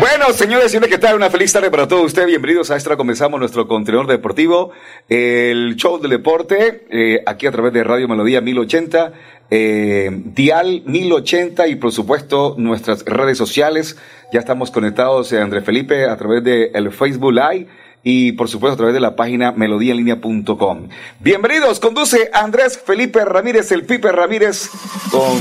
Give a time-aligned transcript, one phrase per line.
[0.00, 1.14] Bueno, señores, señores, ¿qué tal?
[1.14, 2.26] Una feliz tarde para todos ustedes.
[2.26, 2.96] Bienvenidos a Extra.
[2.96, 4.72] Comenzamos nuestro contenedor deportivo,
[5.08, 9.12] el show del deporte, eh, aquí a través de Radio Melodía 1080,
[9.50, 13.96] eh, Dial 1080 y por supuesto nuestras redes sociales.
[14.32, 17.68] Ya estamos conectados, eh, Andrés Felipe, a través de el Facebook Live
[18.02, 20.88] y por supuesto a través de la página melodíaenlínea.com.
[21.20, 24.70] Bienvenidos, conduce Andrés Felipe Ramírez, el Pipe Ramírez,
[25.12, 25.38] con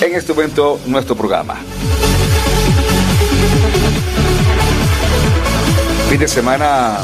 [0.00, 1.60] en este momento nuestro programa.
[6.12, 6.98] Fin de semana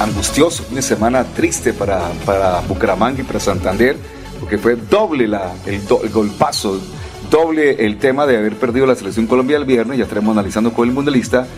[0.00, 3.96] angustioso, fin de semana triste para, para Bucaramanga y para Santander,
[4.38, 6.80] porque fue doble la, el, el golpazo,
[7.28, 9.98] doble el tema de haber perdido la selección Colombia el viernes.
[9.98, 11.48] Ya estaremos analizando con el mundialista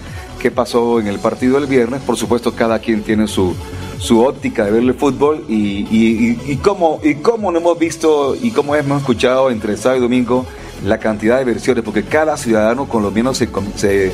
[0.40, 2.00] qué pasó en el partido del viernes.
[2.00, 3.54] Por supuesto, cada quien tiene su,
[3.98, 8.52] su óptica de verle fútbol y, y, y, cómo, y cómo no hemos visto y
[8.52, 10.46] cómo hemos escuchado entre sábado y domingo
[10.84, 14.12] la cantidad de versiones, porque cada ciudadano colombiano se, se,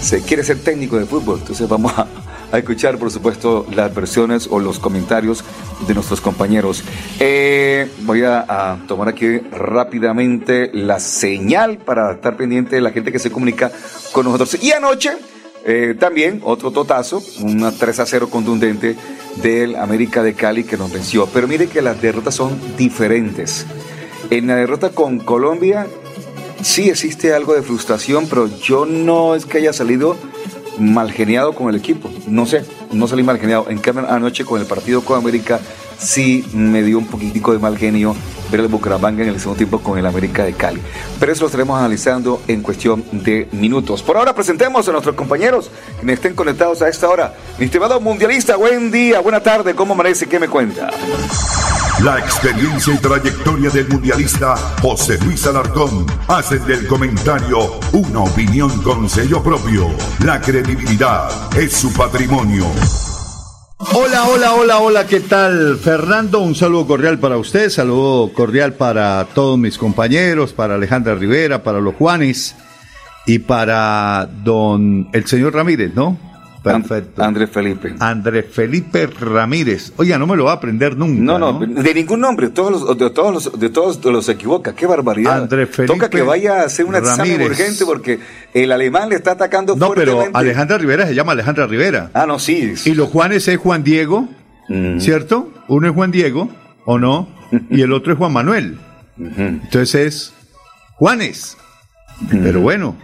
[0.00, 1.38] se quiere ser técnico de fútbol.
[1.40, 2.06] Entonces vamos a,
[2.56, 5.44] escuchar, por supuesto, las versiones o los comentarios
[5.86, 6.82] de nuestros compañeros.
[7.20, 13.12] Eh, voy a, a tomar aquí rápidamente la señal para estar pendiente de la gente
[13.12, 13.70] que se comunica
[14.12, 14.62] con nosotros.
[14.62, 15.10] Y anoche,
[15.70, 18.96] eh, también otro totazo, una 3 a 0 contundente
[19.42, 21.26] del América de Cali que nos venció.
[21.26, 23.66] Pero mire que las derrotas son diferentes.
[24.30, 25.86] En la derrota con Colombia
[26.62, 30.16] sí existe algo de frustración, pero yo no es que haya salido
[30.78, 32.10] mal geniado con el equipo.
[32.26, 33.66] No sé, no salí mal geniado.
[33.68, 35.60] En cambio, anoche con el partido con América
[35.98, 38.14] sí me dio un poquitico de mal genio
[38.50, 40.80] ver el Bucaramanga en el segundo tiempo con el América de Cali.
[41.20, 44.02] Pero eso lo estaremos analizando en cuestión de minutos.
[44.02, 45.70] Por ahora presentemos a nuestros compañeros
[46.04, 47.34] que estén conectados a esta hora.
[47.58, 50.26] Mi estimado mundialista, buen día, buena tarde, ¿cómo amanece?
[50.26, 50.90] ¿Qué me cuenta?
[52.02, 59.08] La experiencia y trayectoria del mundialista José Luis Alarcón hacen del comentario una opinión con
[59.08, 59.88] sello propio.
[60.24, 61.28] La credibilidad
[61.58, 62.66] es su patrimonio.
[63.80, 65.76] Hola, hola, hola, hola, ¿qué tal?
[65.78, 71.62] Fernando, un saludo cordial para usted, saludo cordial para todos mis compañeros, para Alejandra Rivera,
[71.62, 72.56] para los Juanes
[73.24, 76.18] y para don el señor Ramírez, ¿no?
[76.72, 77.22] Perfecto.
[77.22, 77.94] Andrés Felipe.
[77.98, 79.92] Andrés Felipe Ramírez.
[79.96, 81.20] Oiga, no me lo va a aprender nunca.
[81.20, 84.74] No, no, de ningún nombre, todos los, de todos los, de todos los se equivoca,
[84.74, 85.42] qué barbaridad.
[85.42, 87.48] Andrés Felipe Toca que vaya a hacer un examen Ramírez.
[87.50, 88.18] urgente porque
[88.54, 90.38] el alemán le está atacando No, pero fuertemente.
[90.38, 92.10] Alejandra Rivera se llama Alejandra Rivera.
[92.14, 92.74] Ah, no, sí.
[92.84, 94.28] Y los Juanes es Juan Diego,
[94.70, 95.00] Mm.
[95.00, 95.50] ¿cierto?
[95.68, 96.50] Uno es Juan Diego,
[96.84, 97.26] ¿o no?
[97.70, 98.78] Y el otro es Juan Manuel.
[99.18, 100.32] Entonces es
[100.96, 101.56] Juanes.
[102.30, 102.96] Pero bueno,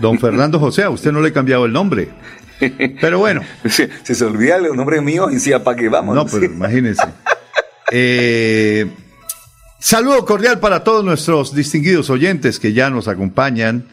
[0.00, 2.08] don Fernando José, a usted no le he cambiado el nombre.
[3.00, 6.14] Pero bueno, Se, se se olvida el nombre mío y decía, ¿para qué vamos?
[6.14, 7.02] no, pero imagínense.
[7.92, 8.90] Eh,
[9.78, 13.84] saludo cordial para todos nuestros distinguidos oyentes que ya nos acompañan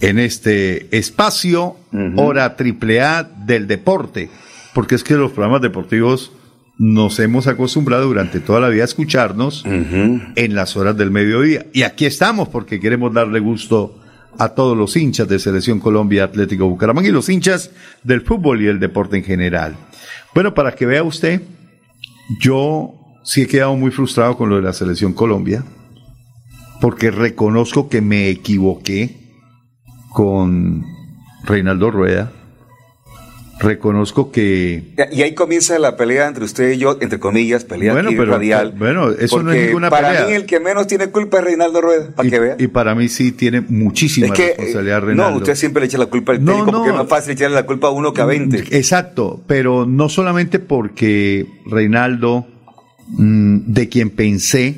[0.00, 1.76] en este espacio,
[2.16, 4.30] hora triple A del deporte,
[4.74, 6.32] porque es que los programas deportivos
[6.76, 11.66] nos hemos acostumbrado durante toda la vida a escucharnos en las horas del mediodía.
[11.72, 14.00] Y aquí estamos porque queremos darle gusto
[14.38, 17.70] a todos los hinchas de Selección Colombia Atlético Bucaramanga y los hinchas
[18.02, 19.76] del fútbol y el deporte en general.
[20.34, 21.42] Bueno, para que vea usted,
[22.40, 25.64] yo sí he quedado muy frustrado con lo de la Selección Colombia,
[26.80, 29.16] porque reconozco que me equivoqué
[30.10, 30.84] con
[31.44, 32.32] Reinaldo Rueda
[33.58, 34.94] reconozco que...
[35.12, 38.74] Y ahí comienza la pelea entre usted y yo, entre comillas, pelea bueno, pero, radial.
[38.76, 40.20] Bueno, eso no es ninguna para pelea.
[40.22, 42.56] Para mí el que menos tiene culpa es Reinaldo Rueda, para y, que vea.
[42.58, 45.30] Y para mí sí tiene muchísima es que, responsabilidad Reinaldo.
[45.30, 47.32] No, usted siempre le echa la culpa al técnico no, no, porque es más fácil
[47.32, 48.76] echarle la culpa a uno que a 20.
[48.76, 52.46] Exacto, pero no solamente porque Reinaldo,
[53.08, 54.76] mmm, de quien pensé,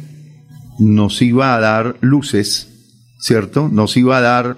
[0.79, 2.69] nos iba a dar luces,
[3.19, 3.69] ¿cierto?
[3.72, 4.56] Nos iba a dar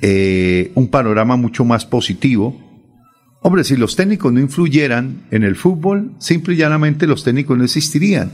[0.00, 2.63] eh, un panorama mucho más positivo.
[3.46, 7.64] Hombre, si los técnicos no influyeran en el fútbol, simple y llanamente los técnicos no
[7.64, 8.30] existirían.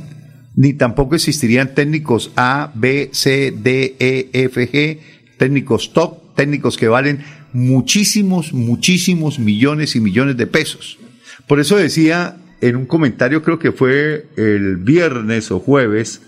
[0.54, 5.00] Ni tampoco existirían técnicos A, B, C, D, E, F, G,
[5.36, 10.96] técnicos top, técnicos que valen muchísimos, muchísimos millones y millones de pesos.
[11.48, 16.22] Por eso decía en un comentario, creo que fue el viernes o jueves,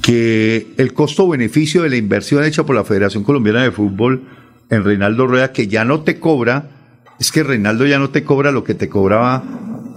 [0.00, 4.26] que el costo-beneficio de la inversión hecha por la Federación Colombiana de Fútbol
[4.70, 6.77] en Reinaldo Rueda, que ya no te cobra,
[7.18, 9.42] es que Reinaldo ya no te cobra lo que te cobraba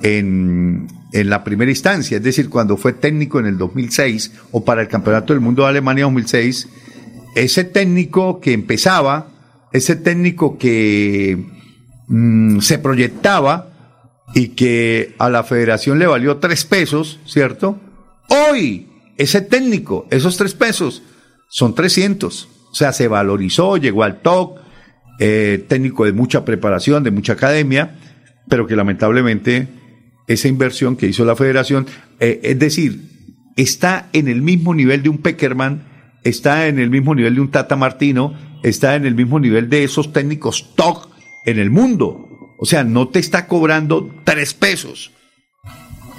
[0.03, 4.81] en, en la primera instancia, es decir, cuando fue técnico en el 2006 o para
[4.81, 6.67] el Campeonato del Mundo de Alemania 2006,
[7.35, 9.27] ese técnico que empezaba,
[9.71, 11.45] ese técnico que
[12.07, 13.71] mmm, se proyectaba
[14.33, 17.79] y que a la federación le valió tres pesos, ¿cierto?
[18.29, 21.03] Hoy, ese técnico, esos tres pesos,
[21.49, 22.47] son 300.
[22.71, 24.60] O sea, se valorizó, llegó al TOC,
[25.23, 27.95] eh, técnico de mucha preparación, de mucha academia,
[28.49, 29.67] pero que lamentablemente
[30.25, 31.85] esa inversión que hizo la federación,
[32.19, 33.01] eh, es decir,
[33.55, 35.83] está en el mismo nivel de un Peckerman,
[36.23, 38.33] está en el mismo nivel de un Tata Martino,
[38.63, 41.11] está en el mismo nivel de esos técnicos TOC
[41.45, 42.27] en el mundo.
[42.57, 45.11] O sea, no te está cobrando tres pesos.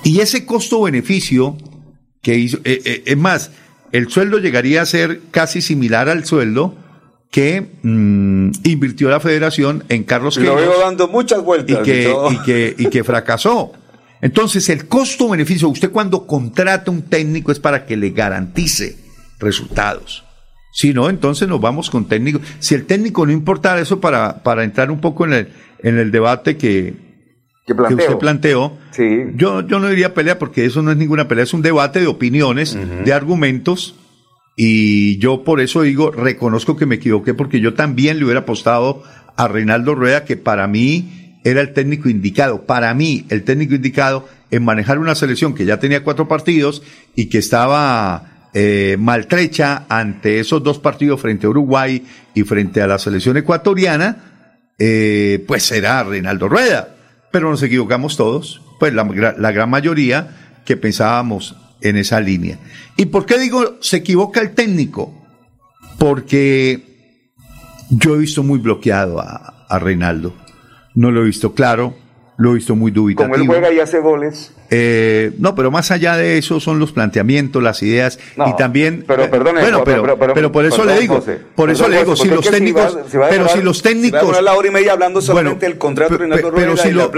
[0.05, 1.57] Y ese costo-beneficio
[2.23, 3.51] que hizo, eh, eh, es más,
[3.91, 6.77] el sueldo llegaría a ser casi similar al sueldo
[7.33, 11.81] que mmm, invirtió la federación en Carlos Lo veo dando muchas vueltas.
[11.81, 13.73] Y que, y que, y que fracasó.
[14.21, 18.99] Entonces, el costo-beneficio, usted cuando contrata un técnico es para que le garantice
[19.41, 20.25] resultados.
[20.75, 22.39] Si no, entonces nos vamos con técnico.
[22.59, 25.49] Si el técnico no importara eso para, para entrar un poco en el,
[25.83, 26.95] en el debate que,
[27.67, 29.09] que, que usted planteó, sí.
[29.37, 32.07] yo, yo no diría pelea porque eso no es ninguna pelea, es un debate de
[32.09, 33.05] opiniones, uh -huh.
[33.05, 33.97] de argumentos,
[34.57, 39.03] y yo por eso digo, reconozco que me equivoqué porque yo también le hubiera apostado
[39.37, 44.29] a Reinaldo Rueda, que para mí era el técnico indicado, para mí el técnico indicado
[44.51, 46.83] en manejar una selección que ya tenía cuatro partidos
[47.17, 52.87] y que estaba eh, maltrecha ante esos dos partidos frente a Uruguay y frente a
[52.87, 56.95] la selección ecuatoriana, eh, pues era Reinaldo Rueda.
[57.31, 59.05] Pero nos equivocamos todos, pues la,
[59.39, 62.59] la gran mayoría que pensábamos en esa línea.
[62.97, 65.13] ¿Y por qué digo se equivoca el técnico?
[65.99, 66.83] Porque
[67.91, 70.35] yo he visto muy bloqueado a, a Reinaldo.
[70.95, 71.95] No lo he visto claro,
[72.37, 73.33] lo he visto muy dubitativo.
[73.33, 74.53] Como él juega y hace goles.
[74.71, 79.05] Eh, no, pero más allá de eso son los planteamientos, las ideas no, y también.
[79.07, 81.89] Pero perdone, bueno, pero, pero, pero, pero por eso perdón, le digo, José, por eso
[81.89, 82.99] le digo, si los técnicos,
[83.31, 86.53] pero si los técnicos, la hora y media hablando solamente bueno, del contrato de Reinaldo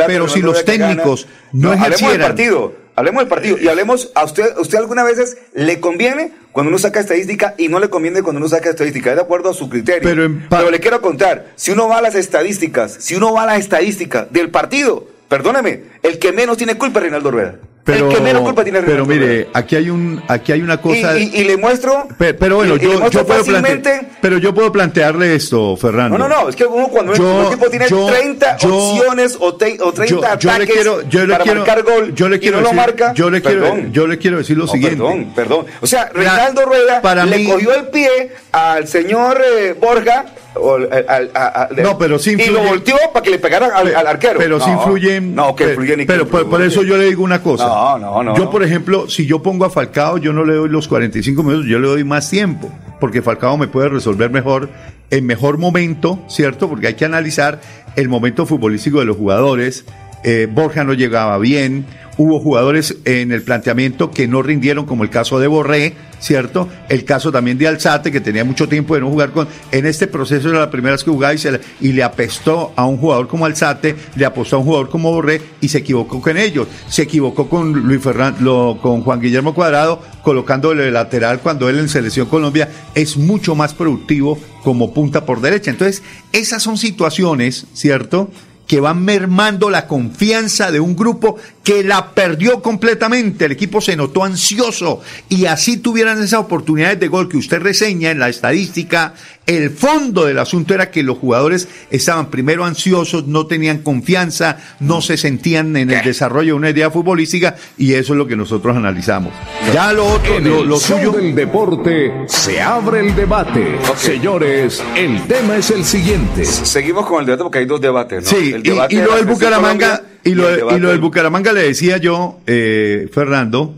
[0.06, 2.83] pero si, los técnicos no, ejercieran, partido.
[2.96, 7.00] Hablemos del partido y hablemos a usted, usted algunas veces le conviene cuando uno saca
[7.00, 10.08] estadística y no le conviene cuando uno saca estadística, es de acuerdo a su criterio.
[10.08, 13.42] Pero en Pero le quiero contar, si uno va a las estadísticas, si uno va
[13.42, 17.54] a las estadísticas del partido, perdóneme, el que menos tiene culpa es Reinaldo Rueda.
[17.84, 19.50] pero, el que menos culpa tiene es pero Reinaldo mire, Rueda.
[19.58, 21.18] aquí hay un, aquí hay una cosa.
[21.18, 22.08] y- y le muestro.
[22.16, 25.76] Pe- pero bueno, y- y le yo, yo puedo plantear, pero yo puedo plantearle esto,
[25.76, 26.16] Fernando.
[26.16, 29.36] No, no, no, es que uno cuando Yo- un equipo tiene yo- 30 yo- opciones
[29.38, 32.14] o, te- o 30 yo, yo ataques le quiero, yo le para quiero, marcar gol
[32.14, 34.56] yo le quiero y no decir, lo marca, yo le quiero, yo le quiero decir
[34.56, 34.96] lo No, siguiente.
[34.96, 35.66] Perdón, perdón.
[35.82, 40.24] O sea, Reinaldo Rueda para le mí- cogió el pie al señor eh, Borja
[40.56, 44.06] o al- al- No, pero sí y influye- lo volteó para que le pegaran al,
[44.06, 44.38] arquero.
[44.38, 45.34] Pero no, sí influyen.
[45.34, 46.66] No, que influyen y que Pero por, por influyen.
[46.70, 47.66] eso yo le digo una cosa.
[47.66, 50.68] No, no, no, Yo, por ejemplo, si yo pongo a Falcao, yo no le doy
[50.68, 52.70] los 45 minutos, yo le doy más tiempo.
[53.00, 54.68] Porque Falcao me puede resolver mejor,
[55.10, 56.68] en mejor momento, ¿cierto?
[56.68, 57.60] Porque hay que analizar
[57.96, 59.84] el momento futbolístico de los jugadores.
[60.24, 61.84] Eh, Borja no llegaba bien.
[62.16, 66.68] Hubo jugadores en el planteamiento que no rindieron, como el caso de Borré, ¿cierto?
[66.88, 69.48] El caso también de Alzate, que tenía mucho tiempo de no jugar con.
[69.72, 72.72] En este proceso era la primera vez que jugaba y, se le, y le apestó
[72.76, 76.20] a un jugador como Alzate, le apostó a un jugador como Borré y se equivocó
[76.20, 76.68] con ellos.
[76.88, 81.88] Se equivocó con Luis Fernando, con Juan Guillermo Cuadrado, colocándole de lateral cuando él en
[81.88, 85.72] Selección Colombia es mucho más productivo como punta por derecha.
[85.72, 88.30] Entonces, esas son situaciones, ¿cierto?
[88.66, 93.96] Que van mermando la confianza de un grupo que la perdió completamente, el equipo se
[93.96, 99.14] notó ansioso y así tuvieran esas oportunidades de gol que usted reseña en la estadística,
[99.46, 105.00] el fondo del asunto era que los jugadores estaban primero ansiosos, no tenían confianza, no
[105.00, 108.76] se sentían en el desarrollo de una idea futbolística y eso es lo que nosotros
[108.76, 109.32] analizamos.
[109.72, 113.78] Ya lo otro, En lo, el lo suyo, del deporte se abre el debate.
[113.96, 116.44] Señores, el tema es el siguiente.
[116.44, 118.28] Seguimos con el debate porque hay dos debates, ¿no?
[118.30, 121.62] Sí, El y, debate y lo del Bucaramanga, y lo, y lo del- Bucaramanga le
[121.62, 123.74] decía yo, eh, Fernando,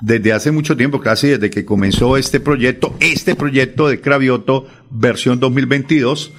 [0.00, 5.40] desde hace mucho tiempo, casi desde que comenzó este proyecto, este proyecto de Cravioto versión
[5.40, 6.32] 2022,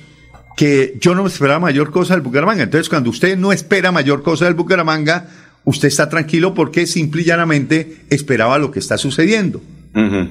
[0.58, 2.64] que yo no esperaba mayor cosa del Bucaramanga.
[2.64, 5.30] Entonces, cuando usted no espera mayor cosa del Bucaramanga,
[5.64, 9.62] usted está tranquilo porque simple y llanamente esperaba lo que está sucediendo.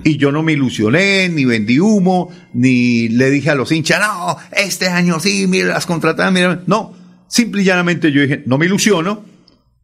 [0.05, 4.37] Y yo no me ilusioné, ni vendí humo, ni le dije a los hinchas, no,
[4.53, 6.62] este año sí, mira las contratadas, mira.
[6.67, 6.95] No,
[7.27, 9.25] simple y llanamente yo dije, no me ilusiono,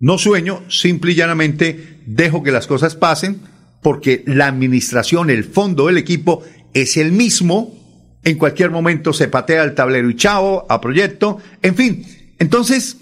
[0.04, 3.40] no sueño, simple y llanamente dejo que las cosas pasen,
[3.80, 6.42] porque la administración, el fondo del equipo
[6.75, 7.75] es el mismo.
[8.23, 12.06] En cualquier momento se patea el tablero y chao, a proyecto, en fin.
[12.38, 12.99] Entonces,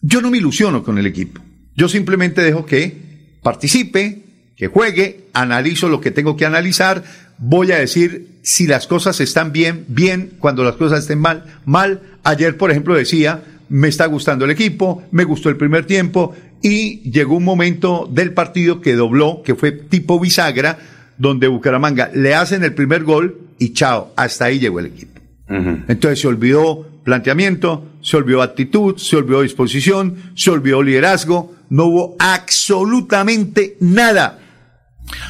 [0.00, 1.42] yo no me ilusiono con el equipo.
[1.74, 4.22] Yo simplemente dejo que participe,
[4.56, 7.04] que juegue, analizo lo que tengo que analizar,
[7.36, 12.00] voy a decir si las cosas están bien, bien, cuando las cosas estén mal, mal.
[12.24, 17.10] Ayer, por ejemplo, decía, me está gustando el equipo, me gustó el primer tiempo y
[17.10, 20.78] llegó un momento del partido que dobló, que fue tipo bisagra,
[21.18, 25.20] donde Bucaramanga le hacen el primer gol y chao, hasta ahí llegó el equipo.
[25.48, 32.16] Entonces se olvidó planteamiento, se olvidó actitud, se olvidó disposición, se olvidó liderazgo, no hubo
[32.18, 34.40] absolutamente nada.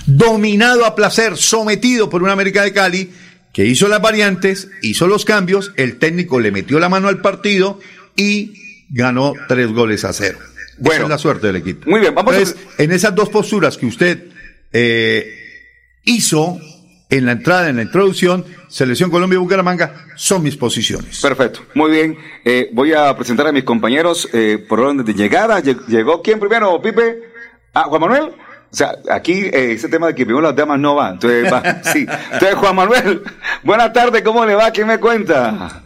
[0.07, 3.11] Dominado a placer, sometido por una América de Cali
[3.52, 7.78] que hizo las variantes, hizo los cambios, el técnico le metió la mano al partido
[8.17, 10.39] y ganó tres goles a cero.
[10.79, 10.95] Bueno.
[10.97, 11.89] Esa es la suerte del equipo.
[11.91, 14.25] Muy bien, vamos a- Entonces, en esas dos posturas que usted
[14.73, 15.33] eh,
[16.05, 16.59] hizo
[17.09, 21.21] en la entrada, en la introducción, Selección Colombia y Bucaramanga, son mis posiciones.
[21.21, 22.19] Perfecto, muy bien.
[22.45, 25.63] Eh, voy a presentar a mis compañeros eh, por orden de llegada.
[25.63, 27.21] Lle- ¿Llegó quién primero, Pipe?
[27.73, 28.25] Ah, Juan Manuel.
[28.25, 31.11] O sea, aquí eh, ese tema de que primero las damas no va.
[31.11, 32.07] Entonces, va, sí.
[32.33, 33.23] Entonces, Juan Manuel,
[33.63, 34.71] buenas tardes, ¿cómo le va?
[34.73, 35.85] ¿Quién me cuenta?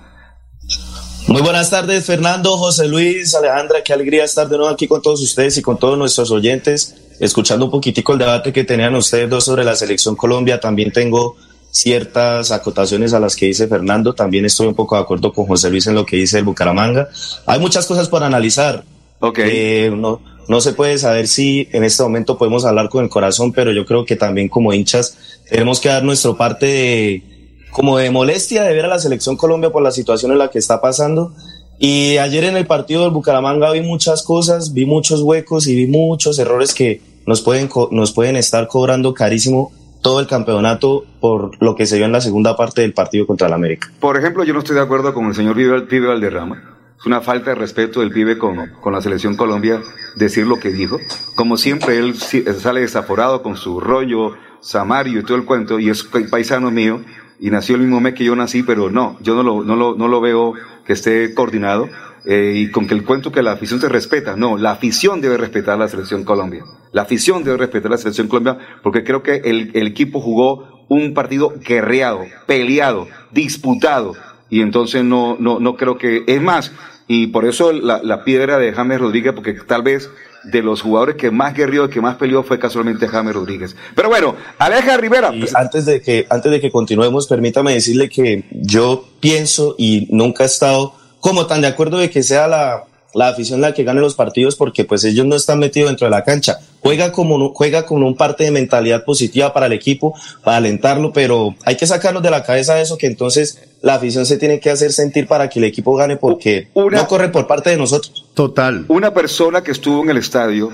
[1.30, 3.84] Muy buenas tardes, Fernando, José Luis, Alejandra.
[3.84, 7.66] Qué alegría estar de nuevo aquí con todos ustedes y con todos nuestros oyentes, escuchando
[7.66, 10.58] un poquitico el debate que tenían ustedes dos sobre la selección Colombia.
[10.58, 11.36] También tengo
[11.70, 14.12] ciertas acotaciones a las que dice Fernando.
[14.12, 17.08] También estoy un poco de acuerdo con José Luis en lo que dice el Bucaramanga.
[17.46, 18.82] Hay muchas cosas por analizar.
[19.20, 19.38] Ok.
[19.38, 23.52] Eh, no, no se puede saber si en este momento podemos hablar con el corazón,
[23.52, 25.16] pero yo creo que también como hinchas
[25.48, 27.22] tenemos que dar nuestro parte de
[27.70, 30.58] como de molestia de ver a la selección Colombia por la situación en la que
[30.58, 31.32] está pasando.
[31.78, 35.86] Y ayer en el partido del Bucaramanga vi muchas cosas, vi muchos huecos y vi
[35.86, 39.72] muchos errores que nos pueden, nos pueden estar cobrando carísimo
[40.02, 43.46] todo el campeonato por lo que se vio en la segunda parte del partido contra
[43.46, 43.90] el América.
[44.00, 46.76] Por ejemplo, yo no estoy de acuerdo con el señor Pibe, Valderrama.
[46.98, 49.80] Es una falta de respeto del pibe con, con la selección Colombia
[50.16, 50.98] decir lo que dijo.
[51.34, 56.04] Como siempre, él sale desaforado con su rollo, Samario y todo el cuento, y es
[56.30, 57.00] paisano mío,
[57.40, 59.94] y nació el mismo mes que yo nací, pero no, yo no lo, no lo,
[59.94, 60.52] no lo veo
[60.84, 61.88] que esté coordinado.
[62.26, 65.38] eh, y con que el cuento que la afición se respeta, no, la afición debe
[65.38, 66.64] respetar a la selección Colombia.
[66.92, 70.86] La afición debe respetar a la selección Colombia porque creo que el, el equipo jugó
[70.88, 74.14] un partido guerreado, peleado, disputado,
[74.50, 76.72] y entonces no, no, no creo que, es más,
[77.06, 80.10] y por eso la, la piedra de James Rodríguez, porque tal vez
[80.44, 83.76] de los jugadores que más guerrió y que más peleó fue casualmente James Rodríguez.
[83.94, 85.34] Pero bueno, Aleja Rivera.
[85.34, 90.44] Y antes de que antes de que continuemos, permítame decirle que yo pienso y nunca
[90.44, 94.00] he estado como tan de acuerdo de que sea la, la afición la que gane
[94.00, 96.58] los partidos porque pues ellos no están metidos dentro de la cancha.
[96.80, 101.54] Juega como juega con un parte de mentalidad positiva para el equipo, para alentarlo, pero
[101.64, 104.92] hay que sacarnos de la cabeza eso que entonces la afición se tiene que hacer
[104.92, 108.26] sentir para que el equipo gane porque Una- no corre por parte de nosotros.
[108.34, 108.84] Total.
[108.88, 110.70] Una persona que estuvo en el estadio,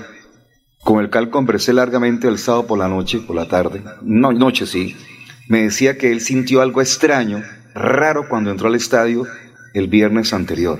[0.83, 4.65] con el cual conversé largamente el sábado por la noche, por la tarde, no, noche
[4.65, 4.95] sí,
[5.47, 9.25] me decía que él sintió algo extraño, raro cuando entró al estadio
[9.73, 10.79] el viernes anterior,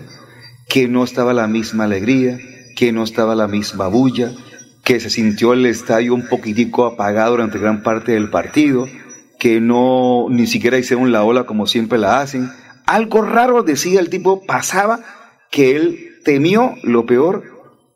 [0.67, 2.37] que no estaba la misma alegría,
[2.75, 4.31] que no estaba la misma bulla,
[4.83, 8.87] que se sintió el estadio un poquitico apagado durante gran parte del partido,
[9.39, 12.51] que no ni siquiera hicieron la ola como siempre la hacen.
[12.85, 14.99] Algo raro decía el tipo, pasaba
[15.51, 17.43] que él temió lo peor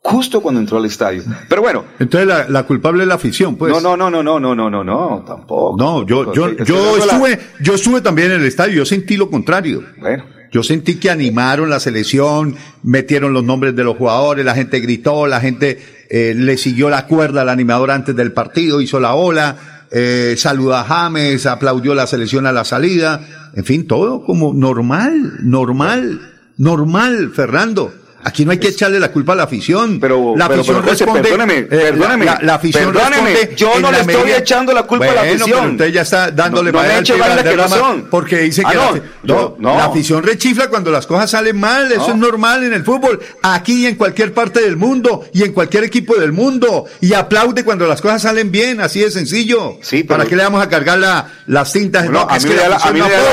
[0.02, 1.22] justo cuando entró al estadio.
[1.48, 3.72] Pero bueno, Entonces la, la culpable es la afición, pues.
[3.72, 5.76] no, no, no, no, no, no, no, no, no, tampoco.
[5.78, 9.82] No, yo, yo, yo estuve, yo estuve también en el estadio, yo sentí lo contrario.
[9.98, 14.80] Bueno, Yo sentí que animaron la selección, metieron los nombres de los jugadores, la gente
[14.80, 15.78] gritó, la gente
[16.10, 20.80] eh, le siguió la cuerda al animador antes del partido, hizo la ola, eh, saluda
[20.80, 26.20] a James, aplaudió la selección a la salida, en fin, todo como normal, normal,
[26.56, 27.92] normal, Fernando.
[28.24, 29.98] Aquí no hay que echarle la culpa a la afición.
[30.00, 31.22] Pero, la afición pero, responde.
[31.22, 34.82] perdóneme, eh, perdóneme, la, la afición perdóneme, responde yo no le estoy medida- echando la
[34.84, 35.48] culpa a la afición.
[35.50, 37.02] pero usted ya está dándole No, no me la
[37.42, 39.76] que porque dice Ah, que no, la, yo- no.
[39.76, 43.82] la afición rechifla cuando las cosas salen mal, eso es normal en el fútbol, aquí
[43.84, 47.86] y en cualquier parte del mundo y en cualquier equipo del mundo y aplaude cuando
[47.86, 49.78] las cosas salen bien, así de sencillo.
[49.82, 51.72] Sí, ¿Para qué le vamos a cargar la, las?
[51.72, 52.78] Bueno, No, a es mí que me da la-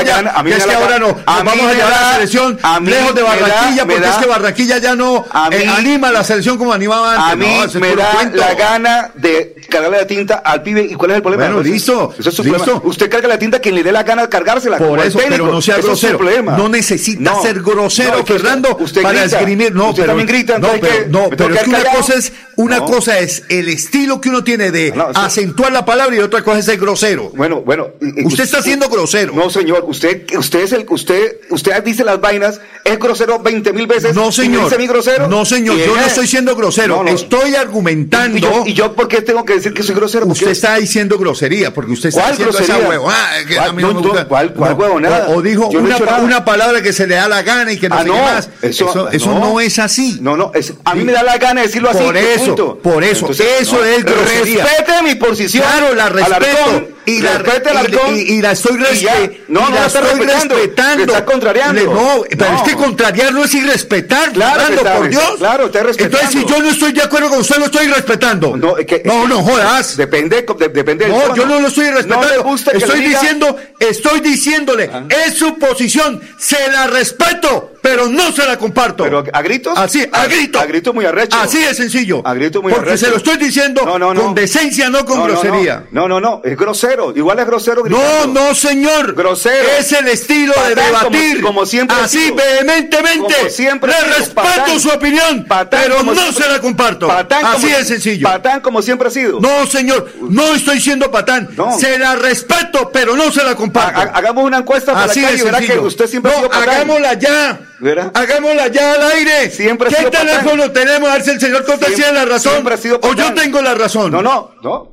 [0.03, 4.07] gana- es que ahora no, vamos a llevar a la selección lejos de Barranquilla porque
[4.07, 7.33] es que Barranquilla ya no A eh, mí- anima a la selección como animaba antes.
[7.33, 8.37] A mí No, me da cuento.
[8.37, 10.81] la gana de cargarle la tinta al pibe.
[10.89, 11.43] ¿Y cuál es el problema?
[11.45, 11.69] Bueno, José?
[11.69, 12.59] listo, Eso es su listo.
[12.63, 12.81] problema.
[12.85, 14.77] Usted carga la tinta a quien le dé la gana de cargársela.
[14.77, 16.19] Por eso, pero no sea Eso grosero.
[16.57, 19.37] No necesita No, ser grosero, no, Fernando, usted para grita.
[19.39, 19.73] esgrimir.
[19.75, 22.13] No, Usted pero, también grita, no, pero, no, ¿Me pero tengo es que una cosa
[22.15, 26.41] es, una cosa es el estilo que uno tiene de acentuar la palabra y otra
[26.43, 27.31] cosa es ser grosero.
[27.35, 27.87] Bueno, bueno.
[28.25, 29.33] Usted está siendo grosero.
[29.33, 29.83] No, señor.
[29.87, 34.15] Usted, usted es el, usted, usted dice las vainas, es grosero 20 mil veces.
[34.15, 34.68] No, señor.
[34.69, 35.27] Dice a mí grosero.
[35.27, 36.07] No, señor, ¿Quién yo no es?
[36.07, 36.97] estoy siendo grosero.
[36.97, 37.09] No, no.
[37.09, 38.37] Estoy ¿Y argumentando.
[38.37, 40.25] yo, ¿Y yo por qué tengo que decir que soy grosero?
[40.25, 40.51] ¿Por Usted qué?
[40.51, 42.89] está diciendo grosería, porque usted está ¿Cuál diciendo esa grosería?
[42.89, 43.73] huevada que a ¿Cuál?
[43.75, 44.27] mí no, No, me no, gusta.
[44.27, 45.27] ¿cuál- cuál No, huevonada?
[45.29, 47.95] O, o dijo he una, palabra que se le da la gana y que no
[47.95, 48.49] Ah, más.
[48.61, 49.59] eso- Eso, eso no.
[49.59, 50.17] es así.
[50.21, 51.99] No, no, es- a mí me da la gana de decirlo así.
[52.03, 54.63] Por eso, por eso, eso es grosería.
[54.63, 55.63] Respete mi posición.
[55.63, 56.87] Claro, la respeto.
[57.09, 57.71] Y, la, respete
[58.11, 59.13] y- y- y la estoy y ya.
[59.13, 59.35] respetando.
[59.47, 61.03] No, no la está respetando.
[61.03, 61.73] Está contrariando.
[61.81, 62.57] Le- no, pero No.
[62.57, 65.35] es que contrariar no es irrespetar, Claro Fernando, por Dios.
[65.37, 66.17] claro, está respetando.
[66.19, 68.55] Entonces, si yo no estoy de acuerdo con usted, lo estoy respetando.
[68.57, 69.97] No, es que- no, no jodas.
[69.97, 71.35] Depende, de- depende del No, tono.
[71.35, 72.43] yo no lo estoy respetando.
[72.43, 74.89] Gusta estoy diciendo, estoy diciéndole,
[75.25, 79.03] es su posición, se la respeto, pero no se la comparto.
[79.03, 79.77] Pero a gritos.
[79.77, 80.59] Así, a grito.
[80.59, 81.37] A grito muy arrecho.
[81.39, 82.21] Así de sencillo.
[82.25, 83.05] A grito muy Porque arrecho.
[83.05, 84.21] se lo estoy diciendo No, no, no.
[84.21, 85.85] con decencia, no con grosería.
[85.91, 86.98] No, no, no, es grosero.
[87.15, 88.27] Igual es grosero No, gritando.
[88.41, 89.13] no, señor.
[89.13, 89.67] Grosero.
[89.79, 91.41] Es el estilo de Patán, debatir.
[91.41, 92.35] como siempre Así sido.
[92.35, 93.33] vehementemente.
[93.35, 94.79] Como siempre Le sido, respeto patán.
[94.79, 97.07] su opinión, Patán pero no siempre- se la comparto.
[97.07, 98.27] Patán Así como- de sencillo.
[98.27, 99.39] Patán como siempre ha sido.
[99.39, 101.49] No, señor, no estoy siendo patán.
[101.55, 101.77] No.
[101.77, 103.99] Se la respeto, pero no se la comparto.
[103.99, 106.49] Ha- ha- hagamos una encuesta para Así la calle que usted siempre no, ha sido
[106.51, 106.69] patán.
[106.69, 107.59] hagámosla ya.
[107.79, 108.11] ¿Verá?
[108.13, 109.49] Hagámosla ya al aire.
[109.51, 110.27] Siempre ha ¿Qué patán.
[110.27, 111.09] teléfono tenemos?
[111.09, 112.67] A ver si el señor Siempre- tiene la razón.
[112.71, 114.11] ha sido o yo tengo la razón.
[114.11, 114.88] No, no, no.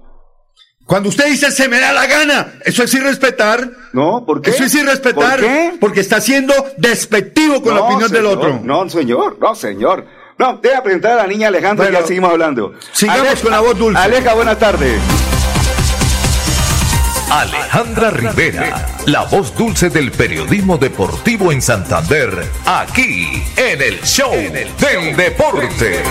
[0.87, 3.69] Cuando usted dice se me da la gana, eso es irrespetar.
[3.93, 4.51] No, ¿por qué?
[4.51, 5.41] Eso es irrespetar.
[5.41, 5.73] ¿Por qué?
[5.81, 8.61] Porque está siendo despectivo con la opinión del otro.
[8.63, 10.07] No, señor, no, señor.
[10.39, 12.75] No, deja presentar a la niña Alejandra y ya seguimos hablando.
[12.93, 14.01] sigamos con la voz dulce.
[14.01, 15.01] Aleja, buenas tardes.
[17.31, 25.17] Alejandra Rivera, la voz dulce del periodismo deportivo en Santander, aquí en el show del
[25.17, 26.05] deporte.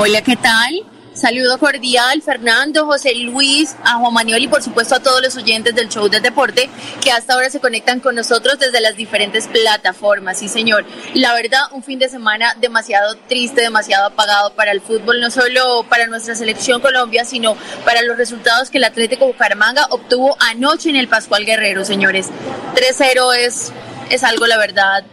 [0.00, 0.86] Hola, ¿qué tal?
[1.12, 5.74] Saludo cordial, Fernando, José Luis, a Juan Manuel y por supuesto a todos los oyentes
[5.74, 6.70] del show del deporte
[7.02, 10.38] que hasta ahora se conectan con nosotros desde las diferentes plataformas.
[10.38, 10.84] Sí, señor.
[11.14, 15.84] La verdad, un fin de semana demasiado triste, demasiado apagado para el fútbol, no solo
[15.88, 20.96] para nuestra selección Colombia, sino para los resultados que el Atlético Bucaramanga obtuvo anoche en
[20.96, 22.28] el Pascual Guerrero, señores.
[22.76, 23.72] 3-0 es,
[24.10, 25.04] es algo, la verdad,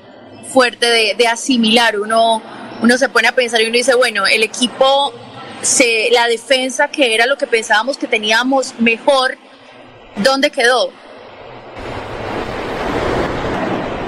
[0.54, 2.00] fuerte de, de asimilar.
[2.00, 2.44] Uno,
[2.86, 5.12] uno se pone a pensar y uno dice, bueno, el equipo,
[5.64, 9.38] se, la defensa, que era lo que pensábamos que teníamos mejor,
[10.18, 10.92] ¿dónde quedó?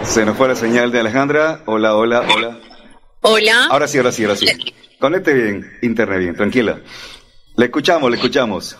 [0.03, 1.63] Se nos fue la señal de Alejandra.
[1.65, 2.59] Hola, hola, hola.
[3.21, 3.67] Hola.
[3.71, 4.47] Ahora sí, ahora sí, ahora sí.
[4.99, 6.79] Conecte bien, internet bien, tranquila.
[7.55, 8.77] Le escuchamos, le escuchamos.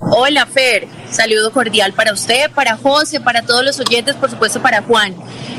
[0.00, 0.86] Hola, Fer.
[1.10, 5.14] Saludo cordial para usted, para José, para todos los oyentes, por supuesto para Juan.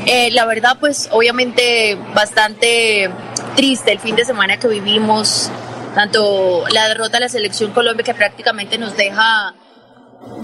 [0.06, 3.10] Eh, la verdad, pues obviamente bastante
[3.56, 5.50] triste el fin de semana que vivimos,
[5.94, 9.54] tanto la derrota de la selección Colombia que prácticamente nos deja,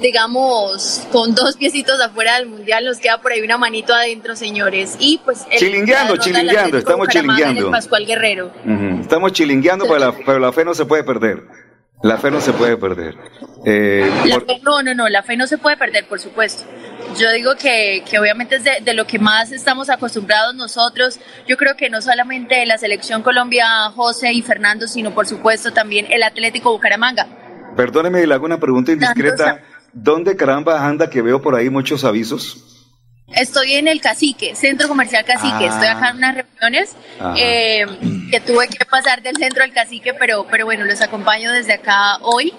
[0.00, 4.96] digamos, con dos piecitos afuera del Mundial, nos queda por ahí una manito adentro, señores.
[4.98, 5.44] Y pues...
[5.50, 7.70] el- Chilingueando, chilingueando, estamos chilingueando.
[7.70, 8.52] Pascual Guerrero.
[9.00, 11.42] Estamos chilingueando, pero la, pero la fe no se puede perder.
[12.02, 13.14] La fe no se puede perder.
[13.64, 16.64] Eh, La por- fe, no, no, no, la fe no se puede perder, por supuesto.
[17.18, 21.18] Yo digo que, que obviamente es de, de lo que más estamos acostumbrados nosotros.
[21.46, 26.06] Yo creo que no solamente la selección Colombia, José y Fernando, sino por supuesto también
[26.10, 27.26] el Atlético Bucaramanga.
[27.76, 29.60] Perdóneme, le hago una pregunta indiscreta.
[29.92, 32.72] ¿Dónde caramba anda que veo por ahí muchos avisos?
[33.34, 35.68] Estoy en el Cacique, Centro Comercial Cacique.
[35.68, 35.72] Ah.
[35.72, 36.96] Estoy acá en unas reuniones
[37.36, 37.86] eh,
[38.30, 42.18] que tuve que pasar del centro al Cacique, pero, pero bueno, los acompaño desde acá
[42.22, 42.52] hoy.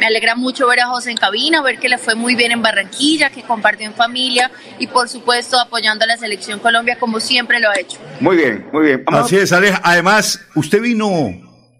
[0.00, 2.62] Me alegra mucho ver a José en cabina, ver que le fue muy bien en
[2.62, 7.58] Barranquilla, que compartió en familia y por supuesto apoyando a la selección Colombia como siempre
[7.58, 7.98] lo ha hecho.
[8.20, 9.04] Muy bien, muy bien.
[9.06, 9.80] Así es, Aleja.
[9.82, 11.08] Además, usted vino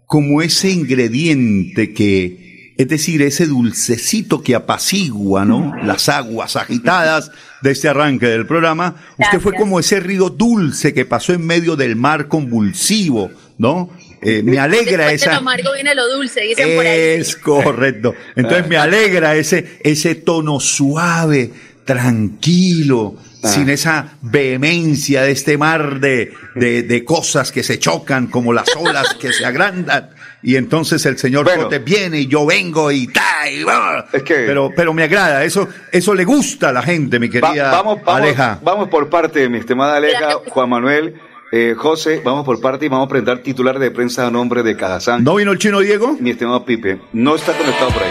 [0.05, 5.75] como ese ingrediente que, es decir, ese dulcecito que apacigua, ¿no?
[5.83, 8.95] Las aguas agitadas de este arranque del programa.
[9.17, 13.91] Usted fue como ese río dulce que pasó en medio del mar convulsivo, ¿no?
[14.21, 15.29] Eh, me alegra Después esa.
[15.29, 16.99] De lo amargo viene lo dulce, dicen por ahí.
[16.99, 18.15] Es correcto.
[18.35, 21.51] Entonces me alegra ese, ese tono suave,
[21.85, 28.51] tranquilo, sin esa vehemencia de este mar de, de, de cosas que se chocan como
[28.53, 30.09] las olas que se agrandan.
[30.41, 31.63] Y entonces el señor Bueno.
[31.63, 34.07] Cote viene y yo vengo y ta, y va.
[34.13, 37.49] Es que- pero, pero me agrada, eso, eso le gusta a la gente, mi Va-
[37.49, 38.59] querida vamos, vamos, Aleja.
[38.63, 41.15] vamos por parte, mi estimada Aleja, Juan Manuel,
[41.51, 44.75] eh, José, vamos por parte y vamos a presentar titular de prensa a nombre de
[44.75, 45.23] Cajazán.
[45.23, 46.15] ¿No vino el chino Diego?
[46.19, 48.09] Mi estimado Pipe, no está conectado por ahí.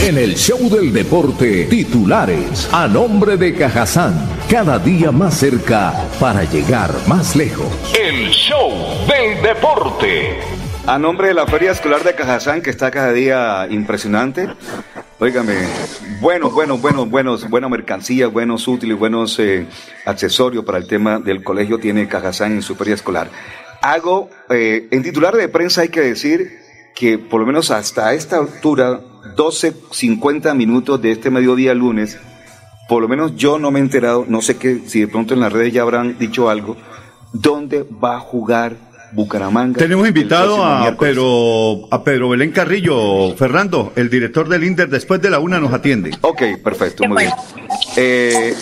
[0.00, 4.14] En el show del deporte, titulares a nombre de Cajazán,
[4.48, 7.66] cada día más cerca para llegar más lejos.
[7.98, 8.70] El show
[9.08, 10.57] del deporte.
[10.88, 14.48] A nombre de la Feria Escolar de Cajazán, que está cada día impresionante.
[15.18, 15.52] Óigame,
[16.22, 19.66] buenos, buenos, buenos, buenos, buena mercancía, buenos útiles, buenos eh,
[20.06, 23.28] accesorios para el tema del colegio tiene Cajazán en su feria escolar.
[23.82, 26.58] Hago, eh, en titular de prensa hay que decir
[26.94, 29.02] que por lo menos hasta esta altura,
[29.36, 32.18] 12, 50 minutos de este mediodía lunes,
[32.88, 35.40] por lo menos yo no me he enterado, no sé qué, si de pronto en
[35.40, 36.78] las redes ya habrán dicho algo,
[37.34, 39.78] ¿dónde va a jugar Bucaramanga?
[39.78, 40.96] Tenemos invitado a?
[40.96, 45.72] Pedro, a Pedro Belén Carrillo, Fernando, el director del INDER, después de la una nos
[45.72, 46.10] atiende.
[46.20, 47.32] Ok, perfecto, muy bien.
[47.96, 48.54] Eh,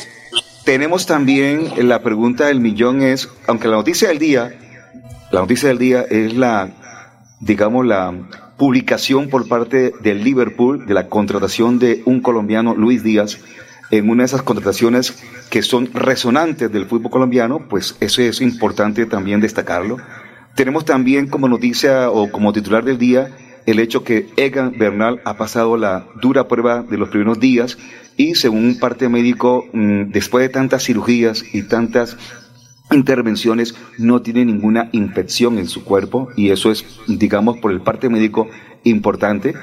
[0.64, 4.52] tenemos también la pregunta del millón es, aunque la noticia del día,
[5.30, 6.70] la noticia del día es la,
[7.40, 8.12] digamos, la
[8.56, 13.38] publicación por parte del Liverpool de la contratación de un colombiano, Luis Díaz,
[13.90, 15.14] en una de esas contrataciones
[15.50, 19.98] que son resonantes del fútbol colombiano, pues eso es importante también destacarlo.
[20.56, 23.28] Tenemos también como noticia o como titular del día
[23.66, 27.76] el hecho que Egan Bernal ha pasado la dura prueba de los primeros días
[28.16, 32.16] y según un parte médico, mm, después de tantas cirugías y tantas
[32.90, 38.08] intervenciones, no tiene ninguna infección en su cuerpo y eso es, digamos, por el parte
[38.08, 38.48] médico
[38.84, 39.54] importante.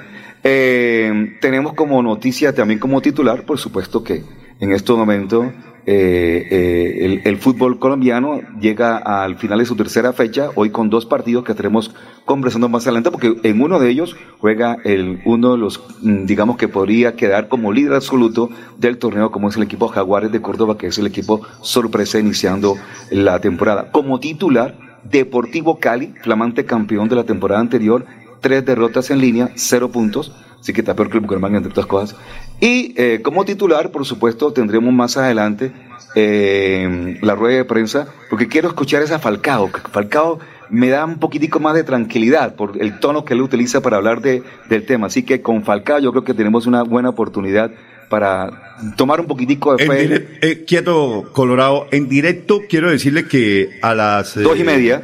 [0.44, 4.24] Eh, tenemos como noticia, también como titular, por supuesto que
[4.60, 5.48] en estos momentos
[5.86, 10.90] eh, eh, el, el fútbol colombiano llega al final de su tercera fecha, hoy con
[10.90, 11.94] dos partidos que estaremos
[12.26, 16.58] conversando más adelante, porque en uno de ellos juega el, uno de los, mm, digamos
[16.58, 20.78] que podría quedar como líder absoluto del torneo, como es el equipo Jaguares de Córdoba,
[20.78, 22.78] que es el equipo sorpresa iniciando
[23.12, 23.92] la temporada.
[23.92, 28.06] Como titular, Deportivo Cali, flamante campeón de la temporada anterior,
[28.40, 31.88] tres derrotas en línea, cero puntos, así que está peor que el Bucaramanga, entre otras
[31.88, 32.16] cosas.
[32.60, 35.72] Y eh, como titular, por supuesto, tendremos más adelante
[36.16, 39.70] eh, la rueda de prensa, porque quiero escuchar esa Falcao.
[39.92, 40.40] Falcao
[40.70, 44.22] me da un poquitico más de tranquilidad por el tono que él utiliza para hablar
[44.22, 45.08] de, del tema.
[45.08, 47.72] Así que con Falcao yo creo que tenemos una buena oportunidad
[48.10, 50.28] para tomar un poquitico de fe.
[50.42, 51.88] eh, quieto, Colorado.
[51.92, 54.38] En directo quiero decirle que a las...
[54.38, 55.02] eh, Dos y media,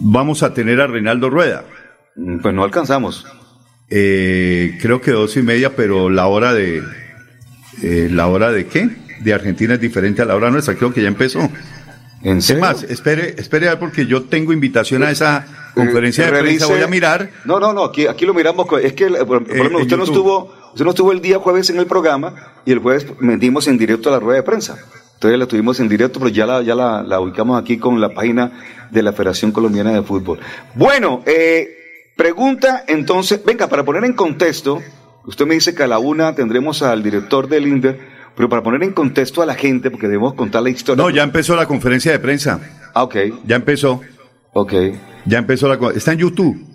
[0.00, 1.64] Vamos a tener a Reinaldo Rueda.
[2.16, 3.26] mm, pues no alcanzamos.
[3.90, 6.82] Eh, creo que dos y media, pero la hora de...
[7.82, 8.88] eh, ¿La hora de qué?
[9.20, 10.74] De Argentina es diferente a la hora nuestra.
[10.74, 11.40] Creo que ya empezó.
[12.22, 16.66] ¿En Es más, espere, espere porque yo tengo invitación a esa conferencia de Eh, prensa.
[16.66, 17.30] Voy a mirar.
[17.44, 18.66] No, no, no, aquí, aquí lo miramos.
[18.82, 21.70] Es que, por, por Eh, en usted no, estuvo, usted no estuvo el día jueves
[21.70, 24.78] en el programa y el jueves metimos en directo a la rueda de prensa.
[25.14, 28.10] Entonces la tuvimos en directo, pero ya la, ya la, la ubicamos aquí con la
[28.14, 28.52] página
[28.90, 30.38] de la Federación Colombiana de Fútbol.
[30.74, 31.77] Bueno, eh,
[32.18, 34.82] pregunta entonces, venga, para poner en contexto,
[35.24, 37.98] usted me dice que a la una tendremos al director del INDER,
[38.36, 41.02] pero para poner en contexto a la gente, porque debemos contar la historia.
[41.02, 42.60] No, ya empezó la conferencia de prensa.
[42.92, 44.00] Ah, ok, Ya empezó.
[44.52, 44.72] ok.
[45.26, 45.78] Ya empezó la...
[45.78, 46.66] co- Está en YouTube.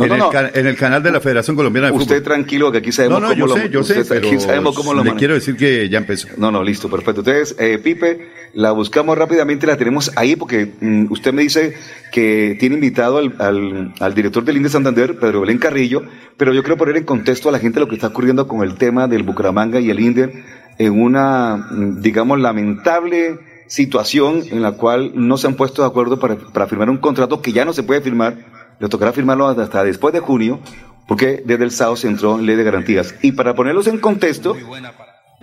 [0.00, 0.30] No, en, no, el no.
[0.30, 2.22] ca- en el canal de la Federación Colombiana de Usted Fútbol.
[2.22, 4.74] tranquilo, que aquí sabemos No, no, cómo yo lo sé, yo sé, usted- pero sabemos
[4.76, 6.28] cómo lo le quiero decir que ya empezó.
[6.36, 7.20] No, no, listo, perfecto.
[7.20, 11.74] Entonces, eh, Pipe, la buscamos rápidamente, la tenemos ahí porque mm, usted me dice
[12.12, 16.02] que tiene invitado al, al, al director del INDE Santander, Pedro Belén Carrillo,
[16.36, 18.74] pero yo quiero poner en contexto a la gente lo que está ocurriendo con el
[18.76, 20.44] tema del Bucaramanga y el INDE
[20.78, 26.18] en una, mm, digamos, lamentable situación en la cual no se han puesto de acuerdo
[26.18, 28.34] para, para firmar un contrato que ya no se puede firmar,
[28.80, 30.58] le tocará firmarlo hasta después de junio,
[31.06, 33.14] porque desde el sábado se entró en ley de garantías.
[33.22, 34.56] Y para ponerlos en contexto,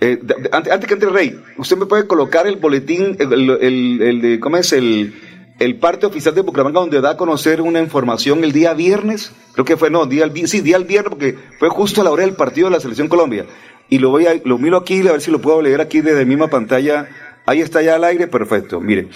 [0.00, 0.18] eh,
[0.52, 4.56] antes, antes que entre el rey, usted me puede colocar el boletín, el, el- ¿cómo
[4.58, 4.72] es?
[4.72, 5.14] El,
[5.58, 9.64] el parte oficial de Bucaramanga donde da a conocer una información el día viernes, creo
[9.64, 12.34] que fue, no, día, sí, día el viernes porque fue justo a la hora del
[12.36, 13.46] partido de la Selección Colombia.
[13.88, 16.20] Y lo voy a, lo miro aquí, a ver si lo puedo leer aquí desde
[16.20, 17.08] la misma pantalla.
[17.46, 18.80] Ahí está ya al aire, perfecto.
[18.80, 19.08] Mire,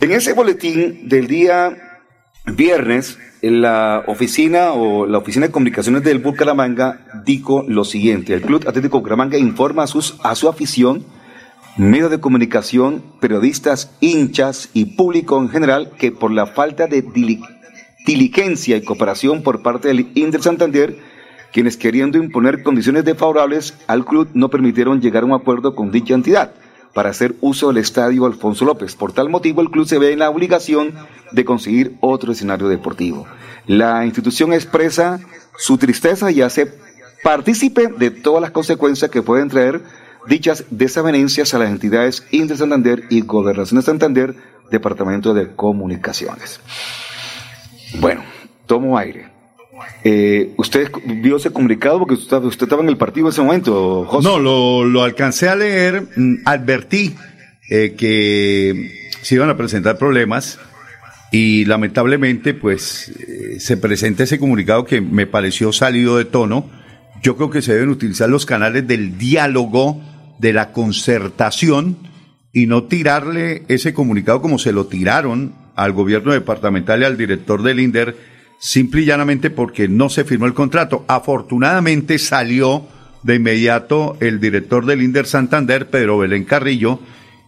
[0.00, 1.87] en ese boletín del día
[2.56, 8.42] viernes, en la oficina o la oficina de comunicaciones del Bucaramanga dijo lo siguiente: el
[8.42, 11.04] Club Atlético Bucaramanga informa a, sus, a su afición
[11.76, 17.04] medios de comunicación, periodistas, hinchas y público en general que por la falta de
[18.04, 20.98] diligencia y cooperación por parte del Inter Santander,
[21.52, 26.14] quienes queriendo imponer condiciones desfavorables al club no permitieron llegar a un acuerdo con dicha
[26.14, 26.52] entidad
[26.94, 28.96] para hacer uso del estadio Alfonso López.
[28.96, 30.94] Por tal motivo, el club se ve en la obligación
[31.32, 33.26] de conseguir otro escenario deportivo.
[33.66, 35.20] La institución expresa
[35.56, 36.72] su tristeza y hace
[37.22, 39.82] partícipe de todas las consecuencias que pueden traer
[40.26, 44.34] dichas desavenencias a las entidades Inter Santander y Gobernación de Santander,
[44.70, 46.60] Departamento de Comunicaciones.
[48.00, 48.22] Bueno,
[48.66, 49.37] tomo aire.
[50.04, 51.98] Eh, ¿Usted vio ese comunicado?
[51.98, 54.28] Porque usted, estaba en el partido en ese momento, José.
[54.28, 54.38] No,
[54.84, 57.14] lo, alcancé a leer, mm, advertí
[57.70, 60.58] eh, que se iban a presentar problemas
[61.30, 66.70] y lamentablemente pues eh, se presenta ese comunicado que me pareció salido de tono.
[67.22, 70.00] Yo creo que se deben utilizar los canales del diálogo
[70.38, 71.98] de la concertación
[72.52, 77.62] y no tirarle ese comunicado como se lo tiraron al gobierno departamental y al director
[77.62, 78.16] del INDER,
[78.58, 81.04] simple y llanamente porque no se firmó el contrato.
[81.08, 82.86] Afortunadamente salió
[83.22, 87.00] de inmediato el director del INDER Santander, Pedro Belén Carrillo,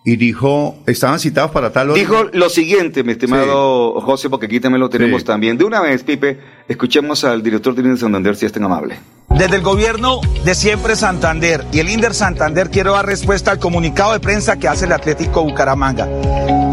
[0.04, 1.98] y dijo, estaban citados para tal hora.
[1.98, 5.58] Dijo lo siguiente, mi estimado José, porque aquí también lo tenemos también.
[5.58, 9.00] De una vez, Pipe, escuchemos al director del INDER Santander, si es tan amable.
[9.28, 14.12] Desde el gobierno de siempre Santander y el INDER Santander quiero dar respuesta al comunicado
[14.12, 16.08] de prensa que hace el Atlético Bucaramanga.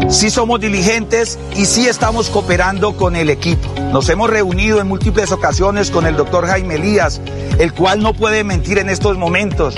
[0.08, 3.68] Sí somos diligentes y sí estamos cooperando con el equipo.
[3.92, 7.20] Nos hemos reunido en múltiples ocasiones con el doctor Jaime Elías,
[7.58, 9.76] el cual no puede mentir en estos momentos,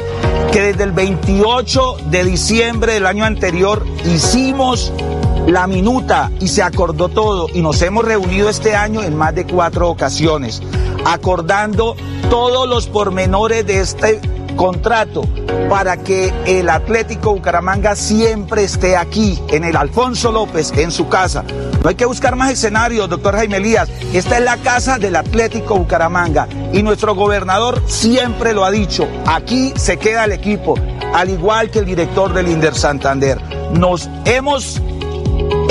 [0.52, 4.92] que desde el 28 de diciembre del año anterior hicimos
[5.50, 9.46] la minuta y se acordó todo y nos hemos reunido este año en más de
[9.46, 10.62] cuatro ocasiones,
[11.04, 11.96] acordando
[12.28, 14.20] todos los pormenores de este
[14.56, 15.22] contrato
[15.68, 21.44] para que el Atlético Bucaramanga siempre esté aquí, en el Alfonso López, en su casa.
[21.82, 23.88] No hay que buscar más escenarios, doctor Jaime Elías.
[24.12, 29.72] Esta es la casa del Atlético Bucaramanga y nuestro gobernador siempre lo ha dicho, aquí
[29.76, 30.74] se queda el equipo,
[31.14, 33.40] al igual que el director del Inder Santander.
[33.72, 34.80] Nos hemos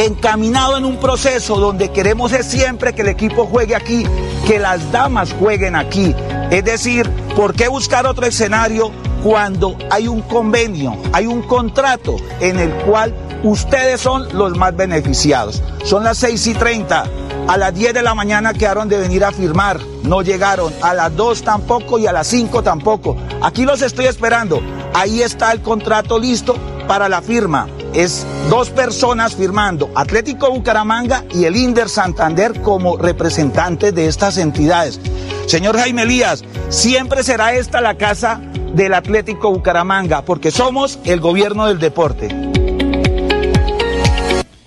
[0.05, 4.05] encaminado en un proceso donde queremos es siempre que el equipo juegue aquí,
[4.47, 6.15] que las damas jueguen aquí.
[6.51, 8.91] Es decir, ¿por qué buscar otro escenario
[9.23, 15.61] cuando hay un convenio, hay un contrato en el cual ustedes son los más beneficiados?
[15.83, 17.03] Son las 6 y 30.
[17.49, 20.73] A las 10 de la mañana quedaron de venir a firmar, no llegaron.
[20.81, 23.17] A las 2 tampoco y a las 5 tampoco.
[23.41, 24.61] Aquí los estoy esperando.
[24.93, 26.55] Ahí está el contrato listo
[26.89, 33.93] para la firma es dos personas firmando, Atlético Bucaramanga y el Inder Santander como representantes
[33.93, 34.99] de estas entidades.
[35.45, 38.41] Señor Jaime Elías, siempre será esta la casa
[38.73, 42.29] del Atlético Bucaramanga, porque somos el gobierno del deporte.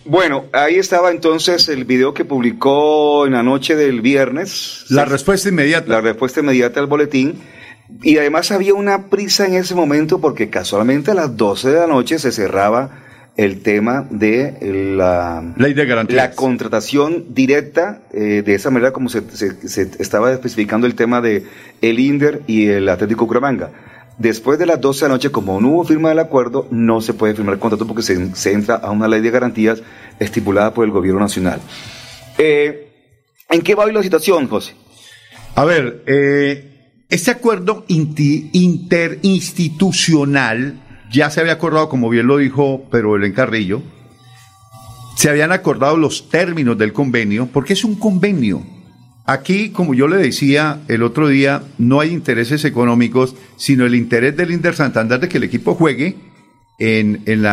[0.05, 4.85] Bueno, ahí estaba entonces el video que publicó en la noche del viernes.
[4.91, 5.89] La respuesta inmediata.
[5.89, 7.43] La respuesta inmediata al boletín.
[8.03, 11.87] Y además había una prisa en ese momento porque casualmente a las 12 de la
[11.87, 13.03] noche se cerraba
[13.37, 14.59] el tema de
[14.97, 19.23] la, Ley de la contratación directa, eh, de esa manera como se,
[19.99, 21.47] estaba especificando el tema de
[21.81, 23.71] el INDER y el Atlético Curamanga.
[24.19, 27.15] Después de las 12 de la noche, como no hubo firma del acuerdo, no se
[27.15, 29.83] puede firmar el contrato porque se, entra a una ley de garantías
[30.19, 31.61] estipulada por el gobierno nacional.
[32.37, 32.89] Eh,
[33.49, 34.75] ¿En qué va hoy la situación, José?
[35.55, 36.72] A ver, eh,
[37.13, 43.83] este acuerdo interinstitucional ya se había acordado, como bien lo dijo pero el Carrillo,
[45.15, 48.63] se habían acordado los términos del convenio, porque es un convenio.
[49.27, 54.35] Aquí, como yo le decía el otro día, no hay intereses económicos, sino el interés
[54.35, 56.17] del Inter Santander de que el equipo juegue
[56.79, 57.45] en, el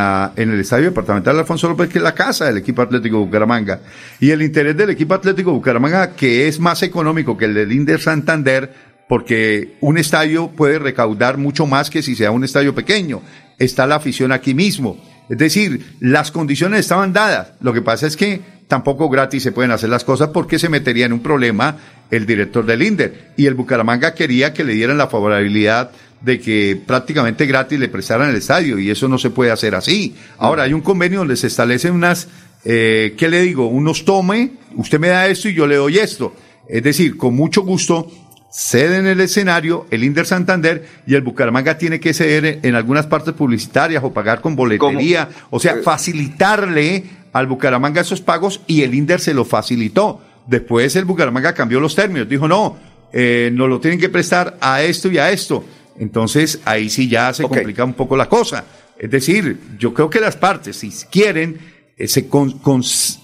[0.59, 3.81] Estadio Departamental de Alfonso López, que es la casa del equipo Atlético Bucaramanga.
[4.21, 7.99] Y el interés del equipo Atlético Bucaramanga, que es más económico que el del Inter
[7.99, 13.23] Santander, porque un estadio puede recaudar mucho más que si sea un estadio pequeño
[13.57, 15.03] está la afición aquí mismo.
[15.29, 17.53] Es decir, las condiciones estaban dadas.
[17.59, 21.07] Lo que pasa es que tampoco gratis se pueden hacer las cosas porque se metería
[21.07, 21.77] en un problema
[22.11, 23.31] el director del INDER.
[23.35, 25.89] Y el Bucaramanga quería que le dieran la favorabilidad
[26.21, 30.15] de que prácticamente gratis le prestaran el estadio y eso no se puede hacer así.
[30.37, 32.27] Ahora hay un convenio donde se establecen unas
[32.63, 33.65] eh, ¿qué le digo?
[33.65, 36.35] Unos tome, usted me da esto y yo le doy esto.
[36.67, 38.11] Es decir, con mucho gusto
[38.51, 43.33] ceden el escenario el Inder Santander y el Bucaramanga tiene que ceder en algunas partes
[43.33, 49.19] publicitarias o pagar con boletería, o sea, facilitarle al Bucaramanga esos pagos y el Inder
[49.19, 50.21] se lo facilitó.
[50.47, 52.77] Después el Bucaramanga cambió los términos, dijo no,
[53.13, 55.63] eh, nos lo tienen que prestar a esto y a esto.
[55.99, 58.65] Entonces ahí sí ya se complica un poco la cosa.
[58.97, 61.57] Es decir, yo creo que las partes, si quieren,
[61.97, 62.27] eh, se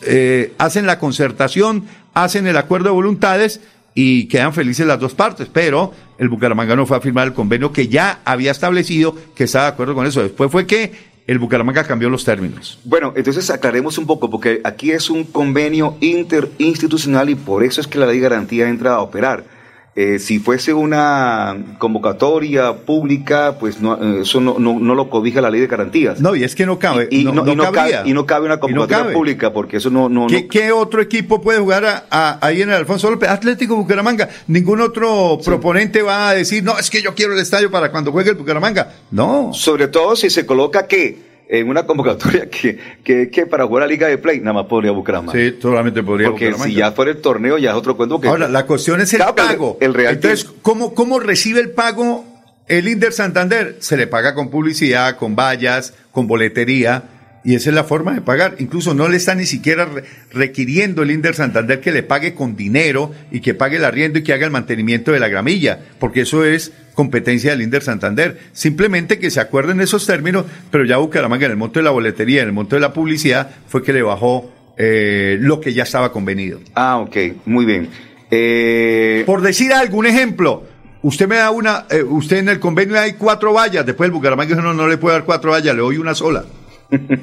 [0.06, 3.62] eh, hacen la concertación, hacen el acuerdo de voluntades
[3.96, 7.72] y quedan felices las dos partes, pero el Bucaramanga no fue a firmar el convenio
[7.72, 10.22] que ya había establecido que estaba de acuerdo con eso.
[10.22, 10.92] Después fue que
[11.28, 12.78] el Bucaramanga cambió los términos.
[12.84, 17.88] Bueno, entonces aclaremos un poco, porque aquí es un convenio interinstitucional y por eso es
[17.88, 19.55] que la ley de garantía entra a operar.
[19.98, 25.50] Eh, si fuese una convocatoria pública, pues no, eh, eso no, no, lo cobija la
[25.50, 26.20] ley de garantías.
[26.20, 27.08] No, y es que no cabe.
[27.12, 30.10] Y, no, cabe, y no cabe una convocatoria pública, porque eso no...
[30.10, 33.30] no, ¿Qué, otro equipo puede jugar ahí en el Alfonso López?
[33.30, 34.28] Atlético Bucaramanga.
[34.48, 38.12] Ningún otro proponente va a decir, no, es que yo quiero el estadio para cuando
[38.12, 38.92] juegue el Bucaramanga.
[39.12, 39.54] No.
[39.54, 43.88] Sobre todo si se coloca que en una convocatoria que, que, que para jugar a
[43.88, 45.40] Liga de Play nada más podría Bucaramanga.
[45.40, 48.28] Sí, solamente podría Porque si ya fuera el torneo ya es otro cuento que...
[48.28, 49.78] Ahora, la cuestión es el pago.
[49.82, 52.26] El, real Entonces, ¿cómo, ¿cómo recibe el pago
[52.68, 53.78] el Inder Santander?
[53.80, 57.04] Se le paga con publicidad, con vallas, con boletería
[57.46, 58.56] y esa es la forma de pagar.
[58.58, 59.88] Incluso no le está ni siquiera
[60.34, 64.24] requiriendo el Inder Santander que le pague con dinero y que pague el arriendo y
[64.24, 68.40] que haga el mantenimiento de la gramilla, porque eso es competencia del Inder Santander.
[68.52, 72.42] Simplemente que se acuerden esos términos, pero ya Bucaramanga en el monto de la boletería,
[72.42, 76.12] en el monto de la publicidad, fue que le bajó eh, lo que ya estaba
[76.12, 76.60] convenido.
[76.74, 77.90] Ah, ok, muy bien.
[78.32, 79.22] Eh...
[79.28, 80.64] Por decir algún ejemplo,
[81.04, 84.56] usted me da una, eh, usted en el convenio hay cuatro vallas, después el Bucaramanga
[84.56, 86.44] no, no le puede dar cuatro vallas, le doy una sola.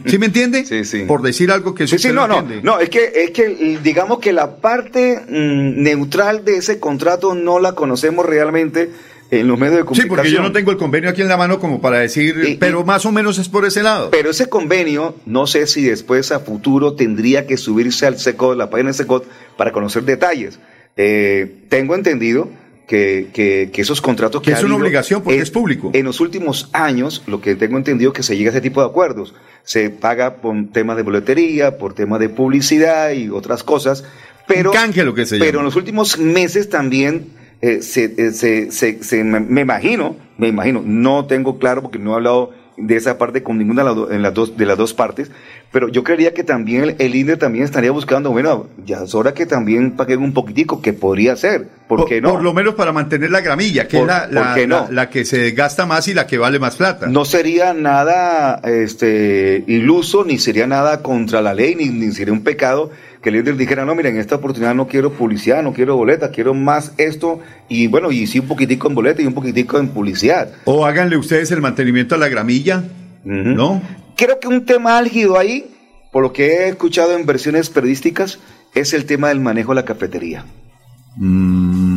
[0.07, 0.65] ¿Sí me entiende?
[0.65, 1.05] Sí, sí.
[1.07, 4.33] Por decir algo que sí, sí, no, no, no, es que, es que digamos que
[4.33, 8.91] la parte mm, neutral de ese contrato no la conocemos realmente
[9.31, 10.05] en los medios de comunicación.
[10.05, 12.85] Sí, porque yo no tengo el convenio aquí en la mano como para decir, pero
[12.85, 14.11] más o menos es por ese lado.
[14.11, 18.69] Pero ese convenio, no sé si después a futuro tendría que subirse al SECOT, la
[18.69, 20.59] página de SECOT, para conocer detalles.
[20.99, 22.51] Eh, tengo entendido
[22.87, 25.91] que, que, que, esos contratos que, que es una obligación porque es, público.
[25.93, 28.89] En los últimos años, lo que tengo entendido que se llega a ese tipo de
[28.89, 29.35] acuerdos.
[29.65, 34.05] Se paga por temas de boletería, por temas de publicidad y otras cosas.
[34.47, 34.73] Pero,
[35.05, 37.29] lo que se pero en los últimos meses también
[37.61, 42.13] eh, se, eh, se, se, se, me imagino, me imagino, no tengo claro porque no
[42.13, 45.31] he hablado de esa parte con ninguna de las dos, de las dos partes,
[45.71, 49.35] pero yo creería que también el, el INDE también estaría buscando, bueno, ya es hora
[49.35, 52.33] que también paguen un poquitico, que podría ser, ¿por, qué no?
[52.33, 55.87] Por lo menos para mantener la gramilla, que es la, la, la, que se gasta
[55.87, 57.07] más y la que vale más plata.
[57.07, 62.43] No sería nada este, iluso, ni sería nada contra la ley, ni, ni sería un
[62.43, 62.91] pecado
[63.23, 66.31] que el líder dijera, no, miren, en esta oportunidad no quiero publicidad, no quiero boleta,
[66.31, 69.89] quiero más esto, y bueno, y sí un poquitico en boleta y un poquitico en
[69.89, 70.51] publicidad.
[70.65, 72.83] O háganle ustedes el mantenimiento a la gramilla,
[73.25, 73.81] ¿no?
[74.17, 75.71] Creo que un tema álgido ahí,
[76.11, 78.41] por lo que he escuchado en versiones periodísticas,
[78.75, 80.45] es el tema del manejo de la cafetería.
[81.17, 81.92] Mm.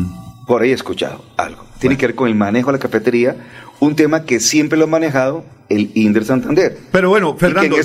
[0.45, 1.65] Por ahí he escuchado algo.
[1.79, 3.35] Tiene que ver con el manejo de la cafetería,
[3.79, 6.77] un tema que siempre lo ha manejado el Inder Santander.
[6.91, 7.75] Pero bueno, Fernando,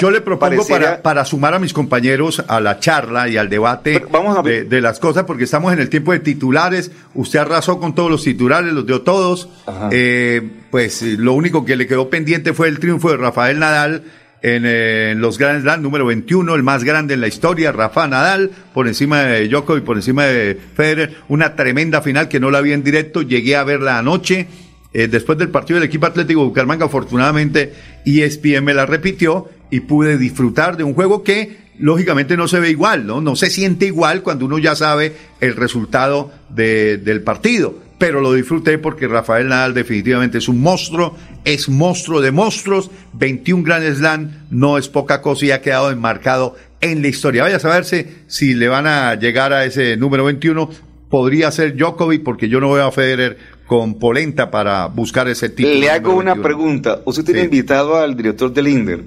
[0.00, 0.66] yo, le propongo
[1.02, 4.02] para, sumar a mis compañeros a la charla y al debate
[4.42, 8.24] de, las cosas, porque estamos en el tiempo de titulares, usted arrasó con todos los
[8.24, 9.48] titulares, los dio todos,
[9.90, 14.04] eh, pues lo único que le quedó pendiente fue el triunfo de Rafael Nadal
[14.42, 18.50] en, eh, los Grand Slam número 21, el más grande en la historia, Rafa Nadal,
[18.72, 22.72] por encima de Djokovic, por encima de Federer, una tremenda final que no la vi
[22.72, 24.48] en directo, llegué a verla anoche,
[24.92, 27.72] eh, después del partido del equipo Atlético Bucaramanga, afortunadamente
[28.04, 32.70] ESPN me la repitió y pude disfrutar de un juego que lógicamente no se ve
[32.70, 33.20] igual, ¿no?
[33.20, 37.89] No se siente igual cuando uno ya sabe el resultado de, del partido.
[38.00, 43.62] Pero lo disfruté porque Rafael Nadal definitivamente es un monstruo, es monstruo de monstruos, 21
[43.62, 47.42] Grand Slam, no es poca cosa y ha quedado enmarcado en la historia.
[47.42, 50.70] Vaya a saberse si le van a llegar a ese número 21.
[51.10, 53.36] Podría ser Djokovic porque yo no veo a Federer
[53.66, 55.68] con polenta para buscar ese tipo.
[55.68, 57.02] Le hago una pregunta.
[57.04, 59.04] Usted tiene invitado al director del INDER.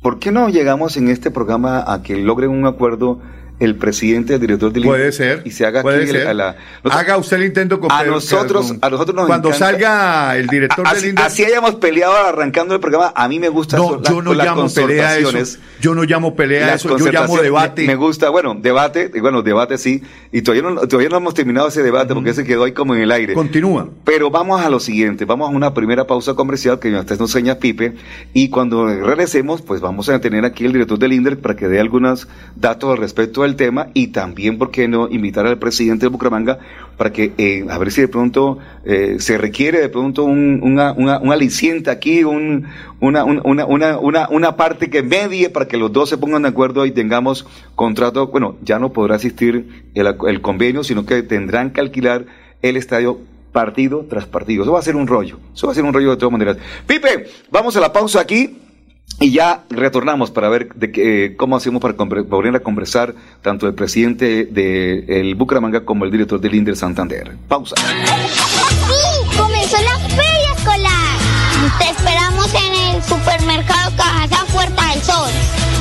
[0.00, 3.20] ¿Por qué no llegamos en este programa a que logren un acuerdo
[3.60, 5.42] el presidente, el director del Puede ser.
[5.44, 6.26] Y se haga puede aquí ser.
[6.26, 6.56] a la.
[6.82, 10.46] Haga usted el intento con A nosotros, con- a nosotros nos Cuando encanta- salga el
[10.48, 11.24] director del INDER.
[11.26, 14.46] así hayamos peleado arrancando el programa, a mí me gusta No, las- yo no las
[14.46, 15.58] llamo pelea a eso.
[15.80, 16.96] Yo no llamo pelea eso.
[16.98, 17.82] Yo llamo debate.
[17.82, 20.02] Me, me gusta, bueno, debate, bueno, debate sí,
[20.32, 23.02] y todavía no, todavía no hemos terminado ese debate porque se quedó ahí como en
[23.02, 23.34] el aire.
[23.34, 23.88] Continúa.
[24.04, 27.56] Pero vamos a lo siguiente, vamos a una primera pausa comercial que usted nos enseña
[27.58, 27.94] Pipe,
[28.32, 31.78] y cuando regresemos, pues vamos a tener aquí el director del INDER para que dé
[31.78, 36.08] algunos datos al respecto del tema, y también, ¿por qué no?, invitar al presidente de
[36.10, 36.58] Bucaramanga
[36.96, 40.92] para que, eh, a ver si de pronto eh, se requiere de pronto un, una,
[40.92, 42.66] una, un aliciente aquí, un,
[43.00, 46.42] una, un- una, una, una, una parte que medie para que los dos se pongan
[46.42, 51.22] de acuerdo y tengamos contrato, bueno, ya no podrá asistir el, el convenio, sino que
[51.22, 52.26] tendrán que alquilar
[52.62, 53.18] el estadio
[53.52, 54.62] partido tras partido.
[54.62, 55.38] Eso va a ser un rollo.
[55.54, 56.56] Eso va a ser un rollo de todas maneras.
[56.86, 58.58] Pipe, vamos a la pausa aquí.
[59.18, 63.66] Y ya retornamos para ver de qué, eh, cómo hacemos para volver a conversar tanto
[63.66, 67.36] el presidente del el Bucaramanga como el director del Inder Santander.
[67.48, 67.76] Pausa.
[67.76, 69.36] ¡Sí!
[69.36, 71.18] ¡Comenzó la feria escolar!
[71.78, 75.30] Te esperamos en el supermercado Cajasa Puerta del Sol,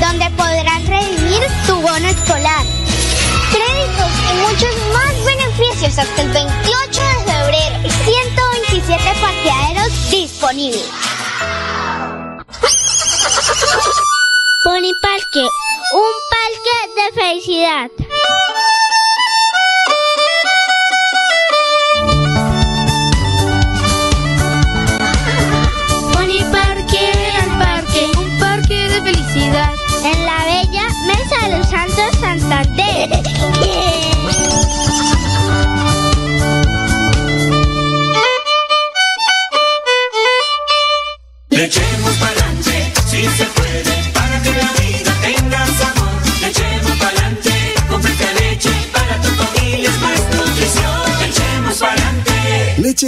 [0.01, 2.65] donde podrás redimir tu bono escolar.
[3.51, 7.79] Créditos y muchos más beneficios hasta el 28 de febrero.
[7.85, 11.08] y 127 parqueaderos disponibles.
[15.41, 18.08] Un parque de felicidad.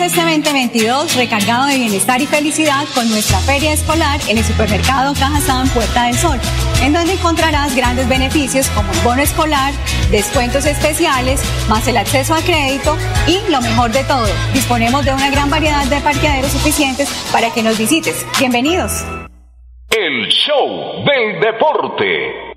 [0.00, 5.12] Comienza este 2022 recargado de bienestar y felicidad con nuestra feria escolar en el supermercado
[5.12, 6.40] Cajazán Puerta del Sol,
[6.82, 9.74] en donde encontrarás grandes beneficios como el bono escolar,
[10.10, 12.96] descuentos especiales, más el acceso a crédito
[13.26, 17.62] y lo mejor de todo, disponemos de una gran variedad de parqueaderos suficientes para que
[17.62, 18.24] nos visites.
[18.38, 19.04] Bienvenidos.
[19.90, 22.54] El show del deporte.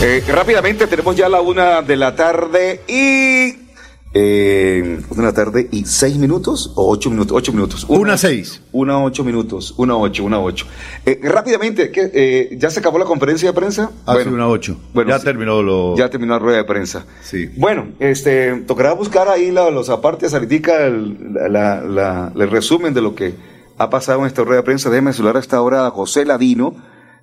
[0.00, 3.66] Eh, rápidamente tenemos ya la una de la tarde y.
[4.14, 7.36] Eh, una de la tarde y seis minutos o ocho minutos.
[7.36, 7.84] Ocho minutos.
[7.88, 8.62] Una seis.
[8.72, 9.74] Una ocho minutos.
[9.76, 10.66] Una ocho, una ocho.
[11.04, 13.90] Eh, rápidamente, ¿qué, eh, ¿ya se acabó la conferencia de prensa?
[14.06, 14.76] Hace una ocho.
[14.94, 15.24] Bueno, ya sí.
[15.24, 15.96] terminó lo.
[15.96, 17.04] Ya terminó la rueda de prensa.
[17.22, 17.50] Sí.
[17.56, 23.02] Bueno, este, tocará buscar ahí la- los apartes, ahorita el, la- la- el resumen de
[23.02, 23.34] lo que
[23.76, 24.90] ha pasado en esta rueda de prensa.
[24.90, 26.74] Déjeme saludar a esta hora a José Ladino,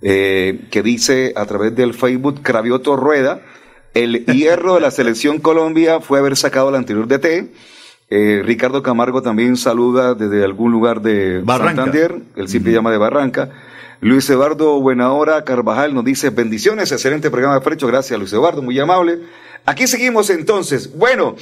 [0.08, 3.42] eh, que dice a través del Facebook Cravioto Rueda,
[3.96, 7.52] el hierro de la selección Colombia fue haber sacado al anterior DT.
[8.12, 11.86] Eh, Ricardo Camargo también saluda desde algún lugar de Barranca.
[11.86, 13.50] Santander, él siempre llama de Barranca.
[14.00, 18.80] Luis Eduardo Buenahora Carvajal nos dice bendiciones, excelente programa de Frecho, gracias Luis Eduardo, muy
[18.80, 19.22] amable.
[19.66, 20.96] Aquí seguimos entonces.
[20.96, 21.36] Bueno,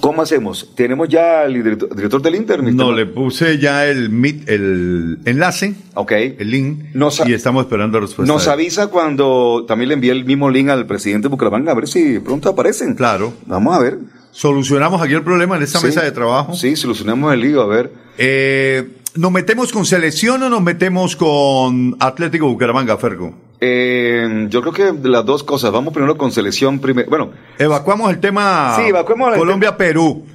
[0.00, 0.70] ¿cómo hacemos?
[0.74, 2.62] ¿Tenemos ya el director, director del Inter?
[2.62, 4.10] No, le puse ya el,
[4.46, 6.12] el enlace, Ok.
[6.12, 8.32] el link, Nos, y estamos esperando respuesta.
[8.32, 11.88] nos avisa cuando también le envié el mismo link al presidente de Bucaramanga, a ver
[11.88, 12.94] si pronto aparecen.
[12.94, 13.32] Claro.
[13.46, 13.98] Vamos a ver.
[14.30, 15.86] Solucionamos aquí el problema en esta Sí.
[15.86, 16.54] mesa de trabajo.
[16.54, 17.92] Sí, solucionamos el lío, a ver.
[18.18, 23.34] Eh, ¿Nos metemos con selección o nos metemos con Atlético Bucaramanga, Fergo?
[23.64, 25.70] Eh, yo creo que las dos cosas.
[25.70, 27.08] Vamos primero con selección primero.
[27.08, 30.26] Bueno, Evacuamos el tema Sí, Colombia-Perú.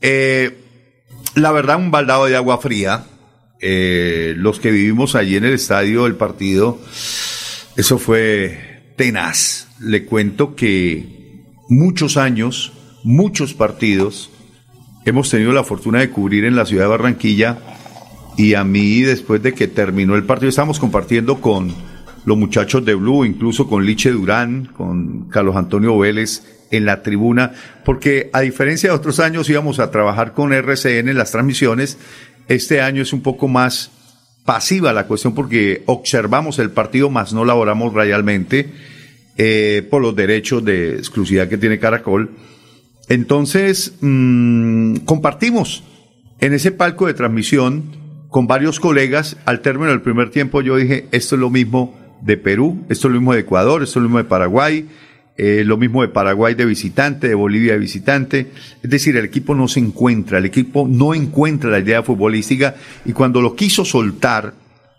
[0.00, 0.56] Eh,
[1.34, 3.04] la verdad, un baldado de agua fría.
[3.60, 6.78] Eh, los que vivimos allí en el estadio del partido,
[7.76, 9.66] eso fue tenaz.
[9.80, 12.72] Le cuento que muchos años,
[13.02, 14.30] muchos partidos,
[15.04, 17.58] hemos tenido la fortuna de cubrir en la ciudad de Barranquilla
[18.36, 21.74] y a mí después de que terminó el partido estábamos compartiendo con
[22.24, 27.52] los muchachos de Blue, incluso con Liche Durán, con Carlos Antonio Vélez en la tribuna,
[27.84, 31.98] porque a diferencia de otros años íbamos a trabajar con RCN en las transmisiones,
[32.48, 33.90] este año es un poco más
[34.44, 38.72] pasiva la cuestión porque observamos el partido, más no laboramos realmente
[39.36, 42.30] eh, por los derechos de exclusividad que tiene Caracol.
[43.08, 45.84] Entonces, mm, compartimos
[46.40, 47.84] en ese palco de transmisión
[48.30, 49.36] con varios colegas.
[49.44, 53.14] Al término del primer tiempo yo dije, esto es lo mismo de Perú, esto es
[53.14, 54.88] lo mismo de Ecuador, esto es lo mismo de Paraguay,
[55.36, 58.50] eh, lo mismo de Paraguay de visitante, de Bolivia de visitante.
[58.82, 63.12] Es decir, el equipo no se encuentra, el equipo no encuentra la idea futbolística y
[63.12, 64.54] cuando lo quiso soltar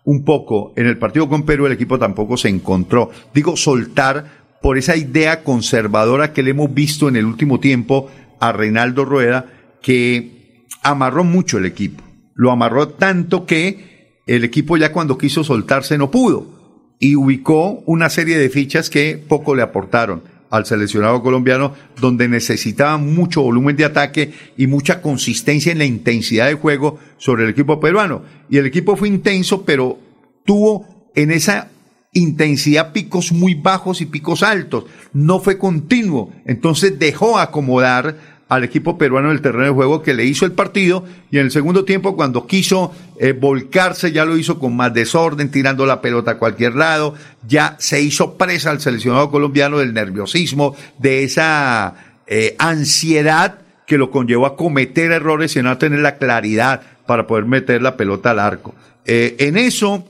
[0.06, 3.12] un poco en el partido con Perú, el equipo tampoco se encontró.
[3.34, 8.10] Digo soltar por esa idea conservadora que le hemos visto en el último tiempo
[8.40, 9.46] a Reinaldo Rueda,
[9.82, 12.02] que amarró mucho el equipo.
[12.34, 16.59] Lo amarró tanto que el equipo ya cuando quiso soltarse no pudo
[17.00, 22.98] y ubicó una serie de fichas que poco le aportaron al seleccionado colombiano, donde necesitaba
[22.98, 27.80] mucho volumen de ataque y mucha consistencia en la intensidad de juego sobre el equipo
[27.80, 28.24] peruano.
[28.50, 30.00] Y el equipo fue intenso, pero
[30.46, 31.70] tuvo en esa
[32.14, 34.86] intensidad picos muy bajos y picos altos.
[35.14, 36.34] No fue continuo.
[36.46, 38.18] Entonces dejó acomodar
[38.50, 41.46] al equipo peruano en el terreno de juego que le hizo el partido y en
[41.46, 46.02] el segundo tiempo cuando quiso eh, volcarse ya lo hizo con más desorden, tirando la
[46.02, 47.14] pelota a cualquier lado,
[47.48, 51.94] ya se hizo presa al seleccionado colombiano del nerviosismo, de esa
[52.26, 57.28] eh, ansiedad que lo conllevó a cometer errores y no a tener la claridad para
[57.28, 58.74] poder meter la pelota al arco.
[59.06, 60.08] Eh, en eso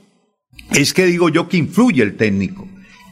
[0.72, 2.69] es que digo yo que influye el técnico.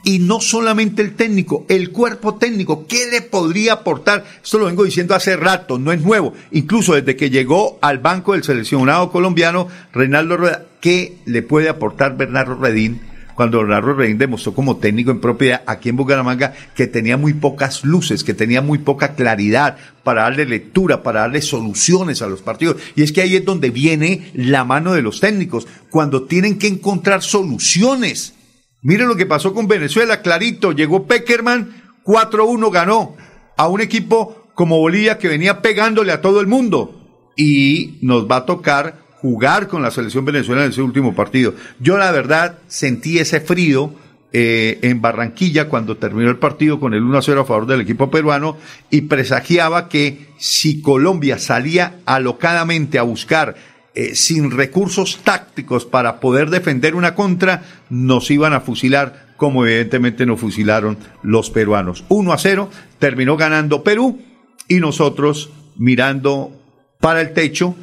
[0.08, 4.24] Y no solamente el técnico, el cuerpo técnico, ¿qué le podría aportar?
[4.42, 6.32] Esto lo vengo diciendo hace rato, no es nuevo.
[6.50, 12.16] Incluso desde que llegó al banco del seleccionado colombiano, Reinaldo Rueda, ¿qué le puede aportar
[12.16, 13.02] Bernardo Redín?
[13.34, 17.84] Cuando Bernardo Redín demostró como técnico en propiedad aquí en Bucaramanga que tenía muy pocas
[17.84, 22.78] luces, que tenía muy poca claridad para darle lectura, para darle soluciones a los partidos.
[22.96, 26.66] Y es que ahí es donde viene la mano de los técnicos, cuando tienen que
[26.66, 28.37] encontrar soluciones.
[28.82, 33.16] Miren lo que pasó con Venezuela, clarito, llegó Peckerman, 4-1 ganó
[33.56, 36.94] a un equipo como Bolivia que venía pegándole a todo el mundo.
[37.36, 41.54] Y nos va a tocar jugar con la selección venezolana en ese último partido.
[41.80, 43.94] Yo la verdad sentí ese frío
[44.32, 48.56] eh, en Barranquilla cuando terminó el partido con el 1-0 a favor del equipo peruano
[48.90, 53.56] y presagiaba que si Colombia salía alocadamente a buscar
[54.00, 60.24] eh, sin recursos tácticos para poder defender una contra, nos iban a fusilar como evidentemente
[60.24, 62.04] nos fusilaron los peruanos.
[62.08, 62.70] 1 a 0,
[63.00, 64.22] terminó ganando Perú
[64.68, 66.52] y nosotros mirando
[67.00, 67.74] para el techo,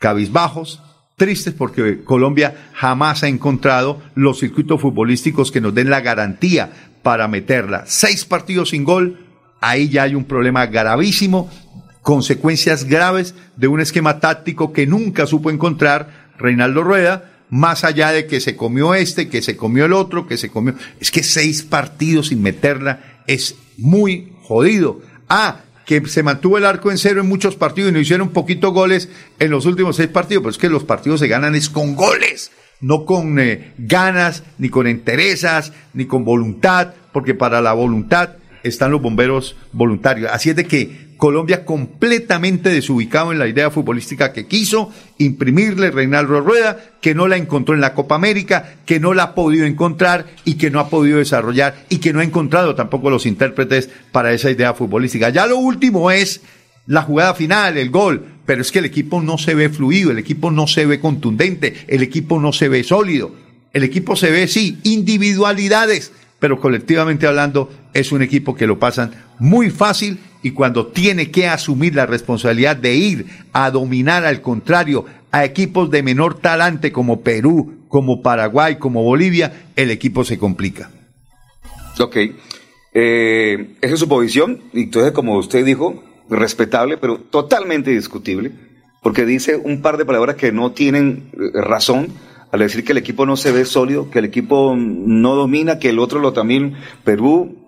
[0.00, 0.82] cabizbajos,
[1.16, 7.26] tristes porque Colombia jamás ha encontrado los circuitos futbolísticos que nos den la garantía para
[7.26, 7.84] meterla.
[7.86, 9.18] Seis partidos sin gol,
[9.62, 11.48] ahí ya hay un problema gravísimo,
[12.04, 18.26] consecuencias graves de un esquema táctico que nunca supo encontrar Reinaldo Rueda, más allá de
[18.26, 20.74] que se comió este, que se comió el otro, que se comió.
[21.00, 25.00] Es que seis partidos sin meterla es muy jodido.
[25.30, 28.72] Ah, que se mantuvo el arco en cero en muchos partidos y no hicieron poquito
[28.72, 31.96] goles en los últimos seis partidos, pero es que los partidos se ganan es con
[31.96, 32.52] goles,
[32.82, 38.90] no con eh, ganas, ni con enterezas, ni con voluntad, porque para la voluntad están
[38.90, 40.30] los bomberos voluntarios.
[40.32, 46.40] Así es de que Colombia completamente desubicado en la idea futbolística que quiso imprimirle Reinaldo
[46.40, 50.26] Rueda, que no la encontró en la Copa América, que no la ha podido encontrar
[50.44, 54.32] y que no ha podido desarrollar y que no ha encontrado tampoco los intérpretes para
[54.32, 55.30] esa idea futbolística.
[55.30, 56.42] Ya lo último es
[56.86, 60.18] la jugada final, el gol, pero es que el equipo no se ve fluido, el
[60.18, 63.34] equipo no se ve contundente, el equipo no se ve sólido,
[63.72, 69.12] el equipo se ve, sí, individualidades, pero colectivamente hablando es un equipo que lo pasan
[69.38, 75.06] muy fácil y cuando tiene que asumir la responsabilidad de ir a dominar al contrario
[75.32, 80.90] a equipos de menor talante como Perú, como Paraguay, como Bolivia, el equipo se complica.
[81.98, 82.16] Ok.
[82.92, 88.52] Eh, esa es su posición, y entonces, como usted dijo, respetable, pero totalmente discutible,
[89.02, 92.08] porque dice un par de palabras que no tienen eh, razón
[92.52, 95.88] al decir que el equipo no se ve sólido, que el equipo no domina, que
[95.88, 97.63] el otro lo también, Perú,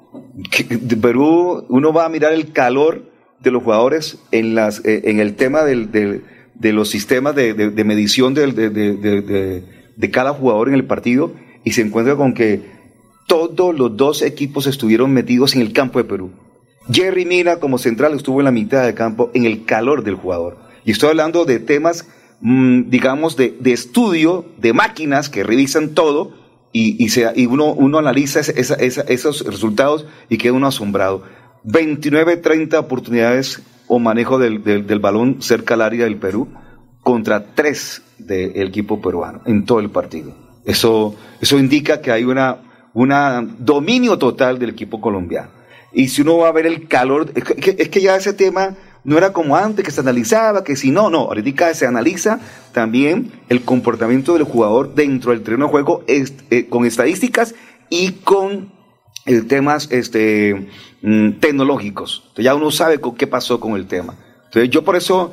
[0.69, 3.03] de Perú, uno va a mirar el calor
[3.41, 7.55] de los jugadores en, eh, el tema de los sistemas de,
[7.85, 9.63] medición de,
[10.11, 11.33] cada jugador en el partido
[11.65, 12.63] y se encuentra con que
[13.27, 16.31] todos los dos equipos estuvieron metidos en el campo de Perú.
[16.91, 20.59] Jerry Mina como central estuvo en la mitad del campo en el calor del jugador.
[20.85, 22.07] Y estoy hablando de temas,
[22.41, 26.46] mm, digamos, de estudio, de máquinas que revisan todo
[26.79, 31.23] y, uno, analiza esos resultados y queda uno asombrado.
[31.65, 34.59] 29, 30 oportunidades o manejo del,
[35.01, 36.49] balón cerca al área del Perú
[37.03, 40.35] contra tres del equipo peruano en todo el partido.
[40.65, 42.59] Eso, eso indica que hay una
[43.59, 45.51] dominio total del equipo colombiano.
[45.93, 48.77] Y si uno va a ver el calor, que, es que ya ese tema
[49.07, 52.41] no era como antes que se analizaba, que si no, no, ahorita se analiza
[52.73, 57.55] también el comportamiento del jugador dentro del terreno de juego eh, con estadísticas
[57.89, 58.73] y con
[59.25, 60.69] eh, temas este,
[61.03, 62.19] mm, tecnológicos.
[62.25, 64.15] Entonces ya uno sabe con qué pasó con el tema.
[64.47, 65.33] Entonces yo por eso,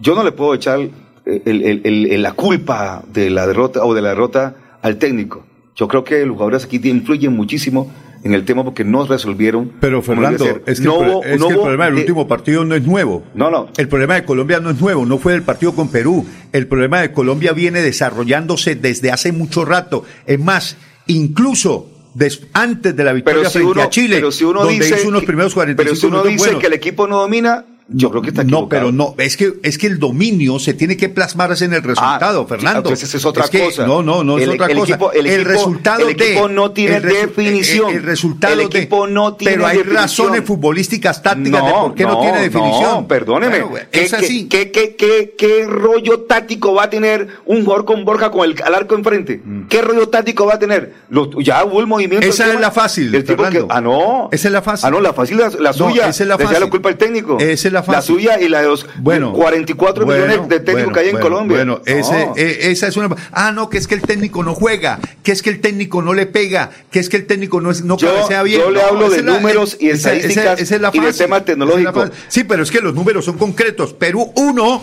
[0.00, 0.92] yo no le puedo echar el-
[1.24, 5.46] el- el- el- la culpa de la derrota o de la derrota al técnico.
[5.76, 7.90] Yo creo que los jugadores aquí influyen muchísimo
[8.24, 9.72] en el tema porque no resolvieron.
[9.80, 12.28] Pero Fernando, es que, No el, hubo- es no que el problema del de- último
[12.28, 13.24] partido no es nuevo.
[13.34, 13.68] No, no.
[13.76, 16.24] El problema de Colombia no es nuevo, no fue del partido con Perú.
[16.52, 20.04] El problema de Colombia viene desarrollándose desde hace mucho rato.
[20.26, 24.32] Es más, incluso des- antes de la victoria Pero si frente uno, a Chile, pero
[24.32, 26.60] si uno donde dice, hizo unos que- primeros 45 pero si uno dice buenos.
[26.60, 28.62] que el equipo no domina, yo creo que está equivocado.
[28.62, 31.82] No, pero no, es que, es que el dominio se tiene que plasmarse en el
[31.82, 32.78] resultado, Ah, Fernando.
[32.78, 33.86] entonces esa es otra que- cosa.
[33.86, 34.94] No, no, no es El- otra el cosa.
[34.94, 37.90] equipo- el equipo- resultado el equipo de- no tiene el resu- definición.
[37.94, 40.02] El, resultado El equipo de, no tiene Pero hay definición.
[40.02, 42.82] razones futbolísticas tácticas de por qué no, tiene definición.
[42.82, 43.50] No, perdóneme.
[43.52, 44.48] Bueno, güey, ¿Qué, es así.
[44.48, 48.62] qué- qué- qué- qué rollo táctico va a tener un jugador con Borja con el
[48.62, 49.42] al arco enfrente?
[49.68, 50.94] ¿Qué rollo táctico va a tener?
[51.40, 52.26] Ya hubo el movimiento.
[52.26, 52.30] Mm.
[52.30, 54.28] Esa es la fácil, el tipo que- ah, no.
[54.32, 54.86] Esa es la fácil.
[54.86, 56.08] Ah, no, la fácil, la, la No, suya.
[56.08, 56.60] esa es la Le fácil.
[56.60, 57.38] la culpa al técnico.
[57.38, 58.14] Esa es la fácil.
[58.16, 61.18] suya y la de los Bueno, 44 bueno, millones de técnicos bueno, que hay en
[61.20, 61.56] Colombia.
[61.58, 63.14] Bueno, ese, eh, esa es una.
[63.32, 66.14] Ah, no, que es que el técnico no juega, que es que el técnico no
[66.14, 68.60] le pega, que es que el técnico no, es, no Yo- cabecea bien.
[68.60, 70.98] yo le hablo esa de la- números y esa- esa- estadísticas esa es la y
[70.98, 72.04] fácil, tema esa es la tecnológico.
[72.28, 73.92] Sí, pero es que los números son concretos.
[73.94, 74.82] Perú 1,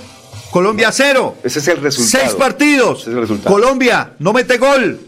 [0.52, 1.38] Colombia 0.
[1.43, 2.24] Ese es el resultado.
[2.24, 3.02] Seis partidos.
[3.02, 3.54] Ese es el resultado.
[3.56, 5.00] Colombia no mete gol.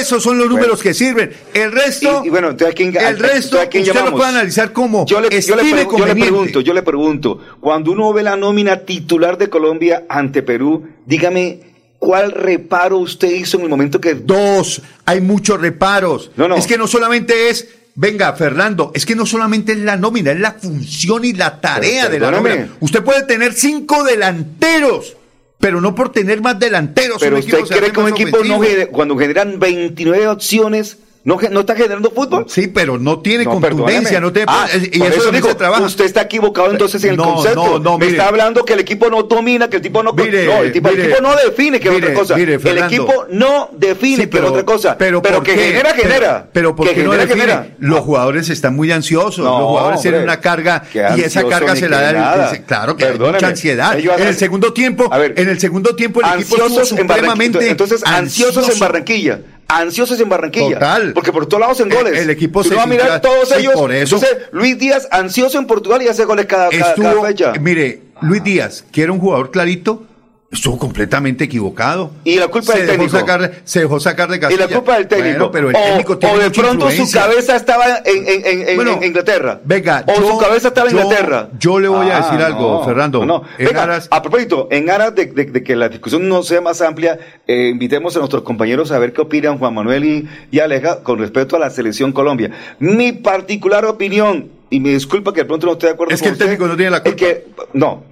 [0.00, 1.30] Esos son los números que sirven.
[1.52, 4.00] El resto, Y, y bueno, entonces, ¿a quién, el resto, entonces, ¿a quién usted lo
[4.00, 4.20] llamamos?
[4.20, 8.22] puede analizar como yo le, yo le yo pregunto, yo le pregunto, cuando uno ve
[8.22, 11.60] la nómina titular de Colombia ante Perú, dígame,
[11.98, 14.14] ¿cuál reparo usted hizo en el momento que...
[14.14, 16.30] Dos, hay muchos reparos.
[16.36, 16.56] No, no.
[16.56, 17.68] Es que no solamente es,
[17.98, 22.08] venga, Fernando, es que no solamente es la nómina, es la función y la tarea
[22.08, 22.76] Pero de la nómina.
[22.78, 25.16] Usted puede tener cinco delanteros,
[25.58, 27.18] pero no por tener más delanteros.
[27.18, 28.60] Pero un usted cree que un equipo no,
[28.92, 30.98] cuando generan 29 opciones,
[31.36, 32.46] ¿No, está generando fútbol?
[32.48, 34.46] Sí, pero no tiene No, contundencia, no tiene...
[34.48, 35.82] Ah, y eso, eso digo, trabaja.
[35.84, 37.64] usted está equivocado entonces en el No, concepto.
[37.64, 38.16] no, no, Me mire.
[38.18, 40.12] está hablando que el equipo no domina, que el tipo no...
[40.12, 42.34] Mire, no, el, tipo, el equipo no define, que es otra cosa.
[42.36, 44.96] mire, el equipo no define, Sí, que es otra cosa.
[44.98, 45.60] Pero, ¿por que qué?
[45.66, 46.48] genera, Pero- genera.
[46.52, 47.66] Pero, ¿por que qué no genera, genera.
[47.78, 49.44] Los jugadores están muy ansiosos.
[49.44, 52.50] Los jugadores tienen una carga y esa carga se la da.
[52.52, 53.98] el- claro que hay mucha ansiedad.
[53.98, 57.68] Ellos En el segundo tiempo, A ver, en el segundo tiempo el equipo estuvo supremamente
[57.68, 58.78] Entonces, ansiosos en.
[58.78, 59.40] Barranquilla.
[59.68, 60.74] Ansiosos en Barranquilla.
[60.78, 61.12] Total.
[61.12, 62.18] Porque por todos lados en goles.
[62.18, 63.74] el equipo se va a mirar todos sí, ellos.
[63.74, 64.16] por eso.
[64.16, 67.52] Entonces, Luis Díaz, ansioso en Portugal y hace goles cada, cada- cada Estuvo, fecha.
[67.60, 70.04] mire, Luis Díaz, que era un jugador clarito,
[70.50, 72.10] estuvo completamente equivocado.
[72.24, 73.18] Y la culpa se del dejó técnico.
[73.18, 74.66] sacar, se dejó sacar de Y Castilla.
[74.66, 75.28] la culpa del técnico.
[75.36, 78.46] Bueno, pero el O- técnico o, tiene de mucha pronto su cabeza estaba en, en-
[78.46, 79.60] en- en- Bueno, en Inglaterra.
[79.62, 81.50] Venga, o yo- su cabeza estaba en yo- Inglaterra.
[81.58, 83.26] yo le voy a Ah, decir algo, no, Fernando.
[83.26, 86.42] No, En Venga, aras- a propósito, en aras de, de- de que la discusión no
[86.42, 90.28] sea más amplia, eh, invitemos a nuestros compañeros a ver qué opinan Juan Manuel y,
[90.50, 92.50] y Aleja con respecto a la selección Colombia.
[92.78, 96.28] Mi particular opinión, y me disculpa que de pronto no esté de acuerdo Es que
[96.28, 97.16] con el técnico no tiene la es culpa.
[97.18, 98.02] que, no,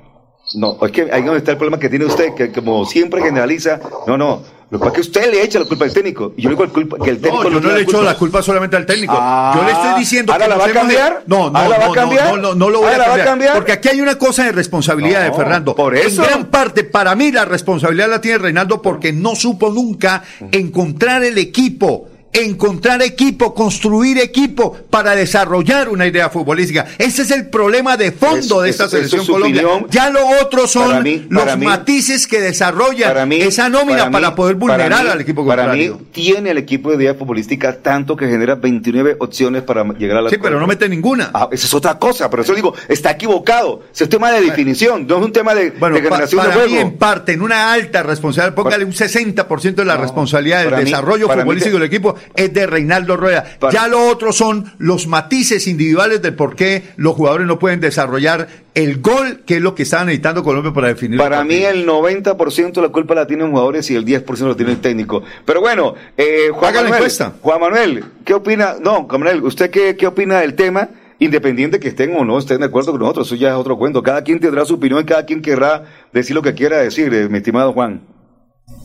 [0.55, 3.81] no, es que ahí donde está el problema que tiene usted, que como siempre generaliza,
[4.07, 6.51] no, no, lo que es que usted le echa la culpa al técnico, y yo
[6.51, 8.77] digo el culpa, que el técnico No, yo no tiene le echo la culpa solamente
[8.77, 9.15] al técnico.
[9.17, 11.23] Ah, yo le estoy diciendo ¿ahora que la va a de- cambiar?
[11.27, 12.31] No, no, ¿Ahora la va no, a cambiar?
[12.31, 13.27] no, no, no lo voy ¿Ahora a va a cambiar.
[13.29, 13.55] cambiar?
[13.55, 15.75] Porque aquí hay una cosa de responsabilidad de No, Fernando.
[15.77, 16.23] por eso.
[16.23, 20.23] En gran parte, para mí, la responsabilidad la tiene Reinaldo porque no supo nunca
[20.53, 22.09] encontrar el equipo.
[22.37, 26.87] Encontrar equipo, construir equipo para desarrollar una idea futbolística.
[26.99, 29.63] Ese es el problema de fondo de esta selección es Colombia.
[29.67, 29.91] opinión.
[29.91, 33.69] Ya lo otro son Para mí- los para mí- matices que desarrollan Para mí- esa
[33.69, 35.99] nómina para, mí- poder vulnerar para mí- al equipo Para contrario.
[35.99, 40.23] mí tiene el equipo de idea futbolística tanto que genera 29 opciones para llegar a
[40.23, 41.31] la Sí, pero no mete ninguna.
[41.33, 43.83] Ah, esa es otra cosa, pero eso digo, está equivocado.
[43.95, 46.55] Es un tema de definición, no es un tema de, Bueno, de pa- generación para
[46.57, 46.89] de mí, juego.
[46.89, 50.79] en parte, en una alta responsabilidad, póngale un 60% de la No, responsabilidad del para
[50.79, 53.45] mí- desarrollo para mí futbolístico del equipo es de Reinaldo Rueda.
[53.61, 57.81] Para- ya lo otro son los matices individuales de por qué los jugadores no pueden
[57.81, 61.19] desarrollar el gol, que es lo que está necesitando Colombia para definir.
[61.19, 64.57] Para el mí el 90% de la culpa la tienen jugadores y el 10% lo
[64.57, 65.23] tiene el técnico.
[65.45, 67.33] Pero bueno, eh, Juan Haga la Manuel, encuesta.
[67.41, 68.77] Juan Manuel, ¿qué opina?
[68.81, 70.89] No, Juan Manuel, ¿usted qué, qué opina del tema?
[71.19, 74.03] Independiente que estén o no estén de acuerdo con nosotros, eso ya es otro cuento.
[74.03, 77.31] Cada quien tendrá su opinión y cada quien querrá decir lo que quiera decir, eh,
[77.31, 78.03] mi estimado Juan.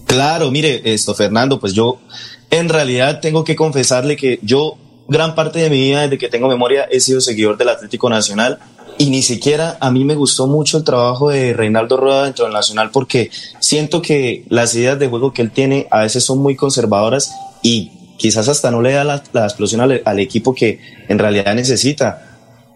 [0.05, 1.99] Claro, mire, esto, Fernando, pues yo
[2.51, 4.77] en realidad tengo que confesarle que yo
[5.07, 8.59] gran parte de mi vida, desde que tengo memoria, he sido seguidor del Atlético Nacional
[8.97, 12.53] y ni siquiera a mí me gustó mucho el trabajo de Reinaldo Rueda dentro del
[12.53, 16.55] Nacional porque siento que las ideas de juego que él tiene a veces son muy
[16.55, 17.33] conservadoras
[17.63, 22.27] y quizás hasta no le da la, explosión al, al equipo que en realidad necesita.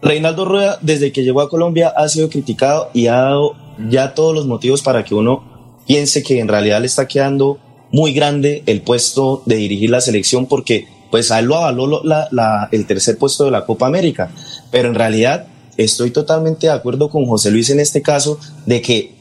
[0.02, 3.54] Reinaldo Rueda, desde que llegó a Colombia, ha sido criticado y ha dado
[3.88, 7.58] ya todos los motivos para que uno piense que en realidad le está quedando
[7.92, 12.68] muy grande el puesto de dirigir la selección porque pues a él lo avaló la-
[12.72, 14.30] el tercer puesto de la Copa América.
[14.70, 19.14] Pero en realidad estoy totalmente de acuerdo con José Luis en este caso de que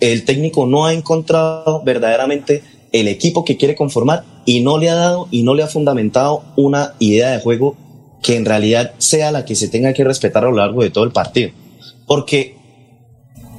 [0.00, 2.62] el técnico no ha encontrado verdaderamente
[2.92, 6.42] el equipo que quiere conformar y no le ha dado y no le ha fundamentado
[6.56, 7.76] una idea de juego
[8.22, 11.04] que en realidad sea la que se tenga que respetar a lo largo de todo
[11.04, 11.50] el partido.
[12.06, 12.56] Porque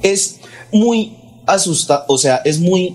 [0.02, 0.40] es
[0.72, 2.94] muy asusta, o sea, es muy,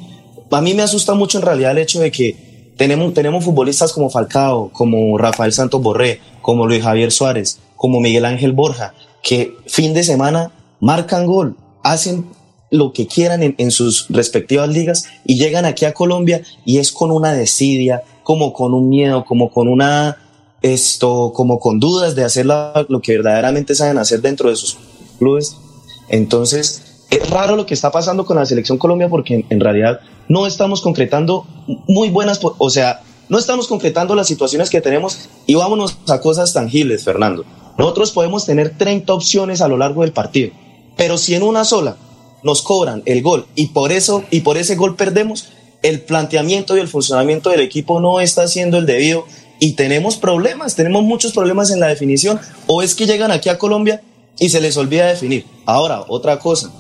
[0.52, 4.10] a mí me asusta mucho en realidad el hecho de que tenemos, tenemos futbolistas como
[4.10, 8.94] Falcao, como Rafael Santos Borré, como Luis Javier Suárez, como Miguel Ángel Borja,
[9.24, 12.26] que fin de semana marcan gol, hacen
[12.72, 17.12] lo que quieran en, sus respectivas ligas y llegan aquí a Colombia y es con
[17.12, 20.18] una desidia, como con un miedo, como con una
[20.62, 24.78] esto, como con dudas de hacer lo que verdaderamente saben hacer dentro de sus
[25.20, 25.56] clubes.
[26.10, 30.00] Entonces, es raro lo que está pasando con la selección Colombia porque en, en realidad
[30.28, 31.46] no estamos concretando
[31.88, 36.54] muy buenas, o sea, no estamos concretando las situaciones que tenemos y vámonos a cosas
[36.54, 37.46] tangibles, Fernando.
[37.78, 40.52] Nosotros podemos tener 30 opciones a lo largo del partido,
[40.96, 41.98] pero si en una sola
[42.44, 45.50] nos cobran el gol y por eso y por ese gol perdemos,
[45.82, 49.26] el planteamiento y el funcionamiento del equipo no está siendo el debido
[49.60, 53.58] y tenemos problemas, tenemos muchos problemas en la definición o es que llegan aquí a
[53.58, 54.02] Colombia
[54.40, 55.46] y se les olvida definir.
[55.66, 56.72] Ahora, otra cosa,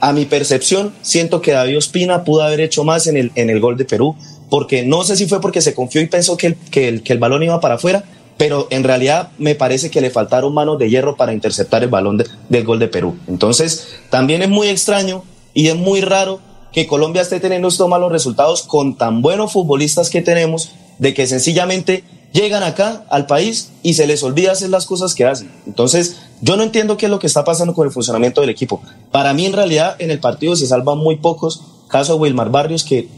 [0.00, 3.60] a mi percepción, siento que David Ospina pudo haber hecho más en el, en el
[3.60, 4.16] gol de Perú,
[4.48, 7.12] porque no sé si fue porque se confió y pensó que el, que el, que
[7.12, 8.04] el balón iba para afuera,
[8.36, 12.16] pero en realidad me parece que le faltaron manos de hierro para interceptar el balón
[12.16, 13.16] de- del gol de Perú.
[13.28, 15.22] Entonces, también es muy extraño
[15.52, 16.40] y es muy raro
[16.72, 21.26] que Colombia esté teniendo estos malos resultados con tan buenos futbolistas que tenemos, de que
[21.26, 25.50] sencillamente llegan acá al país y se les olvida hacer las cosas que hacen.
[25.66, 28.82] Entonces, yo no entiendo qué es lo que está pasando con el funcionamiento del equipo.
[29.10, 31.62] Para mí, en realidad, en el partido se salvan muy pocos.
[31.88, 33.08] Caso Wilmar Barrios, que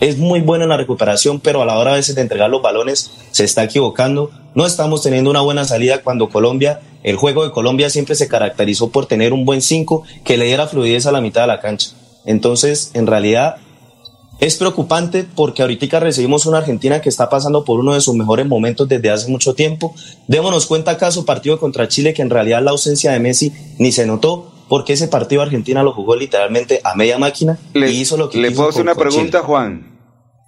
[0.00, 3.10] es muy bueno en la recuperación, pero a la hora veces de entregar los balones
[3.30, 4.30] se está equivocando.
[4.54, 8.90] No estamos teniendo una buena salida cuando Colombia, el juego de Colombia siempre se caracterizó
[8.90, 11.90] por tener un buen 5 que le diera fluidez a la mitad de la cancha.
[12.24, 13.56] Entonces, en realidad,
[14.46, 18.46] es preocupante porque ahorita recibimos una Argentina que está pasando por uno de sus mejores
[18.46, 19.94] momentos desde hace mucho tiempo.
[20.28, 24.04] Démonos cuenta acaso partido contra Chile que en realidad la ausencia de Messi ni se
[24.04, 28.28] notó porque ese partido Argentina lo jugó literalmente a media máquina Le, y hizo lo
[28.28, 29.46] que le quiso puedo hacer una pregunta, Chile.
[29.46, 29.98] Juan.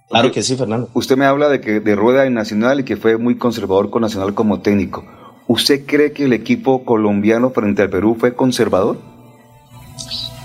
[0.09, 0.89] Claro que sí, Fernando.
[0.93, 4.03] Usted me habla de que de Rueda en Nacional y que fue muy conservador con
[4.03, 5.05] Nacional como técnico.
[5.47, 8.99] ¿Usted cree que el equipo colombiano frente al Perú fue conservador?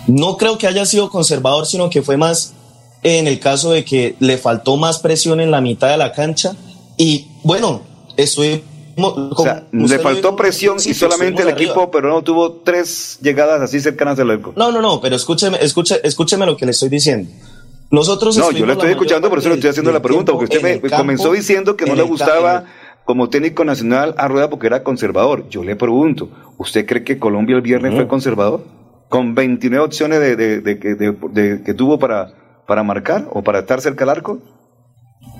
[0.07, 2.55] No creo que haya sido conservador, sino que fue más
[3.03, 6.53] en el caso de que le faltó más presión en la mitad de la cancha
[6.97, 7.83] y bueno,
[8.17, 8.63] estoy
[8.97, 13.81] O sea, le faltó presión y solamente el equipo pero no tuvo tres llegadas así
[13.81, 14.53] cercanas al arco.
[14.57, 17.31] No, no, no, pero escúcheme, escuche, escúcheme lo que le estoy diciendo.
[17.91, 20.63] Nosotros No, yo la estoy escuchando, por eso le estoy haciendo la pregunta, porque usted
[20.63, 22.65] me campo, comenzó diciendo que no le gustaba
[23.05, 25.49] como técnico nacional a Rueda porque era conservador.
[25.51, 28.65] Yo le pregunto, ¿usted cree que Colombia el viernes fue conservador?
[29.09, 32.33] Con 29 opciones de- de- que tuvo para,
[32.73, 34.39] para marcar o para estar cerca al arco.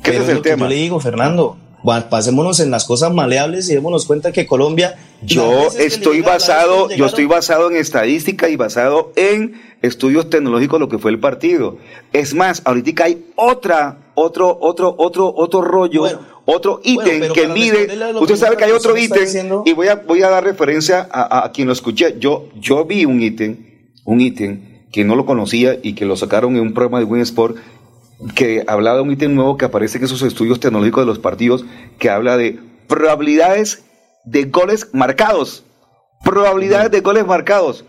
[0.03, 0.67] ¿Qué Pero es el lo que tema?
[0.67, 1.57] Yo le digo, Fernando,
[1.89, 4.99] va- pasémonos en las cosas maleables y démonos cuenta que Colombia.
[5.23, 10.91] Yo que estoy basado, yo estoy basado en estadística y basado en estudios tecnológicos lo
[10.91, 11.79] que fue el partido.
[12.13, 16.03] Es más, ahorita hay otra, otro, otro, otro, otro rollo,
[16.45, 17.89] otro ítem pero que mide.
[18.21, 21.09] Usted que sabe que hay otro ítem diciendo- y voy a, voy a dar referencia
[21.11, 22.17] a, a- a quien lo escuché.
[22.19, 23.57] Yo, yo vi un ítem,
[24.05, 27.23] un ítem que no lo conocía y que lo sacaron en un programa de Win
[27.23, 27.57] Sport
[28.35, 31.65] que hablaba de un ítem nuevo que aparece en esos estudios tecnológicos de los partidos
[31.99, 33.85] que habla de probabilidades
[34.25, 35.65] de goles marcados.
[36.23, 37.85] Probabilidades de goles marcados.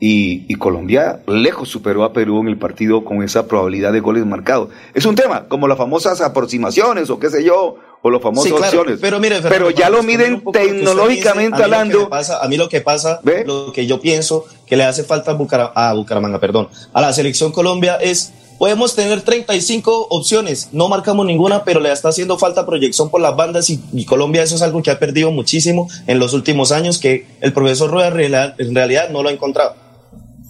[0.00, 4.68] Y Colombia lejos superó a Perú en el partido con esa probabilidad de goles marcados.
[4.92, 7.76] Es un tema, como las famosas aproximaciones o qué sé yo,
[8.06, 9.00] o las famosas Sí, claro, opciones.
[9.00, 12.08] Pero mire, Pero ya lo miden tecnológicamente dice, a mí lo que hablando.
[12.10, 15.34] pasa- a mí lo que pasa, lo que yo pienso que le hace falta a,
[15.38, 21.24] Bucara- a Bucaramanga, perdón, a la selección Colombia es, podemos tener 35 opciones, no marcamos
[21.24, 24.60] ninguna, pero le está haciendo falta proyección por las bandas y, y Colombia eso es
[24.62, 28.08] algo que ha perdido muchísimo en los últimos años, que el profesor Rueda
[28.58, 29.76] en realidad no lo ha encontrado.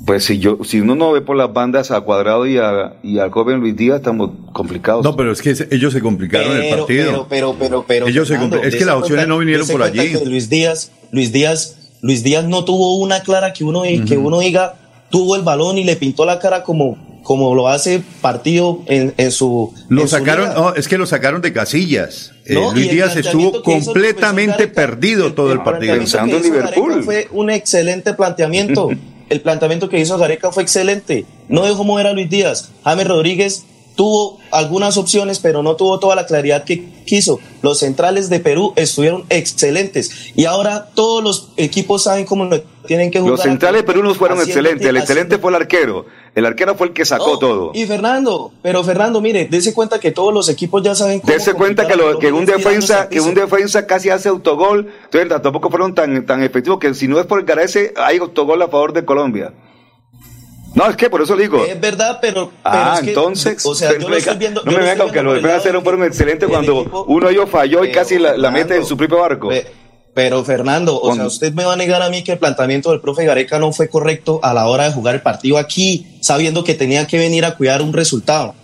[0.06, 3.18] Pues si yo, si uno no ve por las bandas a Cuadrado y a, y
[3.18, 5.04] al joven Luis Díaz, estamos complicados.
[5.04, 6.86] No, pero es que se- ellos se complicaron el partido.
[6.86, 9.82] pero, pero, pero, pero, Ellos se Fernando, compli- es que las opciones no vinieron por
[9.82, 10.14] allí.
[10.24, 14.74] Luis Díaz, Luis Díaz, Luis Díaz no tuvo una clara que uno, que uno diga,
[15.10, 19.30] tuvo el balón y le pintó la cara como, como lo hace partido en, en
[19.32, 19.72] su.
[19.88, 22.32] Lo en sacaron, no, es que lo sacaron de casillas.
[22.44, 25.94] Eh, No, Luis el Díaz estuvo el completamente perdido todo el partido.
[25.94, 28.90] planteamiento que hizo Gareca Fue un excelente planteamiento.
[29.34, 31.26] el planteamiento que hizo Gareca fue excelente.
[31.48, 32.70] No dejó mover a Luis Díaz.
[32.84, 33.64] James Rodríguez
[33.94, 37.40] tuvo algunas opciones, pero no tuvo toda la claridad que quiso.
[37.62, 40.32] Los centrales de Perú estuvieron excelentes.
[40.34, 43.32] Y ahora todos los equipos saben cómo lo tienen que jugar.
[43.32, 44.86] Los centrales de Perú nos fueron excelentes.
[44.86, 46.06] El excelente fue el arquero.
[46.34, 47.70] El arquero fue el que sacó No, todo.
[47.74, 51.32] Y Fernando, pero Fernando, mire, dése cuenta que todos los equipos ya saben cómo.
[51.32, 55.70] Dese cuenta que, lo, que un defensa que un defensa casi hace autogol, entonces tampoco
[55.70, 58.92] fueron tan, tan efectivos que si no es por el Garese, hay autogol a favor
[58.92, 59.52] de Colombia.
[60.74, 61.64] No, es que por eso le digo.
[61.64, 62.50] Es verdad, pero.
[62.50, 64.62] pero Ah, es que, entonces, O sea, yo lo estoy viendo.
[64.64, 67.32] no yo me lo venga que por el lado defensas fueron excelentes cuando uno de
[67.32, 69.50] ellos falló y casi la, la mete en su propio barco.
[70.14, 73.00] Pero Fernando, o sea, usted me va a negar a mí que el planteamiento del
[73.00, 76.74] profe Gareca no fue correcto a la hora de jugar el partido aquí, sabiendo que
[76.74, 78.54] tenía que venir a cuidar un resultado.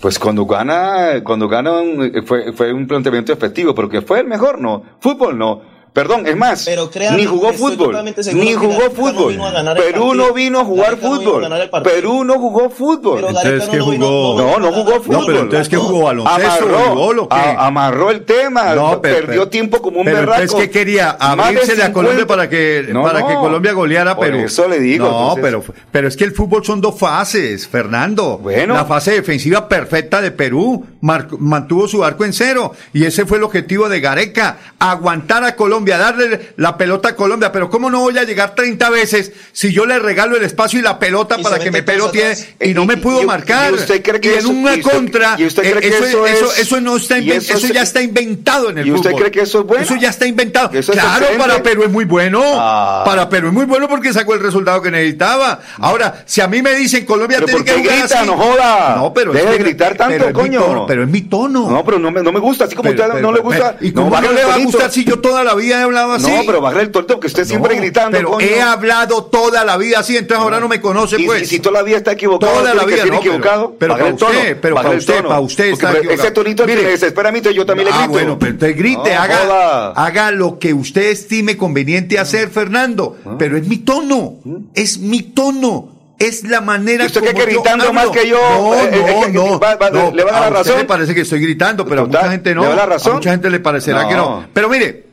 [0.00, 4.26] Pues cuando gana, cuando gana un- fue, fue un planteamiento efectivo, pero que fue el
[4.28, 4.84] mejor, no.
[5.00, 5.62] Fútbol no.
[5.98, 6.68] Perdón, es más,
[7.16, 7.96] ni jugó fútbol,
[8.34, 9.38] ni que jugó no fútbol.
[9.76, 11.82] Perú no vino a jugar Gareca no vino a fútbol.
[11.82, 13.24] Perú no jugó fútbol.
[13.28, 14.36] Entonces, ¿qué jugó?
[14.38, 15.20] No, no jugó fútbol.
[15.20, 16.04] No, pero entonces, ¿qué jugó?
[16.04, 18.74] ¿Baloncesto, Amarró, a- amarró el tema.
[18.74, 20.42] No, pero- perdió tiempo como un pero berraco.
[20.42, 21.10] entonces, ¿qué quería?
[21.18, 22.26] Abrirse a Colombia 50.
[22.26, 23.28] para que, No, para no.
[23.28, 24.38] que Colombia goleara Por Perú.
[24.44, 28.38] eso le digo, No, entonces- pero, pero es que el fútbol son dos fases, Fernando.
[28.38, 28.74] Bueno.
[28.74, 32.72] La fase defensiva perfecta de Perú mar- mantuvo su arco en cero.
[32.92, 34.58] Y ese fue el objetivo de Gareca.
[34.78, 37.50] Aguantar a Colombia, darle la pelota a Colombia.
[37.52, 40.82] Pero ¿cómo no voy a llegar 30 veces si yo le regalo el espacio y
[40.82, 42.48] la pelota Y para que me pelote todos atrás.
[42.60, 43.70] y no me pudo y- marcar?
[43.70, 46.04] y usted cree que Y en eso- una usted- contra, usted eh, cree que eso,
[46.06, 49.20] eso eso, es- eso no está eso ya está inventado en el ¿Y usted fútbol.
[49.22, 49.84] cree que eso es bueno?
[49.84, 50.70] Eso ya está inventado.
[50.76, 52.42] ¿Eso es claro, para Perú es muy bueno.
[52.44, 53.02] Ah.
[53.04, 55.60] Para Perú es muy bueno porque sacó el resultado que necesitaba.
[55.78, 58.18] Ahora, si a mí me dicen Colombia tiene ¿por qué que jugar grita?
[58.20, 58.96] así- No joda.
[58.96, 60.60] No, pero Deje es de gritar tanto, pero es coño.
[60.62, 61.68] tono, pero es mi tono.
[61.70, 62.64] No, pero no me, no me gusta.
[62.64, 63.76] Así como Pero- usted pero- no le gusta.
[63.80, 66.12] ¿Y cómo no, baje le va a gustar si yo toda la vida he hablado
[66.12, 66.30] así.
[66.30, 68.16] No, pero bajar el torto, que usted siempre gritando.
[68.16, 68.46] Pero coño.
[68.46, 71.42] he hablado toda la vida así, entonces ahora no me conoce, Y, pues.
[71.42, 73.76] y si toda la vida está equivocado, Toda la que vida, no, equivocado.
[73.78, 76.32] pero para usted, pero para usted, para usted Porque está Ese equivocado.
[76.32, 76.84] tonito que Mire.
[76.84, 78.12] me desespera a mí, yo también le Ah, grito.
[78.12, 83.16] bueno, pero entonces grite, No, haga, haga lo que usted estime conveniente hacer, Fernando.
[83.38, 84.34] Pero es mi tono,
[84.74, 85.96] es mi tono.
[86.18, 87.92] Es la manera ¿Y usted como que yo gritando hablo.
[87.94, 88.38] más que yo?
[88.40, 89.60] No, Eh, eh, no, eh, no.
[89.60, 90.10] va- va- no.
[90.12, 90.78] ¿le van a dar usted razón?
[90.78, 92.62] le parece que estoy gritando, pero a mucha gente no.
[92.62, 93.12] ¿le va a dar razón?
[93.12, 94.08] A mucha gente le parecerá No.
[94.08, 94.44] que no.
[94.52, 95.04] Pero mire,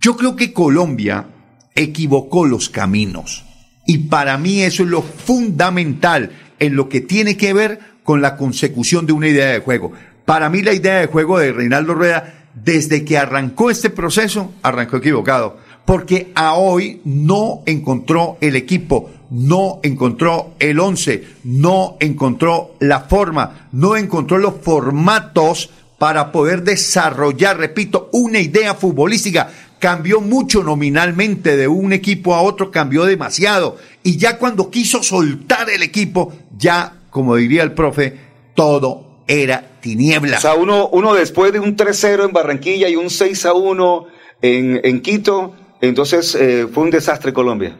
[0.00, 1.26] yo creo que Colombia
[1.74, 3.44] equivocó los caminos.
[3.86, 8.36] Y para mí eso es lo fundamental en lo que tiene que ver con la
[8.36, 9.92] consecución de una idea de juego.
[10.24, 14.98] Para mí la idea de juego de Reinaldo Rueda, desde que arrancó este proceso, arrancó
[14.98, 15.58] equivocado.
[15.84, 23.68] Porque a hoy no encontró el equipo, no encontró el once, no encontró la forma,
[23.72, 29.50] no encontró los formatos para poder desarrollar, repito, una idea futbolística.
[29.78, 33.76] Cambió mucho nominalmente de un equipo a otro, cambió demasiado.
[34.02, 38.18] Y ya cuando quiso soltar el equipo, ya, como diría el profe,
[38.54, 40.38] todo era tiniebla.
[40.38, 44.06] O sea, uno, uno después de un 3-0 en Barranquilla y un 6-1
[44.42, 47.76] en, en Quito, entonces eh, fue un desastre Colombia.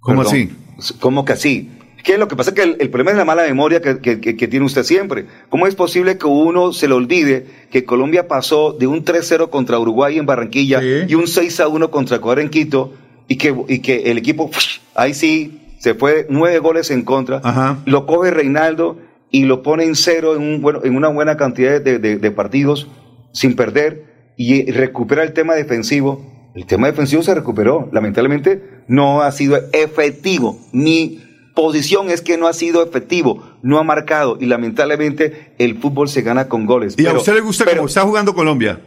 [0.00, 0.56] ¿Cómo Perdón.
[1.00, 1.70] ¿Cómo que así?
[2.04, 2.52] ¿Qué es lo que pasa?
[2.54, 5.26] Que el, el problema es la mala memoria que, que- que- que tiene usted siempre.
[5.48, 9.78] ¿Cómo es posible que uno se le olvide que Colombia pasó de un 3-0 contra
[9.78, 12.92] Uruguay en Barranquilla y un 6-1 contra Ecuador en Quito
[13.28, 14.50] y que, y que el equipo,
[14.94, 17.40] ahí sí, se fue nueve goles en contra,
[17.86, 18.98] lo coge Reinaldo
[19.30, 22.30] y lo pone en cero en, un, bueno, en una buena cantidad de, de- de
[22.30, 22.88] partidos
[23.32, 24.04] sin perder
[24.36, 26.50] y recupera el tema defensivo.
[26.54, 27.88] El tema defensivo se recuperó.
[27.92, 30.58] Lamentablemente no ha sido efectivo.
[30.72, 31.20] Mi
[31.54, 36.22] posición es que no ha sido efectivo, no ha marcado y lamentablemente el fútbol se
[36.22, 36.94] gana con goles.
[36.96, 38.80] ¿Y a Pero- usted le gusta cómo está jugando Colombia?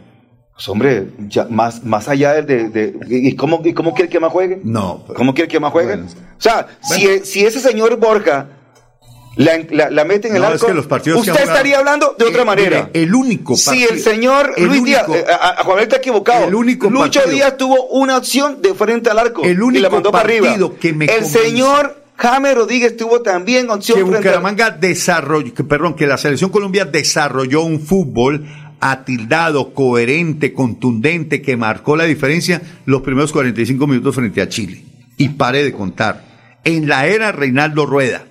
[0.54, 2.68] Pues hombre, ya más, más allá de...
[2.70, 4.58] de- ¿y, cómo, ¿Y cómo quiere que más juegue?
[4.64, 5.04] No.
[5.14, 5.94] ¿Cómo quiere que más juegue?
[5.96, 6.06] O
[6.38, 8.48] sea, si, si ese señor Borja
[9.36, 10.78] la, la- la mete en el No, arco, es que
[11.12, 12.90] usted jugado- estaría hablando de otra Eh, manera.
[12.94, 15.96] el único Si partido- el señor el Luis único- Díaz, eh, a, a Juan está
[15.96, 16.46] equivocado.
[16.46, 19.82] El único Lucho partido- Díaz tuvo una opción de frente al arco El y único
[19.82, 20.56] la mandó para arriba.
[20.80, 25.94] que me el señor James Rodríguez tuvo también opción que frente Bucaramanga desarrolló, que, perdón,
[25.94, 28.46] que la selección Colombia desarrolló un fútbol
[28.80, 34.82] atildado, coherente, contundente, que marcó la diferencia los primeros 45 minutos frente a Chile.
[35.16, 36.24] Y pare de contar.
[36.64, 38.24] En la era Reinaldo Rueda.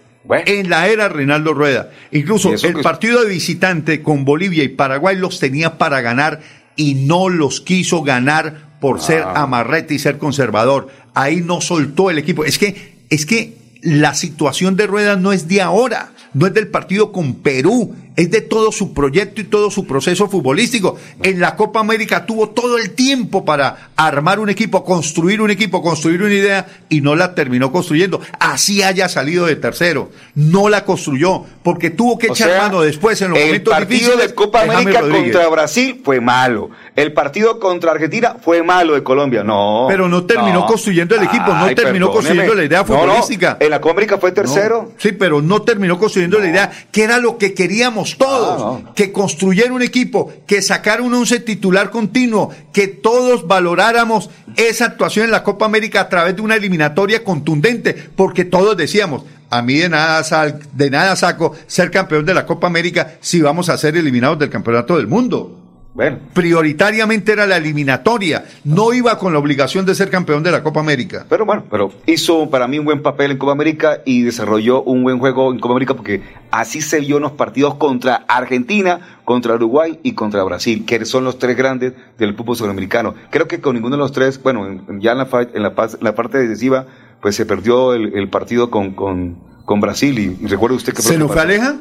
[0.46, 1.92] En la era Reinaldo Rueda.
[2.12, 6.42] Incluso el que- partido de visitante con Bolivia y Paraguay los tenía para ganar
[6.76, 9.44] y no los quiso ganar por ser Ah.
[9.44, 10.88] amarrete y ser conservador.
[11.14, 12.44] Ahí no soltó el equipo.
[12.44, 13.54] Es que, es que
[13.86, 18.32] la situación de Rueda no es de ahora, no es del partido con Perú, es
[18.32, 20.98] de todo su proyecto y todo su proceso futbolístico.
[21.24, 25.82] En la Copa América tuvo todo el tiempo para armar un equipo, construir un equipo,
[25.82, 28.22] construir una idea y no la terminó construyendo.
[28.40, 32.82] Así haya salido de tercero, no la construyó porque tuvo que O echar sea, mano
[32.82, 34.28] después en los el momentos partido difíciles.
[34.30, 36.70] de Copa América contra Brasil fue malo.
[36.96, 39.44] El partido contra Argentina fue malo de Colombia.
[39.44, 39.86] No.
[39.90, 42.14] Pero no terminó construyendo el equipo, no terminó perdóneme.
[42.14, 43.58] construyendo la idea No, no, futbolística.
[43.60, 44.92] En la Copa América fue tercero.
[44.98, 49.74] Sí, pero no terminó construyendo la idea, que era lo que queríamos todos, que construyera
[49.74, 55.44] un equipo, que sacara un once titular continuo, que todos valoráramos esa actuación en la
[55.44, 60.24] Copa América a través de una eliminatoria contundente, porque todos decíamos, a mí de nada,
[60.24, 64.40] sal- de nada saco ser campeón de la Copa América si vamos a ser eliminados
[64.40, 65.62] del campeonato del mundo.
[65.96, 66.20] Bueno.
[66.34, 70.82] Prioritariamente era la eliminatoria, no iba con la obligación de ser campeón de la Copa
[70.82, 71.26] América.
[71.30, 75.04] Pero bueno, pero hizo para mí un buen papel en Copa América y desarrolló un
[75.04, 76.22] buen juego en Copa América porque
[76.52, 81.24] así se vio en los partidos contra Argentina, contra Uruguay y contra Brasil, que son
[81.24, 83.16] los tres grandes del fútbol sudamericano.
[83.32, 86.14] Creo que con ninguno de los tres, bueno, en- ya en la, en la, la
[86.16, 86.86] parte decisiva,
[87.22, 91.02] pues se perdió el, el partido con, con, con Brasil y, y recuerde usted que...
[91.02, 91.78] ¿Se nos fue Aleja?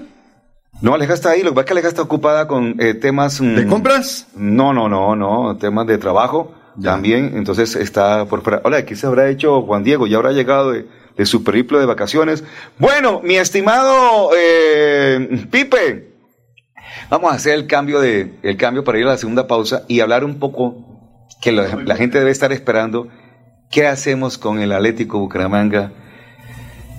[0.80, 3.40] No, Aleja está ahí, lo que pasa es que Aleja está ocupada con eh, temas...
[3.40, 4.26] mm, ¿De compras?
[4.34, 6.52] No, no, no, no, temas de trabajo
[6.82, 8.60] también, entonces está por fuera.
[8.64, 10.06] Hola, ¿qué se habrá hecho Juan Diego?
[10.06, 12.44] Ya habrá llegado de, de su periplo de vacaciones.
[12.78, 16.12] Bueno, mi estimado eh, Pipe,
[17.08, 20.00] vamos a hacer el cambio, de, el cambio para ir a la segunda pausa y
[20.00, 23.08] hablar un poco que la, la gente debe estar esperando.
[23.70, 25.92] ¿Qué hacemos con el Atlético Bucaramanga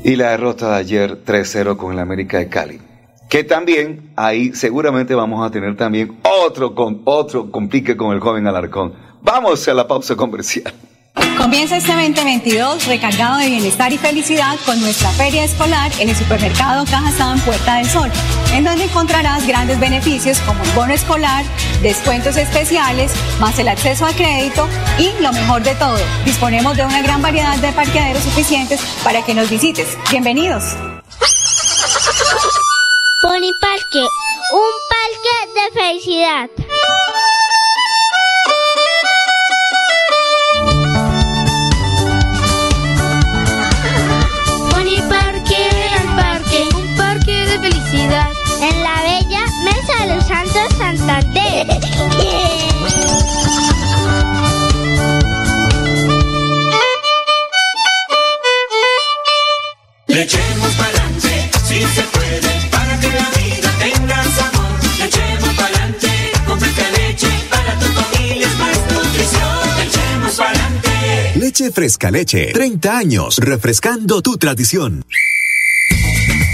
[0.03, 2.81] y la derrota de ayer 3-0 con el América de Cali?
[3.29, 8.47] Que también ahí seguramente vamos a tener también otro, con, otro complique con el joven
[8.47, 8.93] Alarcón.
[9.21, 10.73] Vamos a la pausa comercial.
[11.37, 16.85] Comienza este 2022 recargado de bienestar y felicidad con nuestra feria escolar en el supermercado
[16.85, 18.09] Cajazán Puerta del Sol,
[18.53, 21.45] en donde encontrarás grandes beneficios como el bono escolar,
[21.81, 24.67] descuentos especiales, más el acceso a crédito
[24.97, 29.33] y lo mejor de todo, disponemos de una gran variedad de parqueaderos suficientes para que
[29.33, 29.97] nos visites.
[30.11, 30.75] Bienvenidos.
[33.35, 33.99] Pony Parque,
[34.53, 36.49] un parque de felicidad.
[44.71, 45.67] Pony Parque,
[45.97, 48.31] el parque, un parque de felicidad.
[48.61, 51.67] En la bella Mesa de los Santos Santander.
[60.07, 62.64] Le echemos pa'lante, si se puede,
[63.79, 64.65] la vida tenga sabor.
[64.99, 69.77] Le echemos pa'lante, con fresca leche, para tu familia más nutrición.
[69.77, 71.39] Le echemos pa'lante.
[71.39, 75.05] Leche Fresca Leche, 30 años, refrescando tu tradición.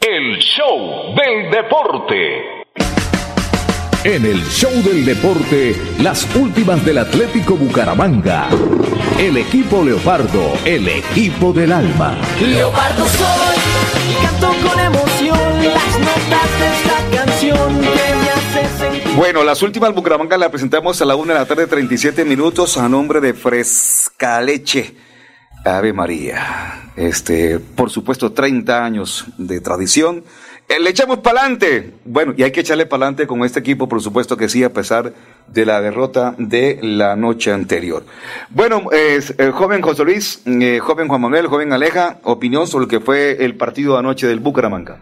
[0.00, 2.64] El show del deporte.
[4.02, 8.48] En el show del deporte, las últimas del Atlético Bucaramanga.
[9.20, 12.18] El equipo Leopardo, el equipo del alma.
[12.40, 13.56] Leopardo soy
[14.10, 19.14] y canto con emoción las notas de esta canción que me hace sentir.
[19.14, 22.88] Bueno, las últimas Bucaramanga la presentamos a la una de la tarde, 37 minutos, a
[22.88, 25.11] nombre de Frescaleche.
[25.64, 26.90] Ave María.
[26.96, 30.24] Este, por supuesto, 30 años de tradición
[30.68, 31.94] Eh, le echamos para adelante.
[32.04, 34.72] Bueno, y hay que echarle para adelante con este equipo, por supuesto que sí, a
[34.72, 35.12] pesar
[35.48, 38.04] de la derrota de la noche anterior.
[38.48, 39.20] Bueno, eh,
[39.52, 43.56] joven José Luis, eh, joven Juan Manuel, joven Aleja, opinión sobre lo que fue el
[43.56, 45.00] partido anoche del Bucaramanga.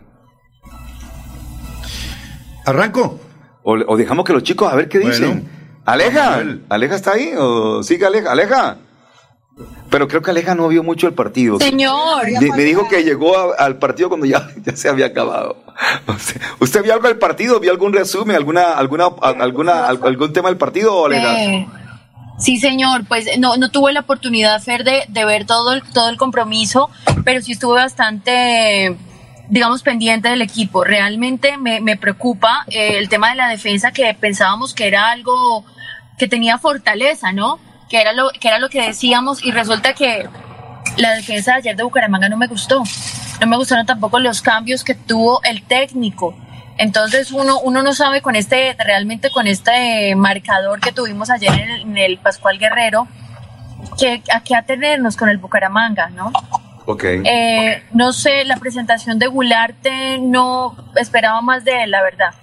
[2.64, 3.20] ¿Arranco?
[3.62, 5.46] O, o dejamos que los chicos a ver qué dicen.
[5.84, 8.78] Aleja, Aleja está ahí o sigue Aleja, Aleja.
[9.90, 11.58] Pero creo que Aleja no vio mucho el partido.
[11.58, 12.24] Señor.
[12.40, 15.56] Me, me dijo que llegó a- al partido cuando ya, ya se había acabado.
[16.06, 16.40] No sé.
[16.60, 17.58] ¿Usted vio algo del partido?
[17.60, 18.36] ¿Vio algún resumen?
[18.36, 21.66] ¿Alguna, alguna, a- alguna, al- algún tema del partido, Aleja?
[22.38, 26.08] Sí, señor, pues no, no tuve la oportunidad, Fer, de, de ver todo el, todo
[26.08, 26.88] el compromiso,
[27.22, 28.96] pero sí estuve bastante,
[29.50, 30.82] digamos, pendiente del equipo.
[30.82, 35.66] Realmente me, me preocupa eh, el tema de la defensa, que pensábamos que era algo
[36.16, 37.58] que tenía fortaleza, ¿no?
[37.90, 40.26] Que era lo que, era lo que decíamos y resulta que
[40.96, 42.82] la defensa de ayer de Bucaramanga no me gustó.
[43.40, 46.34] No me gustaron tampoco los cambios que tuvo el técnico.
[46.78, 51.70] Entonces uno, uno no sabe con este, realmente con este marcador que tuvimos ayer en
[51.70, 53.06] el, en el Pascual Guerrero,
[53.98, 56.32] que, a qué atenernos con el Bucaramanga, ¿no?
[56.86, 57.04] Ok.
[57.04, 62.34] Eh, no sé, la presentación de Gularte no esperaba más de él, la verdad.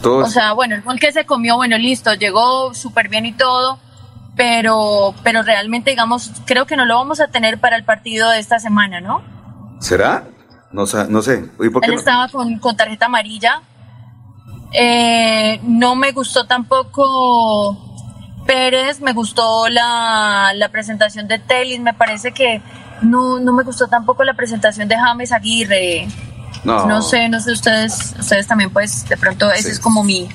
[0.00, 3.32] Todo O sea, bueno, el gol que se comió, bueno, listo, llegó súper bien y
[3.32, 3.78] todo,
[4.36, 8.38] pero, pero realmente, digamos, creo que no lo vamos a tener para el partido de
[8.38, 9.22] esta semana, ¿no?
[9.80, 10.24] ¿Será?
[10.72, 11.44] No, no sé.
[11.60, 11.98] ¿Y por qué Él no?
[11.98, 13.62] estaba con, con tarjeta amarilla.
[14.72, 17.78] Eh, no me gustó tampoco
[18.44, 22.60] Pérez, me gustó la, la presentación de Telis, me parece que
[23.02, 26.08] no, no me gustó tampoco la presentación de James Aguirre.
[26.64, 26.86] No.
[26.86, 30.28] No sé, no sé ustedes, ustedes también pues de pronto ese es como mi,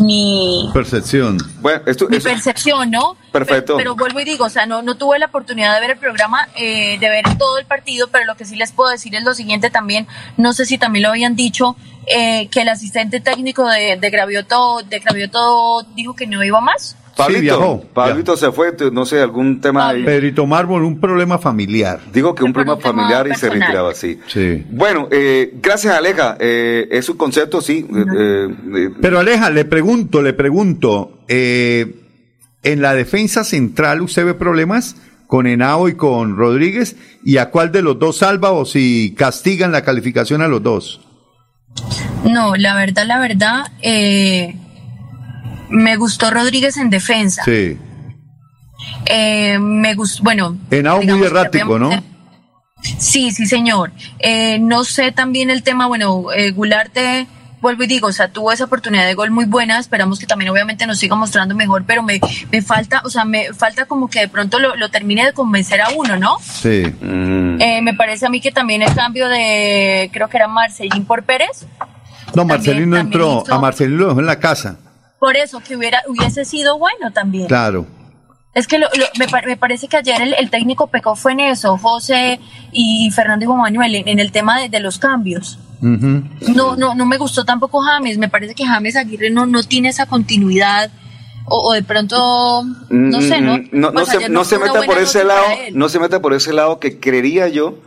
[0.00, 1.38] mi, Percepción.
[1.60, 3.16] Bueno, esto, mi eso- percepción, ¿no?
[3.30, 3.76] Perfecto.
[3.76, 5.98] Pero, pero vuelvo y digo, o sea, no, no tuve la oportunidad de ver el
[5.98, 9.22] programa, eh, de ver todo el partido, pero lo que sí les puedo decir es
[9.22, 10.06] lo siguiente también,
[10.36, 14.82] no sé si también lo habían dicho, eh, que el asistente técnico de, de Gravioto,
[14.88, 16.96] de Gravioto dijo que no iba más.
[17.16, 20.02] Pablito, viajó, Pablito se fue, no sé, algún tema ahí.
[20.04, 22.00] Pedrito Mármol, un problema familiar.
[22.12, 24.18] Digo que un problema familiar y se retiraba así.
[24.28, 24.64] Sí.
[24.70, 26.36] Bueno, eh, gracias Aleja.
[26.40, 27.86] Eh, es un concepto, sí.
[27.94, 31.96] eh, eh, Pero Aleja, le pregunto, le pregunto, eh,
[32.62, 37.72] en la defensa central usted ve problemas con Henao y con Rodríguez, ¿y a cuál
[37.72, 41.00] de los dos salva o si castigan la calificación a los dos?
[42.24, 44.54] No, la verdad, la verdad, eh,
[45.72, 47.42] me gustó Rodríguez en defensa.
[47.44, 47.76] Sí.
[49.06, 50.56] Eh, me gustó, bueno.
[50.70, 51.90] Henao muy digamos que errático, ¿no?
[52.98, 53.92] Sí, sí, señor.
[54.18, 57.26] Eh, no sé también el tema, bueno, eh, Gularte,
[57.60, 60.50] vuelvo y digo, o sea, tuvo esa oportunidad de gol muy buena, esperamos que también
[60.50, 62.20] obviamente nos siga mostrando mejor, pero me,
[62.50, 65.80] me falta, o sea, me falta como que de pronto lo, lo termine de convencer
[65.80, 66.38] a uno, ¿no?
[66.40, 66.82] Sí.
[67.00, 71.22] Eh, me parece a mí que también el cambio de, creo que era Marcelín por
[71.22, 71.66] Pérez,
[72.34, 74.76] No, Marcelino entró, hizo- a Marcelino lo dejó en la casa.
[75.22, 77.46] Por eso que hubiera, hubiese sido bueno también.
[77.46, 77.86] Claro.
[78.54, 81.38] Es que lo- lo- me, me parece que ayer el, el técnico pecó fue en
[81.40, 82.40] eso, José
[82.72, 85.60] y Fernando y Juan Manuel, en, en el tema de, de los cambios.
[85.80, 89.90] No, no, no me gustó tampoco James, me parece que James Aguirre no, no tiene
[89.90, 90.90] esa continuidad,
[91.46, 93.58] o, o de pronto, no sé, ¿no?
[93.58, 96.34] Mm, no, no Pues se, no se meta por ese lado, no se meta por
[96.34, 97.78] ese lado que creería yo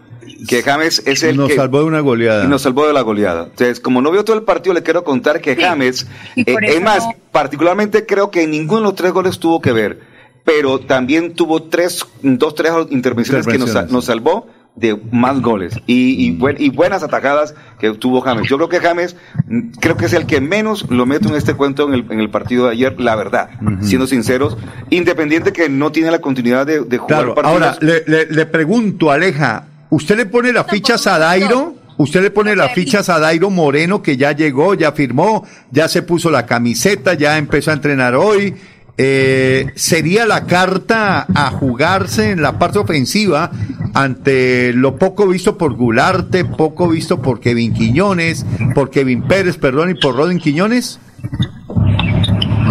[0.47, 2.43] que James es el Nos que salvó de una goleada.
[2.45, 3.43] y nos salvó de la goleada.
[3.45, 6.99] Entonces, como no vio todo el partido, le quiero contar que James, eh, es más,
[7.05, 9.99] no- particularmente creo que ninguno de los tres goles tuvo que ver,
[10.43, 16.21] pero también tuvo tres, dos, tres intervenciones que nos, nos salvó de más goles y,
[16.25, 18.45] y, buen- y buenas atajadas que tuvo James.
[18.49, 19.15] Yo creo que James,
[19.47, 22.19] mm, creo que es el que menos lo meto en este cuento en el, en
[22.19, 24.57] el partido de ayer, la verdad, siendo sinceros,
[24.89, 27.61] independiente que no tiene la continuidad de, de jugar Claro, partidos.
[27.61, 31.75] ahora le, le- le pregunto, Aleja, ¿usted le pone las fichas a Dairo?
[31.97, 36.01] ¿Usted le pone las fichas a Dairo Moreno que ya llegó, ya firmó, ya se
[36.01, 38.53] puso la camiseta, ya empezó a entrenar hoy?
[38.97, 43.51] Eh, ¿Sería la carta a jugarse en la parte ofensiva
[43.93, 49.91] ante lo poco visto por Gularte, poco visto por Kevin Quiñones, por Kevin Pérez, perdón,
[49.91, 50.99] y por Rodin Quiñones?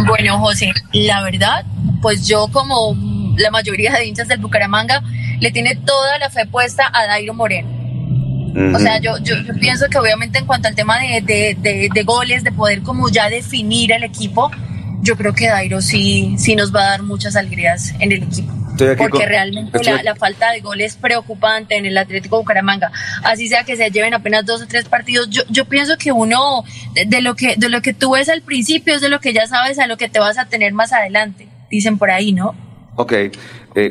[0.07, 1.65] Bueno, José, la verdad,
[2.03, 2.95] pues yo como
[3.37, 5.03] la mayoría de hinchas del Bucaramanga,
[5.41, 7.69] le tiene toda la fe puesta a Dairo Moreno.
[8.75, 11.89] O sea, yo, yo, yo pienso que obviamente en cuanto al tema de, de, de,
[11.93, 14.51] de goles, de poder como ya definir el equipo,
[15.03, 18.53] yo creo que Dairo sí, sí nos va a dar muchas alegrías en el equipo.
[18.97, 22.91] Porque con- realmente la, la falta de goles es preocupante en el Atlético Bucaramanga.
[23.23, 25.29] Así sea que se lleven apenas dos o tres partidos.
[25.31, 28.43] Yo, yo pienso que uno, de, de lo que, de lo que tú ves al
[28.43, 30.93] principio es de lo que ya sabes a lo que te vas a tener más
[30.93, 31.49] adelante.
[31.71, 32.55] Dicen por ahí, ¿no?
[32.97, 33.31] Ok, eh,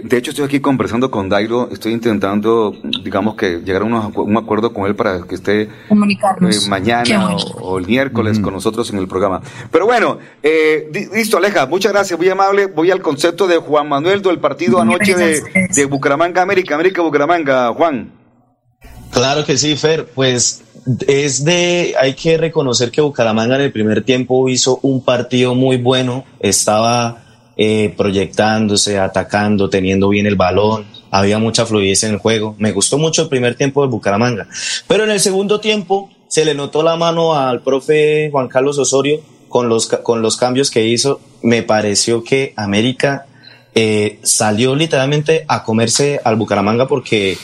[0.01, 2.73] de hecho estoy aquí conversando con Dairo, estoy intentando,
[3.03, 6.65] digamos que llegar a unos un acuerdo con él para que esté Comunicarnos.
[6.65, 7.35] eh, mañana bueno.
[7.55, 9.41] o, o el miércoles con nosotros en el programa.
[9.71, 12.67] Pero bueno, eh, listo Aleja, muchas gracias, muy amable.
[12.67, 15.41] Voy al concepto de Juan Manuel del partido anoche de,
[15.75, 18.09] de Bucaramanga América, América Bucaramanga, Juan.
[19.11, 20.07] Claro que sí, Fer.
[20.15, 20.63] Pues
[21.07, 25.77] es de, hay que reconocer que Bucaramanga en el primer tiempo hizo un partido muy
[25.77, 26.23] bueno.
[26.39, 27.22] Estaba
[27.55, 30.85] eh, proyectándose, atacando, teniendo bien el balón.
[31.11, 32.55] Había mucha fluidez en el juego.
[32.57, 34.47] Me gustó mucho el primer tiempo de Bucaramanga.
[34.87, 39.21] Pero en el segundo tiempo se le notó la mano al profe Juan Carlos Osorio
[39.49, 41.21] con los, con los cambios que hizo.
[41.43, 43.27] Me pareció que América
[43.75, 47.37] eh, salió literalmente a comerse al Bucaramanga porque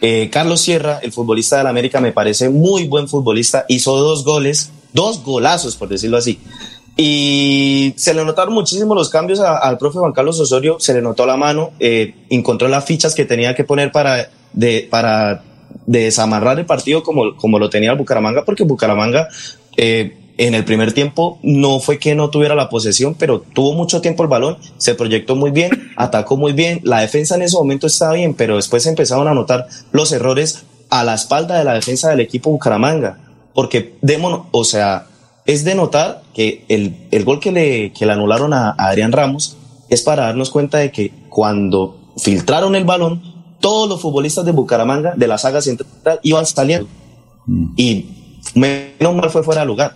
[0.00, 3.66] eh, Carlos Sierra, el futbolista del América, me parece muy buen futbolista.
[3.68, 6.40] Hizo dos goles, dos golazos, por decirlo así.
[6.96, 10.76] Y se le notaron muchísimo los cambios al profe Juan Carlos Osorio.
[10.78, 14.28] Se le notó la mano, eh, encontró las fichas que tenía que poner para,
[14.90, 15.42] para
[15.86, 19.28] desamarrar el partido como, como lo tenía el Bucaramanga, porque Bucaramanga
[19.76, 24.00] eh, en el primer tiempo no fue que no tuviera la posesión, pero tuvo mucho
[24.00, 27.86] tiempo el balón, se proyectó muy bien, atacó muy bien, la defensa en ese momento
[27.86, 32.10] estaba bien, pero después empezaron a notar los errores a la espalda de la defensa
[32.10, 33.18] del equipo Bucaramanga,
[33.54, 35.06] porque Demon, o sea,
[35.46, 39.56] es de notar que el, el gol que le, que le anularon a, Adrián Ramos
[39.88, 43.22] es para darnos cuenta de que cuando filtraron el balón,
[43.60, 46.88] todos los futbolistas de Bucaramanga, de la saga central, iban saliendo.
[47.76, 48.06] Y
[48.54, 49.94] menos mal fue fuera de lugar.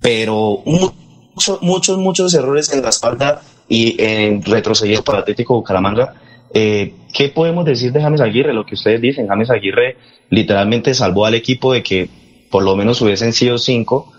[0.00, 6.14] Pero mucho- muchos, muchos errores en la espalda y en retrocedido para Atlético Bucaramanga.
[6.52, 8.52] Eh, ¿Qué podemos decir de James Aguirre?
[8.52, 9.96] Lo que ustedes dicen, James Aguirre
[10.30, 12.08] literalmente salvó al equipo de que
[12.50, 14.12] por lo menos hubiesen sido cinco,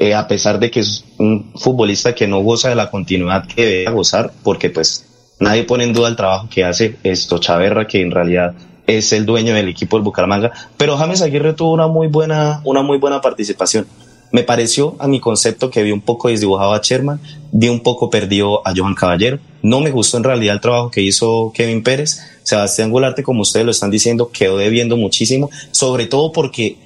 [0.00, 3.66] eh, a pesar de que es un futbolista que no goza de la continuidad que
[3.66, 5.04] debe gozar, porque pues
[5.40, 8.54] nadie pone en duda el trabajo que hace esto Chaverra, que en realidad
[8.86, 12.82] es el dueño del equipo del Bucaramanga, pero James Aguirre tuvo una muy buena, una
[12.82, 13.88] muy buena participación.
[14.30, 17.18] Me pareció a mi concepto que vi un poco desdibujado a Sherman,
[17.50, 19.40] vi un poco perdido a Johan Caballero.
[19.62, 22.20] No me gustó en realidad el trabajo que hizo Kevin Pérez.
[22.44, 26.76] Sebastián Gularte, como ustedes lo están diciendo, quedó debiendo muchísimo, sobre todo porque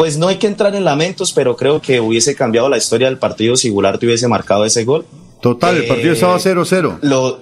[0.00, 3.18] pues no hay que entrar en lamentos, pero creo que hubiese cambiado la historia del
[3.18, 5.04] partido si Gularte hubiese marcado ese gol.
[5.42, 7.00] Total, el partido Eh, estaba 0-0.
[7.02, 7.38] Lo,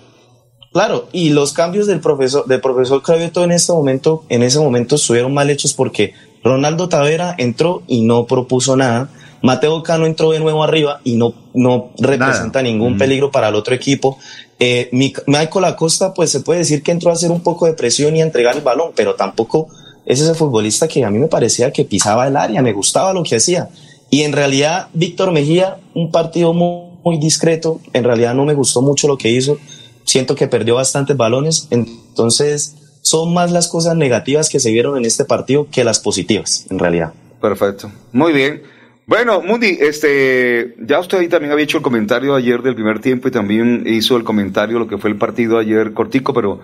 [0.73, 4.97] claro, y los cambios del profesor, del profesor Cravioto en este momento, en ese momento
[4.97, 9.09] estuvieron mal hechos porque Ronaldo Tavera entró y no propuso nada.
[9.41, 13.73] Mateo Cano entró de nuevo arriba y no, no representa ningún peligro para el otro
[13.73, 14.19] equipo.
[14.59, 17.75] Eh, Mi- Michael Acosta, pues se puede decir que entró a hacer un poco de
[17.75, 19.69] presión y a entregar el balón, pero tampoco
[20.09, 23.23] es ese futbolista que a mí me parecía que pisaba el área, me gustaba lo
[23.23, 23.69] que hacía.
[24.09, 29.07] Y en realidad, Víctor Mejía, un partido muy, discreto, en realidad no me gustó mucho
[29.07, 29.59] lo que hizo,
[30.05, 35.07] siento que perdió bastantes balones, entonces son más las cosas negativas que se vieron en
[35.07, 37.13] este partido que las positivas, en realidad.
[37.41, 37.91] Perfecto.
[38.13, 38.63] Muy bien.
[39.07, 43.29] Bueno, Mundi, este, ya usted ahí también había hecho el comentario ayer del primer tiempo
[43.29, 46.61] y también hizo el comentario lo que fue el partido ayer cortico, pero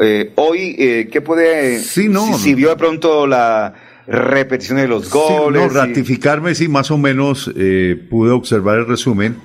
[0.00, 1.80] eh, hoy, eh, ¿qué puede?
[1.80, 2.26] Sí, no.
[2.38, 3.74] Si, si vio de pronto la
[4.06, 5.60] repetición de los Sí, goles.
[5.62, 9.36] no, y- ratificarme, sí, más o menos eh, pude observar el resumen.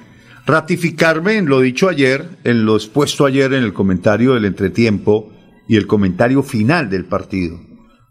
[0.45, 5.31] Ratificarme en lo dicho ayer, en lo expuesto ayer en el comentario del entretiempo
[5.67, 7.59] y el comentario final del partido.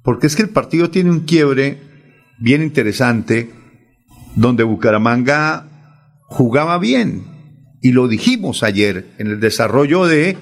[0.03, 1.79] Porque es que el partido tiene un quiebre
[2.39, 3.51] bien interesante,
[4.35, 5.69] donde Bucaramanga
[6.23, 7.25] jugaba bien.
[7.83, 10.37] Y lo dijimos ayer en el desarrollo de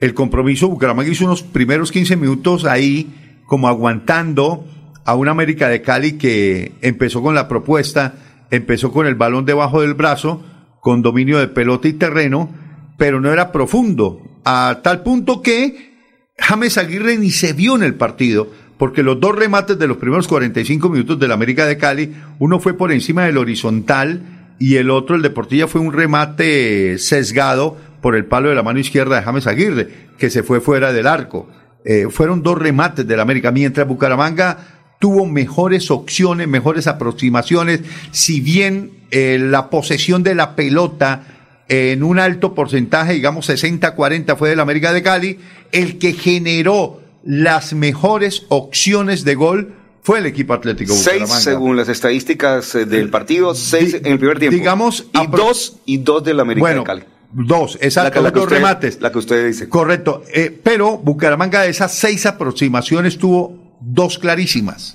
[0.00, 0.68] el compromiso.
[0.68, 4.66] Bucaramanga hizo unos primeros 15 minutos ahí como aguantando
[5.04, 8.14] a un América de Cali que empezó con la propuesta,
[8.50, 10.44] empezó con el balón debajo del brazo,
[10.80, 12.50] con dominio de pelota y terreno,
[12.98, 15.94] pero no era profundo, a tal punto que
[16.38, 20.28] James Aguirre ni se vio en el partido, porque los dos remates de los primeros
[20.28, 25.16] 45 minutos del América de Cali, uno fue por encima del horizontal y el otro,
[25.16, 27.76] el de Portilla, fue un remate sesgado
[28.06, 31.08] por el palo de la mano izquierda de James Aguirre, que se fue fuera del
[31.08, 31.48] arco.
[31.84, 34.58] Eh, fueron dos remates del América, mientras Bucaramanga
[35.00, 37.80] tuvo mejores opciones, mejores aproximaciones,
[38.12, 41.24] si bien eh, la posesión de la pelota
[41.68, 45.40] en un alto porcentaje, digamos 60-40 fue del América de Cali,
[45.72, 51.40] el que generó las mejores opciones de gol fue el equipo Atlético Seis Bucaramanga.
[51.40, 54.56] según las estadísticas eh, del partido, seis en el primer tiempo.
[54.56, 57.02] digamos, y dos y dos del América Bueno, de Cali.
[57.32, 59.00] Dos, exacto, la dos usted- remates.
[59.00, 59.68] La que usted dice.
[59.68, 64.94] Correcto, eh, pero Bucaramanga de esas seis aproximaciones tuvo dos clarísimas.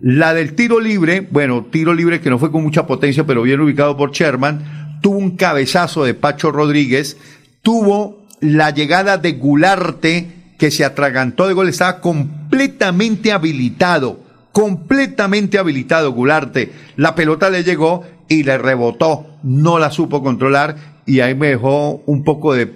[0.00, 3.60] La del tiro libre, bueno, tiro libre que no fue con mucha potencia, pero bien
[3.60, 7.16] ubicado por Sherman, tuvo un cabezazo de Pacho Rodríguez,
[7.62, 14.20] tuvo la llegada de Gularte, que se atragantó de gol, estaba completamente habilitado,
[14.52, 16.70] completamente habilitado Gularte.
[16.96, 22.02] La pelota le llegó y le rebotó, no la supo controlar y ahí me dejó
[22.06, 22.72] un poco de,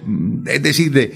[0.46, 1.12] es decir, de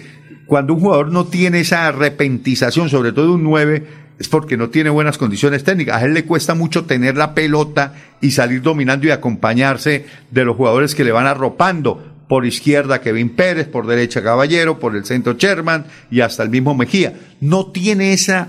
[0.46, 3.86] cuando un jugador no tiene esa repentización, sobre todo un 9,
[4.18, 6.02] es porque no tiene buenas condiciones técnicas.
[6.02, 10.56] A él le cuesta mucho tener la pelota y salir dominando y acompañarse de los
[10.56, 12.12] jugadores que le van arropando.
[12.28, 16.74] Por izquierda Kevin Pérez, por derecha Caballero, por el centro Sherman y hasta el mismo
[16.74, 17.14] Mejía.
[17.40, 18.48] No tiene esa,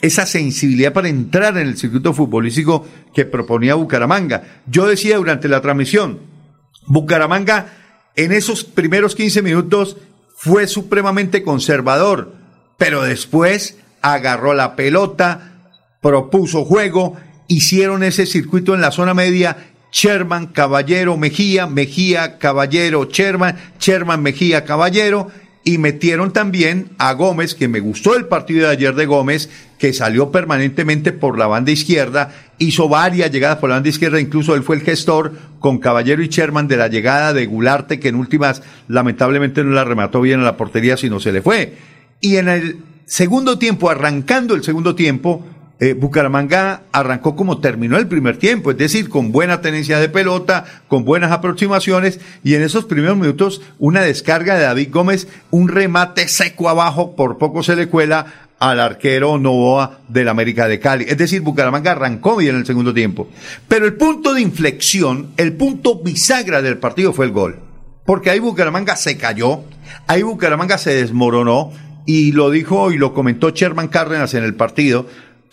[0.00, 4.62] esa sensibilidad para entrar en el circuito futbolístico que proponía Bucaramanga.
[4.66, 6.20] Yo decía durante la transmisión,
[6.86, 7.66] Bucaramanga
[8.16, 9.96] en esos primeros 15 minutos
[10.34, 12.34] fue supremamente conservador,
[12.76, 15.52] pero después agarró la pelota,
[16.00, 17.16] propuso juego,
[17.48, 19.56] hicieron ese circuito en la zona media,
[19.92, 25.30] Sherman, Caballero, Mejía, Mejía, Caballero, Sherman, Sherman, Mejía, Caballero,
[25.66, 29.92] y metieron también a Gómez, que me gustó el partido de ayer de Gómez, que
[29.92, 34.62] salió permanentemente por la banda izquierda, hizo varias llegadas por la banda izquierda, incluso él
[34.62, 38.62] fue el gestor con Caballero y Sherman de la llegada de Gularte, que en últimas
[38.86, 41.74] lamentablemente no la remató bien a la portería, sino se le fue.
[42.20, 45.44] Y en el segundo tiempo, arrancando el segundo tiempo,
[45.78, 50.64] eh, Bucaramanga arrancó como terminó el primer tiempo, es decir, con buena tenencia de pelota,
[50.88, 56.28] con buenas aproximaciones, y en esos primeros minutos una descarga de David Gómez, un remate
[56.28, 61.04] seco abajo, por poco se le cuela al arquero Novoa del América de Cali.
[61.08, 63.28] Es decir, Bucaramanga arrancó bien en el segundo tiempo.
[63.68, 67.60] Pero el punto de inflexión, el punto bisagra del partido fue el gol.
[68.06, 69.64] Porque ahí Bucaramanga se cayó,
[70.06, 71.72] ahí Bucaramanga se desmoronó,
[72.06, 75.06] y lo dijo y lo comentó Sherman Cárdenas en el partido,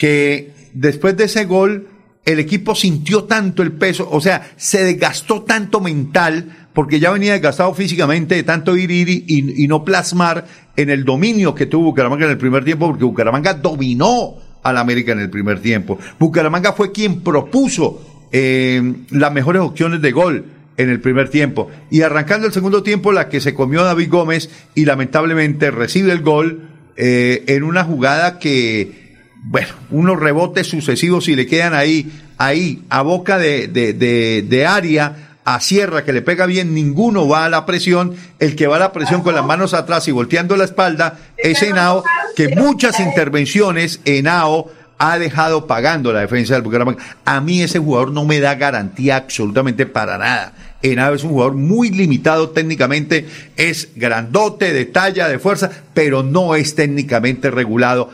[0.03, 1.87] que después de ese gol
[2.25, 7.31] el equipo sintió tanto el peso, o sea, se desgastó tanto mental, porque ya venía
[7.31, 12.31] desgastado físicamente de tanto ir, y no plasmar en el dominio que tuvo Bucaramanga en
[12.31, 15.97] el primer tiempo, porque Bucaramanga dominó al América en el primer tiempo.
[16.19, 20.43] Bucaramanga fue quien propuso eh, las mejores opciones de gol
[20.75, 21.69] en el primer tiempo.
[21.89, 26.19] Y arrancando el segundo tiempo, la que se comió David Gómez y lamentablemente recibe el
[26.19, 26.67] gol
[26.97, 29.02] eh, en una jugada que
[29.43, 35.37] bueno, unos rebotes sucesivos y le quedan ahí, ahí, a boca de, de, de, área,
[35.43, 38.79] a Sierra, que le pega bien, ninguno va a la presión, el que va a
[38.79, 42.05] la presión con las manos atrás y volteando la espalda es Henao,
[42.37, 47.03] que muchas intervenciones Henao ha dejado pagando la defensa del Bucaramanga.
[47.25, 50.53] A mí ese jugador no me da garantía absolutamente para nada.
[50.81, 56.55] Henao es un jugador muy limitado técnicamente, es grandote, de talla, de fuerza, pero no
[56.55, 58.09] es técnicamente regulado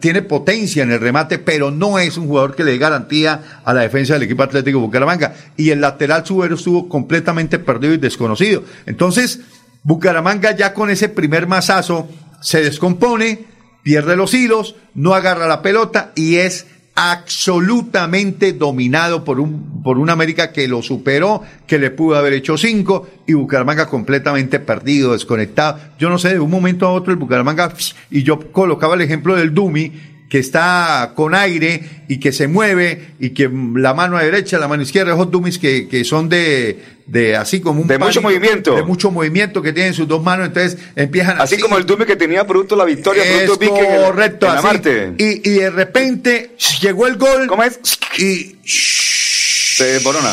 [0.00, 3.72] tiene potencia en el remate, pero no es un jugador que le dé garantía a
[3.72, 5.34] la defensa del equipo Atlético Bucaramanga.
[5.56, 8.64] Y el lateral subero estuvo completamente perdido y desconocido.
[8.86, 9.40] Entonces,
[9.82, 12.08] Bucaramanga ya con ese primer mazazo
[12.40, 13.44] se descompone,
[13.82, 20.10] pierde los hilos, no agarra la pelota y es absolutamente dominado por un, por un
[20.10, 25.78] América que lo superó, que le pudo haber hecho cinco, y Bucaramanga completamente perdido, desconectado.
[25.98, 27.72] Yo no sé, de un momento a otro el Bucaramanga,
[28.10, 29.92] y yo colocaba el ejemplo del Dumi,
[30.30, 34.84] que está con aire y que se mueve y que la mano derecha, la mano
[34.84, 38.76] izquierda, esos dummies que, que son de, de así como un de mucho movimiento.
[38.76, 41.62] de mucho movimiento que tienen sus dos manos entonces empiezan así, así.
[41.62, 45.70] como el dummy que tenía producto la victoria es correcto en, en y, y de
[45.70, 47.80] repente llegó el gol ¿cómo es?
[48.18, 50.32] y se desborona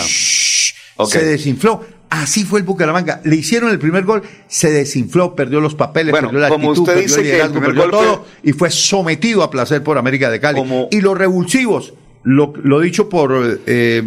[0.97, 1.21] okay.
[1.21, 3.19] se desinfló Así fue el Bucaramanga.
[3.23, 6.87] Le hicieron el primer gol, se desinfló, perdió los papeles, bueno, perdió la como actitud,
[6.87, 7.97] usted dice perdió el liderazgo, que el perdió golpe...
[7.97, 10.57] todo y fue sometido a placer por América de Cali.
[10.57, 10.87] Como...
[10.91, 11.93] Y los revulsivos,
[12.23, 14.03] lo, lo dicho por eh,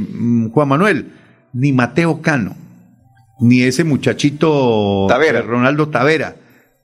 [0.53, 1.13] Juan Manuel,
[1.53, 2.57] ni Mateo Cano,
[3.41, 5.43] ni ese muchachito Tavera.
[5.43, 6.37] Ronaldo Tavera,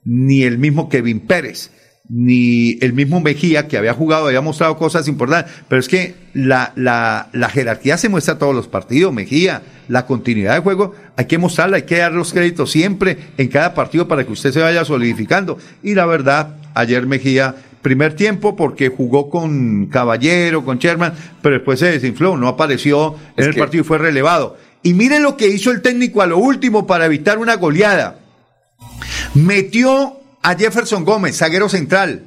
[0.04, 1.70] ni el mismo Kevin Pérez,
[2.08, 6.72] ni el mismo Mejía que había jugado, había mostrado cosas importantes, pero es que la,
[6.76, 11.24] la, la jerarquía se muestra a todos los partidos, Mejía, la continuidad de juego, hay
[11.26, 14.60] que mostrarla, hay que dar los créditos siempre en cada partido para que usted se
[14.60, 15.58] vaya solidificando.
[15.82, 21.12] Y la verdad, ayer Mejía, primer tiempo porque jugó con Caballero, con Sherman,
[21.42, 24.56] pero después se desinfló, no apareció en Es el que- partido y fue relevado.
[24.82, 28.18] Y miren lo que hizo el técnico a lo último para evitar una goleada.
[29.34, 32.22] Metió a Jefferson Gómez, zaguero central,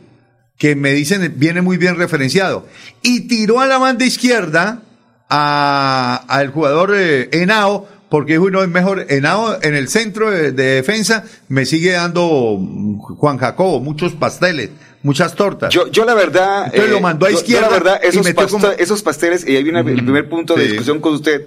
[0.58, 2.66] que me dicen viene muy bien referenciado,
[3.02, 4.82] y tiró a la banda izquierda
[5.30, 10.52] a- al jugador eh, Henao, porque dijo, no es mejor, Henao en el centro de,
[10.52, 14.72] de defensa me sigue dando mm, Juan Jacobo, muchos pasteles,
[15.04, 15.72] muchas tortas.
[15.74, 16.66] Yo, yo la verdad.
[16.66, 19.48] Entonces lo mandó a yo- yo izquierda la verdad, esos, metió pasta- como- esos pasteles,
[19.48, 20.68] y ahí viene el primer punto de sí.
[20.72, 21.46] discusión con usted.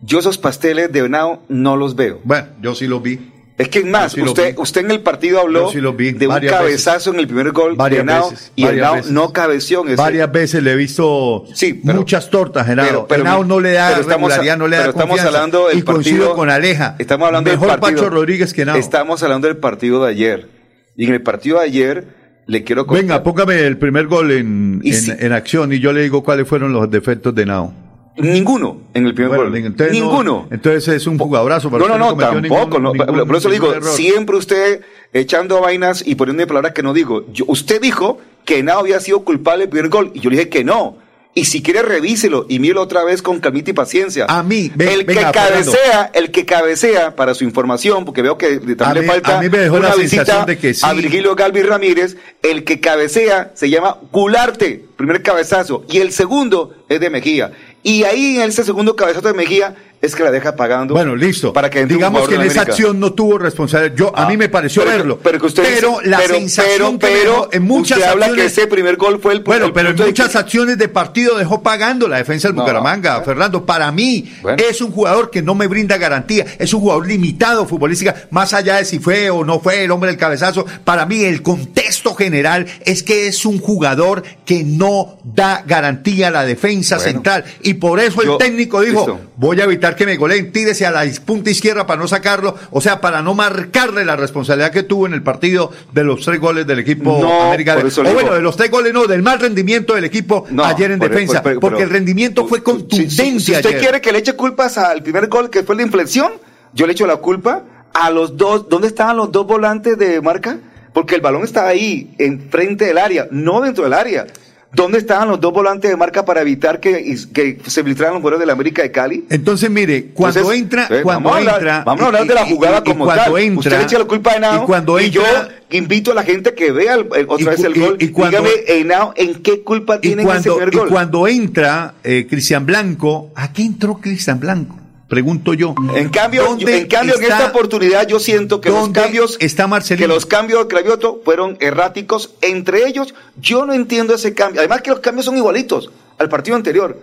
[0.00, 2.20] Yo esos pasteles de venado no los veo.
[2.24, 3.20] Bueno, yo sí los vi.
[3.60, 7.20] Es que más, sí usted, usted en el partido habló sí de un cabezazo en
[7.20, 9.10] el primer gol Varias de Henao, veces, y Henao veces.
[9.12, 9.96] no cabeció en ese.
[9.96, 11.44] Varias veces le he visto
[11.82, 12.86] muchas tortas, Henao.
[12.86, 15.26] Pero- pero Henao no le da regularidad, no le da estamos confianza.
[15.28, 16.96] hablando del Y partido- con Aleja.
[16.98, 18.02] Estamos hablando Mejor del partido.
[18.02, 18.76] Pacho Rodríguez que Henao.
[18.76, 20.48] Estamos hablando del partido de ayer.
[20.96, 22.06] Y en el partido de ayer
[22.46, 25.80] le quiero contar- Venga, póngame el primer gol en, Y en, si- en acción y
[25.80, 27.74] yo le digo cuáles fueron los defectos de Henao.
[28.16, 29.56] Ninguno en el primer Bueno, gol.
[29.56, 30.48] entonces no- Ninguno.
[30.50, 31.70] entonces es un jugadorazo.
[31.70, 32.40] pero No, no, no, tampoco.
[32.40, 32.92] ningún- no.
[32.92, 33.88] ningún- por eso le digo, error.
[33.94, 34.80] siempre usted
[35.12, 37.24] echando vainas y poniendo palabras que no digo.
[37.32, 40.48] Yo- usted dijo que Henao había sido culpable del primer gol y yo le dije
[40.48, 40.98] que no.
[41.32, 44.26] Y si quiere revíselo y mírelo otra vez con calmita y paciencia.
[44.28, 45.70] A mí, ve- el venga, que Fernando.
[45.72, 49.48] cabecea, el que cabecea para su información, porque veo que también le falta a mí
[49.48, 50.80] me dejó una la visita sensación de que sí.
[50.84, 56.74] a Virgilio Galvi Ramírez, el que cabecea se llama Gularte, primer cabezazo, y el segundo
[56.88, 57.52] es de Mejía.
[57.82, 60.94] Y ahí en ese segundo cabezazo de Mejía es que la deja pagando.
[60.94, 61.52] Bueno, listo.
[61.52, 63.94] Para que Digamos que en esa acción no tuvo responsabilidad.
[63.96, 65.18] Yo, a Ah, mí me pareció pero verlo.
[65.22, 68.30] pero que usted dice- la pero- sensación pero- que dejó en muchas usted habla que
[68.32, 71.36] acciones- ese primer gol fue el Bueno, el pero en de muchas acciones de partido
[71.36, 73.66] dejó pagando la defensa del No, Bucaramanga, Fernando.
[73.66, 74.62] Para mí Bueno.
[74.70, 78.76] es un jugador que no me brinda garantía, es un jugador limitado futbolística, más allá
[78.76, 80.64] de si fue o no fue el hombre del cabezazo.
[80.84, 86.30] Para mí el contexto general es que es un jugador que no da garantía a
[86.30, 87.12] la defensa Bueno.
[87.12, 89.20] central y por eso el Yo- técnico dijo, listo.
[89.36, 92.80] voy a evitar que me goleen, tírese a la punta izquierda para no sacarlo, o
[92.80, 96.66] sea, para no marcarle la responsabilidad que tuvo en el partido de los tres goles
[96.66, 97.76] del equipo No, América.
[97.76, 100.90] de- o bueno, de los tres goles no, del mal rendimiento del equipo No, ayer
[100.92, 103.80] en por- defensa, por- por- porque el rendimiento fue contundente si- si usted ayer.
[103.80, 106.32] quiere que le eche culpas al primer gol que fue la inflexión,
[106.72, 107.62] yo le echo la culpa
[107.92, 108.68] a los dos.
[108.68, 110.58] ¿Dónde estaban los dos volantes de marca?
[110.92, 114.26] Porque el balón estaba ahí, enfrente del área, no dentro del área.
[114.72, 118.38] ¿Dónde estaban los dos volantes de marca para evitar que, que se filtraran los jugadores
[118.40, 119.24] de la América de Cali?
[119.28, 122.28] Entonces, mire, cuando Entonces, entra, eh, cuando vamos a hablar, entra, vamos a hablar y-
[122.28, 123.38] de la y- jugada y como cuando tal.
[123.42, 126.22] entra, Usted le echa la culpa a Henao y cuando yo entra- invito a la
[126.22, 127.96] gente que vea el- el- otra Y vez el y- gol.
[127.98, 130.88] y cuando- Dígame, Henao, ¿en qué culpa y tiene ese primer y gol?
[130.88, 134.76] cuando entra eh, Cristian Blanco, ¿a qué entró Cristian Blanco?
[135.10, 135.74] Pregunto yo.
[135.96, 139.66] En cambio, yo- ¿Dónde en cambio en esta oportunidad yo siento que los cambios está
[139.66, 140.06] Marcelino?
[140.06, 142.32] que los cambios de Cravioto fueron erráticos.
[142.42, 144.60] Entre ellos, yo no entiendo ese cambio.
[144.60, 146.96] Además que los cambios son igualitos al partido anterior.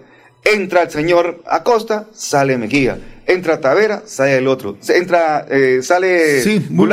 [0.46, 2.98] Entra el señor Acosta, sale Mejía.
[3.26, 4.78] Entra Tavera, sale el otro.
[4.88, 6.88] Entra, eh, sale Sí, muy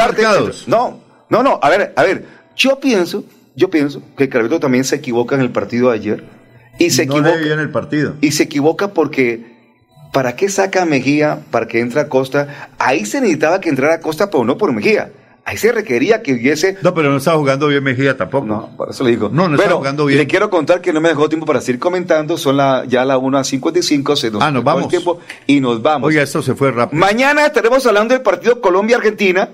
[0.67, 1.01] No,
[1.31, 1.61] no, no.
[1.63, 2.25] A ver, a ver.
[2.57, 3.25] Yo pienso,
[3.55, 6.25] yo pienso que Cravioto también se equivoca en el partido de ayer.
[6.81, 7.53] Y se no equivoca.
[7.53, 8.15] en el partido.
[8.21, 9.54] Y se equivoca porque
[10.15, 12.71] ¿para qué saca a Mejía para que entre Acosta?
[12.79, 15.11] Ahí se necesitaba que entrara Acosta, pero no por Mejía.
[15.47, 16.79] Ahí se requería que hubiese.
[16.81, 18.47] No, pero no estaba jugando bien Mejía tampoco.
[18.47, 19.29] No, por eso le digo.
[19.31, 20.19] No, no estaba jugando bien.
[20.19, 22.39] Le quiero contar que no me dejó tiempo para seguir comentando.
[22.39, 24.17] Son la, ya la 1 a 55.
[24.17, 24.85] Se nos Ah, nos vamos.
[24.85, 26.09] el tiempo y nos vamos.
[26.09, 26.99] Oiga, esto se fue rápido.
[26.99, 29.51] Mañana estaremos hablando del partido Colombia-Argentina.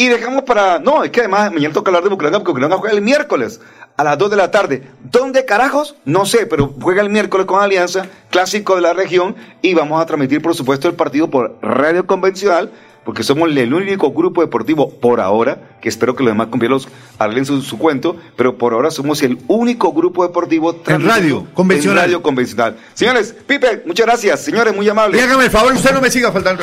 [0.00, 0.78] Y dejamos para.
[0.78, 3.60] No, es que además mañana toca hablar de Bucaramanga porque Bucaramanga juega el miércoles
[3.96, 4.84] a las 2 de la tarde.
[5.02, 5.96] ¿Dónde carajos?
[6.04, 9.34] No sé, pero juega el miércoles con Alianza, clásico de la región.
[9.60, 12.70] Y vamos a transmitir, por supuesto, el partido por radio convencional.
[13.04, 16.88] Porque somos el único grupo deportivo por ahora, que espero que los demás compañeros
[17.18, 21.98] arreglen su, su cuento, pero por ahora somos el único grupo deportivo transmitiendo radio convencional.
[21.98, 22.76] En radio convencional.
[22.94, 24.44] Señores, Pipe, muchas gracias.
[24.44, 25.20] Señores, muy amables.
[25.20, 26.62] Y hágame el favor, usted no me siga faltando.